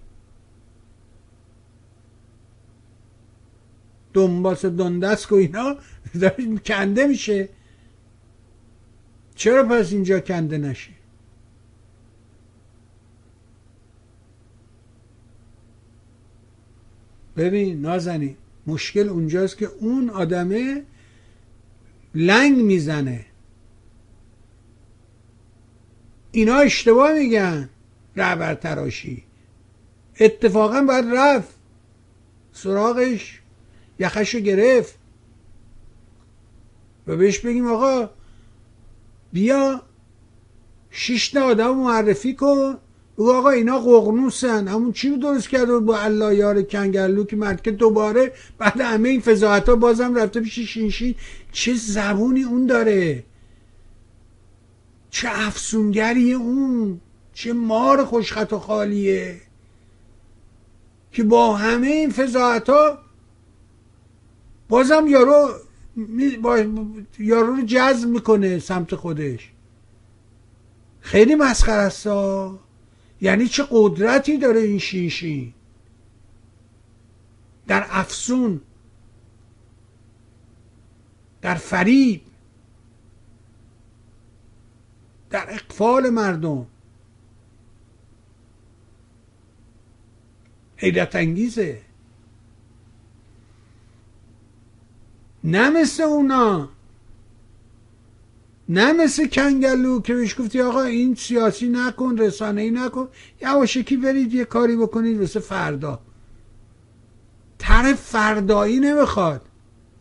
[4.12, 5.76] دنباس دندسک و اینا
[6.66, 7.48] کنده میشه.
[9.34, 10.90] چرا پس اینجا کنده نشه؟
[17.36, 18.36] ببین نازنین
[18.66, 20.84] مشکل اونجاست که اون آدمه
[22.14, 23.26] لنگ می‌زنه.
[26.32, 27.68] اینا اشتباه میگن.
[28.16, 29.24] رهبر تراشی
[30.20, 31.54] اتفاقا باید رفت.
[32.52, 33.40] سراغش
[33.98, 34.98] یخشو گرفت.
[37.06, 38.10] و بهش بگیم آقا
[39.32, 39.82] بیا
[40.90, 42.78] شش آدم معرفی کن.
[43.18, 47.70] بگو آقا اینا قغنوسن همون چی درست کرده با الله یار کنگرلو که مرد که
[47.70, 51.14] دوباره بعد همه این فضاحت ها بازم رفته پیش شینشین.
[51.52, 53.24] چه زبونی اون داره؟
[55.10, 57.00] چه افسونگری اون؟
[57.34, 59.40] چه مار خوشخط و خالیه؟
[61.12, 62.98] که با همه این فضاحت ها
[64.68, 65.54] بازم یارو
[67.18, 69.52] یارو رو جذب می‌کنه سمت خودش.
[71.00, 72.06] خیلی مسخره است
[73.20, 75.54] یعنی چه قدرتی داره این شیشی؟
[77.66, 78.60] در افسون.
[81.42, 82.20] در فریب.
[85.30, 86.66] در اقفال مردم.
[90.76, 91.87] حیرت انگیزه.
[95.44, 96.68] نه مثل اونا.
[98.68, 103.08] نه مثل کنگلو که بهش گفتی آقا این سیاسی نکن رسانه ای نکن.
[103.42, 106.00] یواشکی برید یه کاری بکنید مثل فردا.
[107.58, 109.42] تر فردایی نمی‌خواد.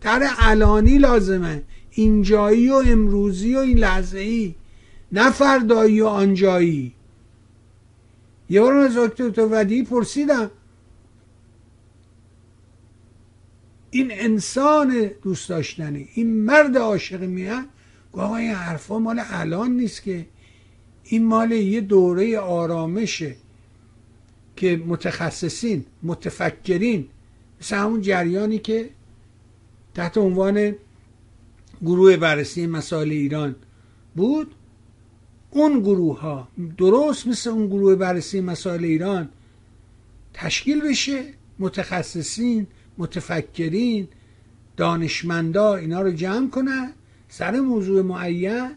[0.01, 1.64] تر علانی لازمه.
[1.91, 4.55] اینجایی و امروزی و این لحظه ای
[5.11, 6.93] نه فردایی و آنجایی.
[8.49, 10.51] یه بار از دکتر ودی پرسیدم.
[13.98, 17.65] این انسان دوست داشتنی این مرد عاشق میان
[18.11, 20.26] آقا این حرفا مال الان نیست که.
[21.03, 23.36] این مال یه دوره آرامشه
[24.56, 27.07] که متخصصین متفکرین
[27.61, 28.90] مثل همون جریانی که
[29.95, 30.76] تحت عنوان
[31.82, 33.56] گروه بررسی مسائل ایران
[34.15, 34.56] بود.
[35.52, 36.48] اون گروه ها
[36.78, 39.30] درست مثل اون گروه بررسی مسائل ایران
[40.34, 41.24] تشکیل بشه
[41.60, 42.68] متخصصین
[42.98, 44.07] متفکرین
[44.78, 46.94] دانشمندا اینا رو جمع کنن
[47.30, 48.72] سر موضوع معین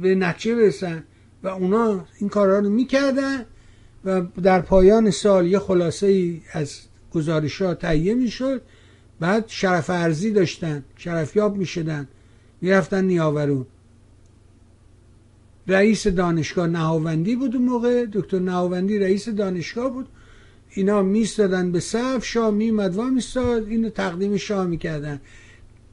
[0.00, 1.04] به نتیجه برسن
[1.42, 3.46] و اونا این کارها رو می‌کردن
[4.04, 6.80] و در پایان سال یه خلاصه ای از
[7.12, 8.62] گزارش ها تهیه می‌شد.
[9.20, 12.08] بعد شرف ارزی داشتن شرفیاب می‌شدن
[12.60, 13.66] می‌رفتن نیاورون.
[15.66, 20.08] رئیس دانشگاه نهاوندی بود اون موقع دکتر نهاوندی رئیس دانشگاه بود.
[20.74, 25.20] اینا میستادن به صف شاه میمد و میستاد اینو تقدیم شاه می‌کردن.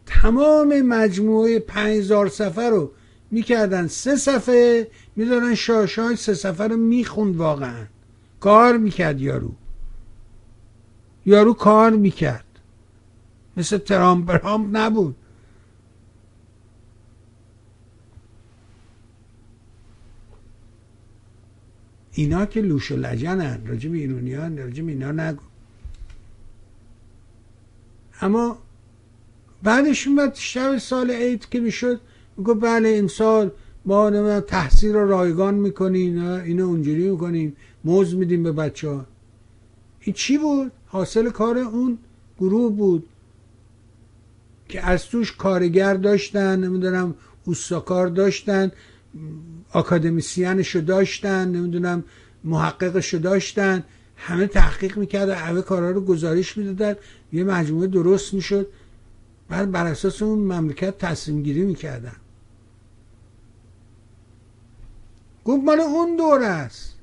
[0.06, 2.91] تمام مجموعه پنجزار صفحه رو
[3.32, 7.86] می‌کردن سه صفحه میدارن شاه شاه سه صفحه رو می‌خوند واقعا.
[8.40, 9.52] کار می‌کرد یارو.
[11.26, 12.45] یارو کار می‌کرد.
[13.58, 15.16] مثل ترامپ برامپ نبود.
[22.13, 23.67] اینا که لوش و لجنن.
[23.67, 25.41] راجع به ایرونیان راجع به اینا نگو.
[28.21, 28.57] اما
[29.63, 32.01] بعدش اومد شب سال عید که می‌شد
[32.38, 33.51] میگو بله امسال
[33.85, 39.05] ما تحصیل رو رایگان می‌کنیم اینو اونجوری می‌کنیم موز میدیم به بچه ها
[39.99, 41.97] این چی بود؟ حاصل کار اون
[42.39, 43.07] گروه بود
[44.69, 47.15] که از توش کارگر داشتن نمی‌دونم
[47.45, 48.71] اوستاکار داشتن.
[49.73, 52.03] اکادمیسیانشو داشتن نمی‌دونم
[52.43, 53.84] محققشو داشتن
[54.15, 56.95] همه تحقیق می‌کردن همه کارها رو گزارش می‌دادن.
[57.34, 58.68] یه مجموعه درست می‌شد.
[59.49, 62.15] بعد بر اساس اون مملکت تصمیم گیری می‌کردن.
[65.45, 66.95] گفت مال اون دور است.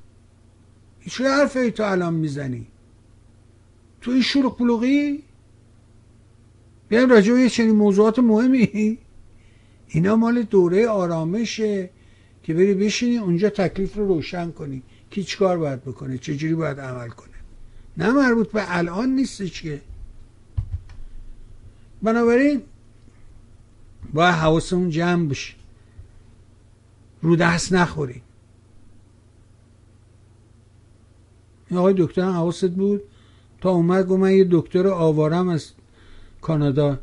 [1.09, 2.67] چه حرف ای تو الان می‌زنی.
[4.01, 5.23] تو این شروع بلوغی
[6.89, 8.97] بیایم راجع به چنین موضوعات مهمی.
[9.87, 11.89] اینا مال دوره آرامشه.
[12.43, 14.83] که بری بشینی اونجا تکلیف رو روشن کنی.
[15.09, 17.29] کی چیکار باید بکنه؟ چجوری باید عمل کنه؟
[17.97, 19.81] نه مربوط به الان نیستش که
[22.01, 22.61] بنابراین
[24.13, 25.53] باید حواسمون جمع بشه.
[27.21, 28.21] رو دست نخوریم
[31.69, 33.01] این آقای دکتر هم حواست بود؟
[33.61, 35.71] تا اومد گفت من یه دکتر آوارم از
[36.41, 36.99] کانادا.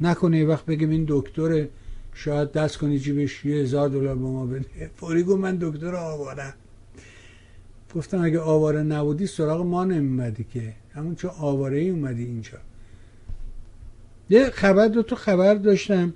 [0.00, 1.66] نکنه یه وقت بگیم این دکتر
[2.14, 4.90] شاید دست کنی جیبش یه هزار دلار به ما بده.
[4.96, 6.54] فوری گفت من دکتر آوارم.
[7.94, 10.72] گفتم اگه آواره نبودی سراغ ما نمیمدی که.
[10.94, 12.58] همون چون آواره ای اومدی اینجا.
[14.30, 16.12] یه خبر دو تو خبر داشتم.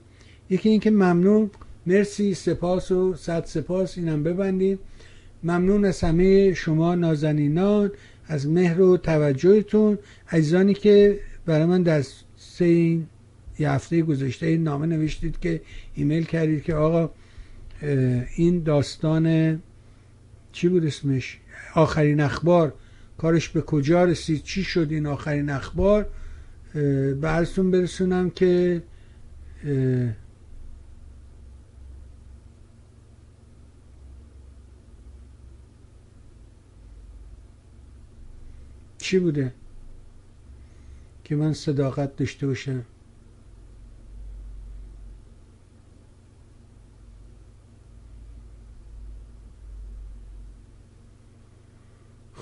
[0.50, 1.50] یکی اینکه ممنون.
[1.86, 2.34] مرسی.
[2.34, 3.98] سپاس و صد سپاس.
[3.98, 4.78] اینم ببندیم.
[5.42, 7.90] ممنون از همه شما نازنینان
[8.26, 9.98] از مهر و توجهتون.
[10.30, 12.02] عزیزانی که برای من در
[12.36, 13.06] سه این
[13.58, 15.62] یه هفته گذشته نامه نوشتید که
[15.94, 17.10] ایمیل کردید که آقا
[18.36, 19.58] این داستان
[20.52, 21.38] چی بود اسمش؟
[21.74, 22.74] آخرین اخبار
[23.18, 26.08] کارش به کجا رسید؟ چی شد این آخرین اخبار؟
[27.20, 28.82] براتون برسونم که
[38.98, 39.52] چی بوده؟
[41.24, 42.84] که من صداقت داشته باشم.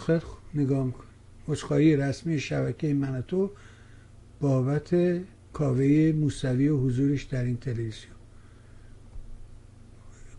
[0.07, 0.21] خیلی
[0.55, 1.05] نگاه میکن
[1.49, 3.51] عذرخواهی رسمی شبکه من تو
[4.41, 5.21] بابت
[5.53, 8.15] کاوه موسوی و حضورش در این تلویزیون.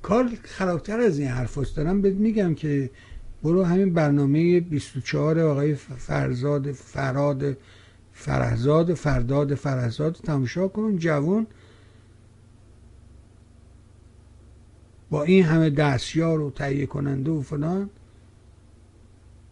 [0.02, 2.90] کار خرابتر از این حرف دارم بهت میگم که
[3.44, 7.58] برو همین برنامه 24 آقای فرزاد فراد
[8.14, 11.48] فرهزاد فرداد فرهزاد تماشا کن جوون.
[15.10, 17.90] با این همه دستیار و تهیه کننده و فلان.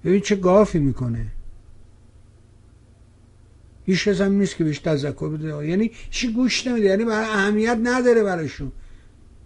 [0.05, 1.27] ببین چه گافی می‌کنه.
[3.85, 5.67] هیچ کس هم نیست که بهش تذکر بده.
[5.67, 6.85] یعنی چی گوش نمیده.
[6.85, 8.71] یعنی برای اهمیت نداره براشون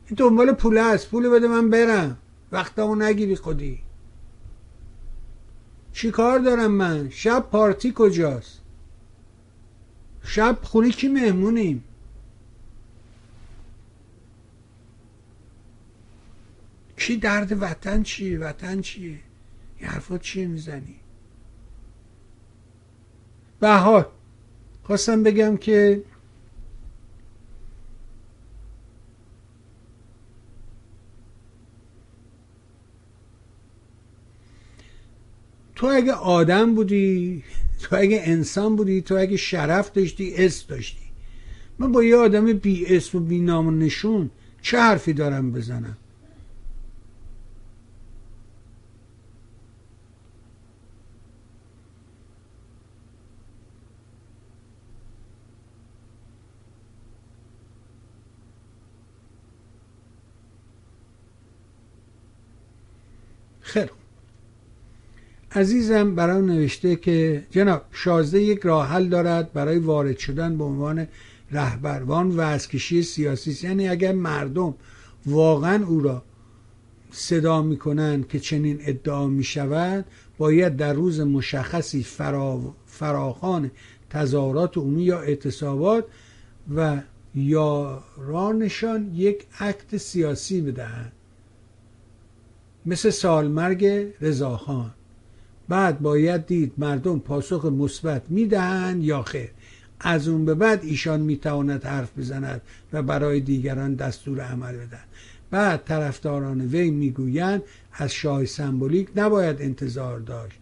[0.07, 1.09] این دنبال پول است.
[1.09, 2.17] پول بده من برم.
[2.51, 3.79] وقتمو نگیری خودی.
[5.93, 8.61] چی کار دارم من؟ شب پارتی کجاست؟
[10.23, 11.83] شب خونه کی مهمونیم؟
[16.97, 19.19] چی درد وطن چیه؟ وطن چیه؟
[19.77, 20.95] این حرفا چیه می‌زنی؟
[23.59, 24.05] به حال
[24.83, 26.03] خواستم بگم که
[35.75, 37.43] تو اگه آدم بودی
[37.81, 41.07] تو اگه انسان بودی تو اگه شرف داشتی اس داشتی.
[41.79, 44.29] من با یه آدم بی اسم و بی نام و نشون
[44.61, 45.97] چه حرفی دارم بزنم
[63.61, 63.89] خیلی
[65.57, 71.07] عزیزم برای نوشته که جناب شازده یک راه حل دارد برای وارد شدن به عنوان
[71.51, 73.67] رهبروان و از کشی سیاسی.
[73.67, 74.75] یعنی اگر مردم
[75.25, 76.23] واقعا او را
[77.11, 80.05] صدا می‌کنن که چنین ادعا می شود
[80.37, 82.75] باید در روز مشخصی فرا...
[82.85, 83.71] فراخان
[84.09, 86.05] تظاهرات عمومی یا اعتصابات
[86.75, 87.01] و
[87.35, 91.11] یارانشان یک عکت سیاسی بدهند
[92.85, 93.85] مثل سالمرگ
[94.21, 94.93] رضاخان.
[95.69, 99.49] بعد باید دید مردم پاسخ مثبت می‌دهند یا خیر.
[99.99, 102.61] از اون به بعد ایشان می‌تواند حرف بزند
[102.93, 105.03] و برای دیگران دستور عمل بدن
[105.51, 107.61] بعد طرفداران وی می‌گویند
[107.93, 110.59] از شاه سمبولیک نباید انتظار داشت.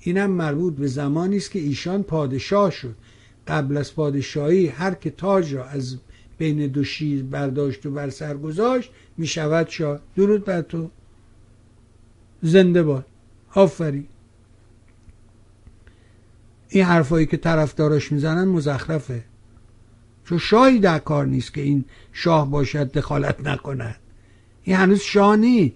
[0.00, 2.94] اینم مربوط به زمانی است که ایشان پادشاه شد.
[3.48, 5.96] قبل از پادشاهی هر که تاج را از
[6.38, 10.00] بین دو شیر برداشت و بر سر گذاشت می شود شاه.
[10.16, 10.90] درود بر تو.
[12.42, 13.06] زنده باد.
[13.58, 14.06] آفرین.
[16.68, 19.24] این حرفایی که طرفداراش می‌زنن مزخرفه.
[20.24, 23.96] چون شاهی در کار نیست که این شاه باشد دخالت نکند.
[24.62, 25.74] این هنوز شاه نی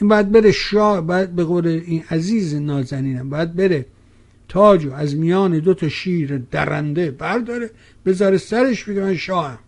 [0.00, 3.86] این باید بره شاه باید به قول این عزیز نازنینم باید بره
[4.48, 7.70] تاجو از میان دو تا شیر درنده برداره
[8.06, 9.58] بذاره سرش بگه من شاهم.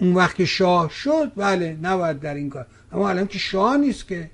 [0.00, 2.66] اون وقت که شاه شد بله نباید در این کار.
[2.92, 4.30] اما الان که شاه نیست که.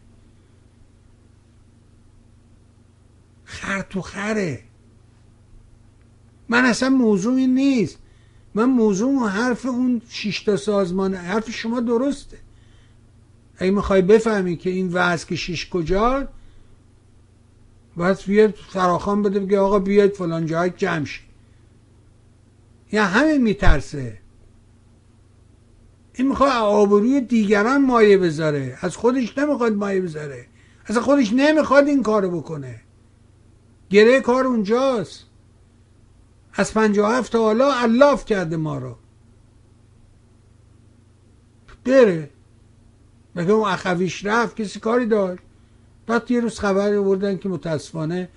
[3.48, 4.60] خر تو خره.
[6.48, 7.98] من اصلا موضوعی نیست.
[8.54, 12.38] من موضوع و حرف اون شیشتا سازمان حرف شما درسته.
[13.56, 16.28] اگه می‌خوای بفهمی که این وضع که شیش کجا
[17.96, 21.28] باید بیاد فراخان بده بگه آقا بیاید فلان جای جمع شید
[22.92, 24.18] یا همه میترسه.
[26.14, 28.78] این می‌خواد آبروی دیگران مایه بذاره.
[28.80, 30.46] از خودش نمی‌خواد مایه بذاره.
[30.86, 32.80] از خودش نمی‌خواد این کارو بکنه.
[33.90, 35.24] گره کار اونجاست.
[36.52, 38.96] از پنجاه هفت تا حالا علاف کرده ما رو.
[41.84, 42.30] بره.
[43.34, 45.42] مگه اون اخویش رفت کسی کاری داشت؟
[46.06, 48.28] بعد یه روز خبر آوردن که متاسفانه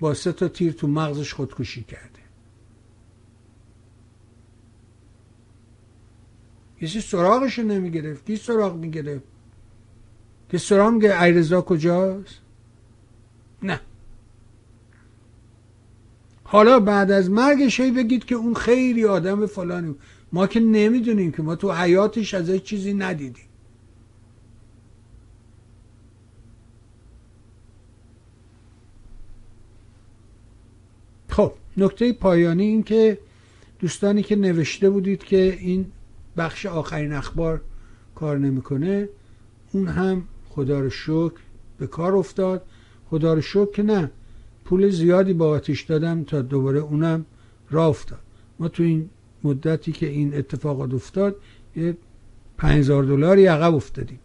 [0.00, 2.18] با سه تا تیر تو مغزش خودکشی کرده.
[6.80, 9.24] کسی سراغش نمی گرفت کی سراغ می گرفت
[10.48, 12.40] که سراغ میگه ایرزا کجاست؟
[13.62, 13.80] نه.
[16.50, 19.94] حالا بعد از مرگش هی بگید که اون خیلی آدم فلانی
[20.32, 23.44] ما که نمی‌دونیم که ما تو حیاتش ازش چیزی ندیدیم.
[31.28, 33.18] خب نکته پایانی این که
[33.78, 35.92] دوستانی که نوشته بودید که این
[36.36, 37.60] بخش آخرین اخبار
[38.14, 39.08] کار نمی‌کنه
[39.72, 41.40] اون هم خدا رو شکر
[41.78, 42.62] به کار افتاد.
[43.10, 44.10] خدا رو شکر که نه.
[44.68, 47.24] پول زیادی با آتش دادم تا دوباره اونم
[47.70, 48.18] را افتاد.
[48.58, 49.08] ما تو این
[49.44, 51.36] مدتی که این اتفاقات افتاد
[51.76, 51.96] یه
[52.58, 54.18] 5000 دلاری عقب افتادیم.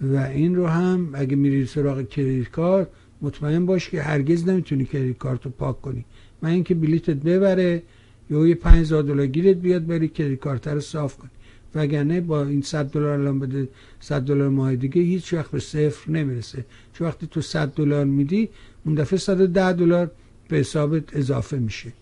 [0.00, 2.88] و این رو هم اگه میری سراغ credit card
[3.22, 6.04] مطمئن باش که هرگز نمی‌تونی credit card رو پاک کنی.
[6.42, 7.82] من اینکه بلیتت ببره
[8.30, 11.30] یا یه 5000 دلار گیرت بیاد بری credit card رو صاف کنی.
[11.74, 13.68] وگرنه با این 100 دلار الان بده
[14.00, 16.64] 100 دلار ماه دیگه هیچ وقت به صفر نمی‌رسه.
[16.92, 18.48] چون وقتی تو 100 دلار میدی
[18.84, 20.10] اون دفعه 110 دلار
[20.48, 21.92] به حسابت اضافه میشه.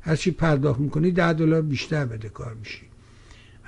[0.00, 2.82] هرچی پرداخت می‌کنی 10 دلار بیشتر بده کار میشی.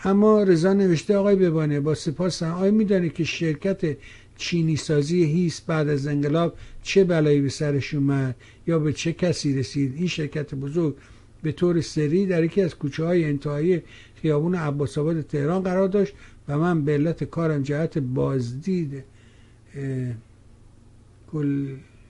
[0.05, 3.97] اما رضا نوشته آقای ببانه با سپاس آقای میدانه که شرکت
[4.37, 8.37] چینی سازی هیس بعد از انقلاب چه بلایی به سرش اومد
[8.67, 9.95] یا به چه کسی رسید.
[9.97, 10.95] این شرکت بزرگ
[11.43, 13.83] به طور سری در یکی از کوچه های انتهایی
[14.23, 16.15] خیابون عباس آباد تهران قرار داشت
[16.49, 19.05] و من به علت کارم جهت بازدید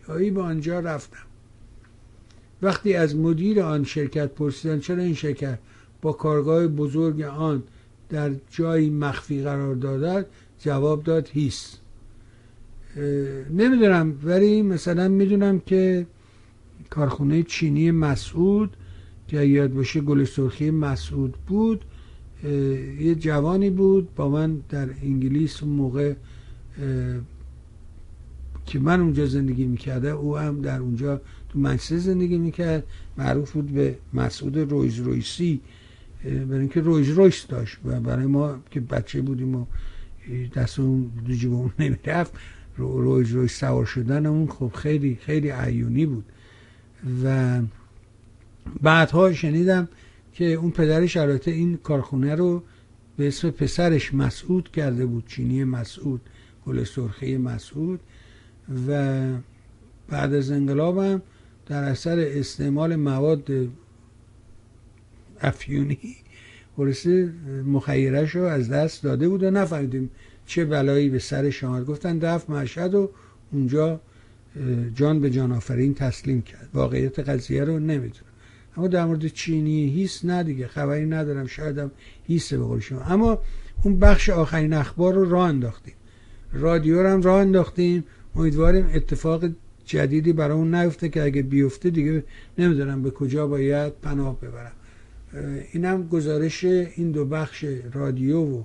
[0.09, 1.18] کلایی به آنجا رفتم.
[2.62, 5.59] وقتی از مدیر آن شرکت پرسیدن چرا این شرکت
[6.02, 7.62] با کارگاه بزرگ آن
[8.09, 10.26] در جایی مخفی قرار دادد
[10.59, 11.80] جواب داد هیست
[13.51, 16.06] نمی‌دونم ولی مثلا می‌دونم که
[16.90, 18.76] کارخونه چینی مسعود
[19.28, 21.85] که یاد باشه گل سرخی مسعود بود
[23.01, 26.14] یه جوانی بود با من در انگلیس اون موقع
[28.69, 32.85] که من اونجا زندگی می‌کرده او هم در اونجا تو منچستر زندگی می‌کرد.
[33.19, 35.61] معروف بود به مسعود رویز رویسی
[36.24, 39.66] برای اینکه رویج رویش داشت و برای ما که بچه بودیم و
[40.55, 42.32] دست اون دو جیبمون نمی‌رفت
[42.77, 46.24] رویج رویش سوار شدن اون خب خیلی خیلی عیونی بود.
[47.24, 47.61] و
[48.82, 49.89] بعدها شنیدم
[50.32, 52.62] که اون پدرش البته این کارخونه رو
[53.16, 56.20] به اسم پسرش مسعود کرده بود چینی مسعود
[56.66, 58.01] گل سرخی مسعود.
[58.89, 59.27] و
[60.09, 61.23] بعد از انقلابم
[61.66, 63.49] در اثر استعمال مواد
[65.40, 65.99] افیونی
[66.77, 67.32] خلاصه
[67.66, 70.11] مخیرش رو از دست داده بود و نفهمیدیم
[70.47, 72.19] چه بلایی به سرش آمد گفتن.
[72.19, 73.11] دفت مشهد و
[73.53, 74.01] اونجا
[74.95, 76.69] جان به جان آفرین تسلیم کرد.
[76.74, 78.32] واقعیت قضیه رو نمی‌دونم.
[78.77, 81.90] اما در مورد چینی هیست نه دیگه خبری ندارم شاید هم
[82.27, 83.01] هیسته به شما.
[83.01, 83.39] اما
[83.85, 85.95] اون بخش آخرین اخبار رو راه انداختیم.
[86.53, 88.05] رادیو رو هم راه انداختیم.
[88.39, 89.44] امیدواریم اتفاق
[89.85, 92.24] جدیدی برای اون نیفته که اگه بیفته دیگه
[92.59, 94.73] نمی‌دونم به کجا باید پناه ببرم.
[95.73, 98.62] اینم گزارش این دو بخش رادیو و,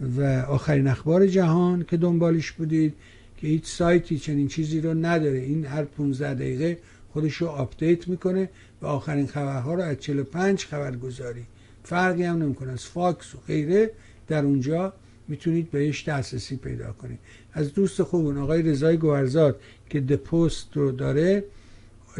[0.00, 2.94] و آخرین اخبار جهان که دنبالش بودید
[3.36, 5.38] که هیچ سایتی چنین چیزی رو نداره.
[5.38, 6.78] این هر 15 دقیقه
[7.12, 8.48] خودش رو آپدیت می‌کنه
[8.82, 11.44] و آخرین خبرها رو از 45 خبرگزاری.
[11.84, 12.72] فرقی هم نمی‌کنه.
[12.72, 13.90] از فاکس و غیره
[14.28, 14.92] در اونجا
[15.28, 17.18] می‌تونید بهش دسترسی پیدا کنید.
[17.52, 19.60] از دوست خوبون آقای رضای گوهرزاد
[19.90, 21.44] که دپوست رو داره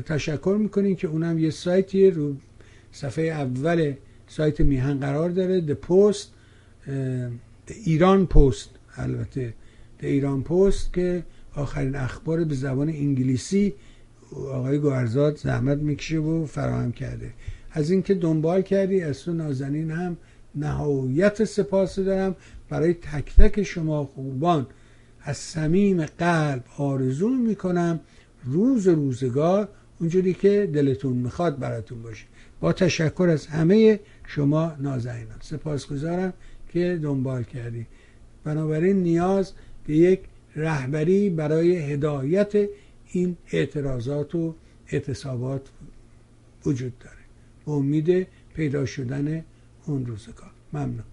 [0.07, 2.35] تشکر می‌کنیم که اونم یه سایتی رو
[2.93, 3.93] صفحه اول
[4.29, 5.61] سایت میهن قرار داره.
[5.61, 6.33] دپوست
[7.85, 9.55] ایران پست البته
[10.03, 11.25] ایران پست که
[11.55, 13.75] آخرین اخبار به زبان انگلیسی
[14.53, 17.33] آقای گوهرزاد زحمت می‌کشه و فراهم کرده.
[17.71, 20.17] از اینکه دنبال کردی از تو نازنین هم
[20.55, 22.37] نهایت سپاس دارم.
[22.69, 24.67] برای تک تک شما خوبان
[25.23, 28.01] از صمیم قلب آرزو می‌کنم
[28.45, 29.69] روز روزگار
[30.01, 32.25] اونجوری که دلتون می‌خواد براتون باشه.
[32.61, 35.39] با تشکر از همه شما نازنینان.
[35.41, 36.33] سپاسگزارم
[36.69, 37.87] که دنبال کردی.
[38.45, 39.53] بنابراین نیاز
[39.87, 40.21] به یک
[40.57, 42.69] رهبری برای هدایت
[43.13, 44.55] این اعتراضات و
[44.89, 45.69] اعتصابات
[46.67, 47.17] وجود داره.
[47.67, 49.45] به امید پیدا شدن
[49.87, 50.51] اون روزگار.
[50.73, 51.10] ممنون.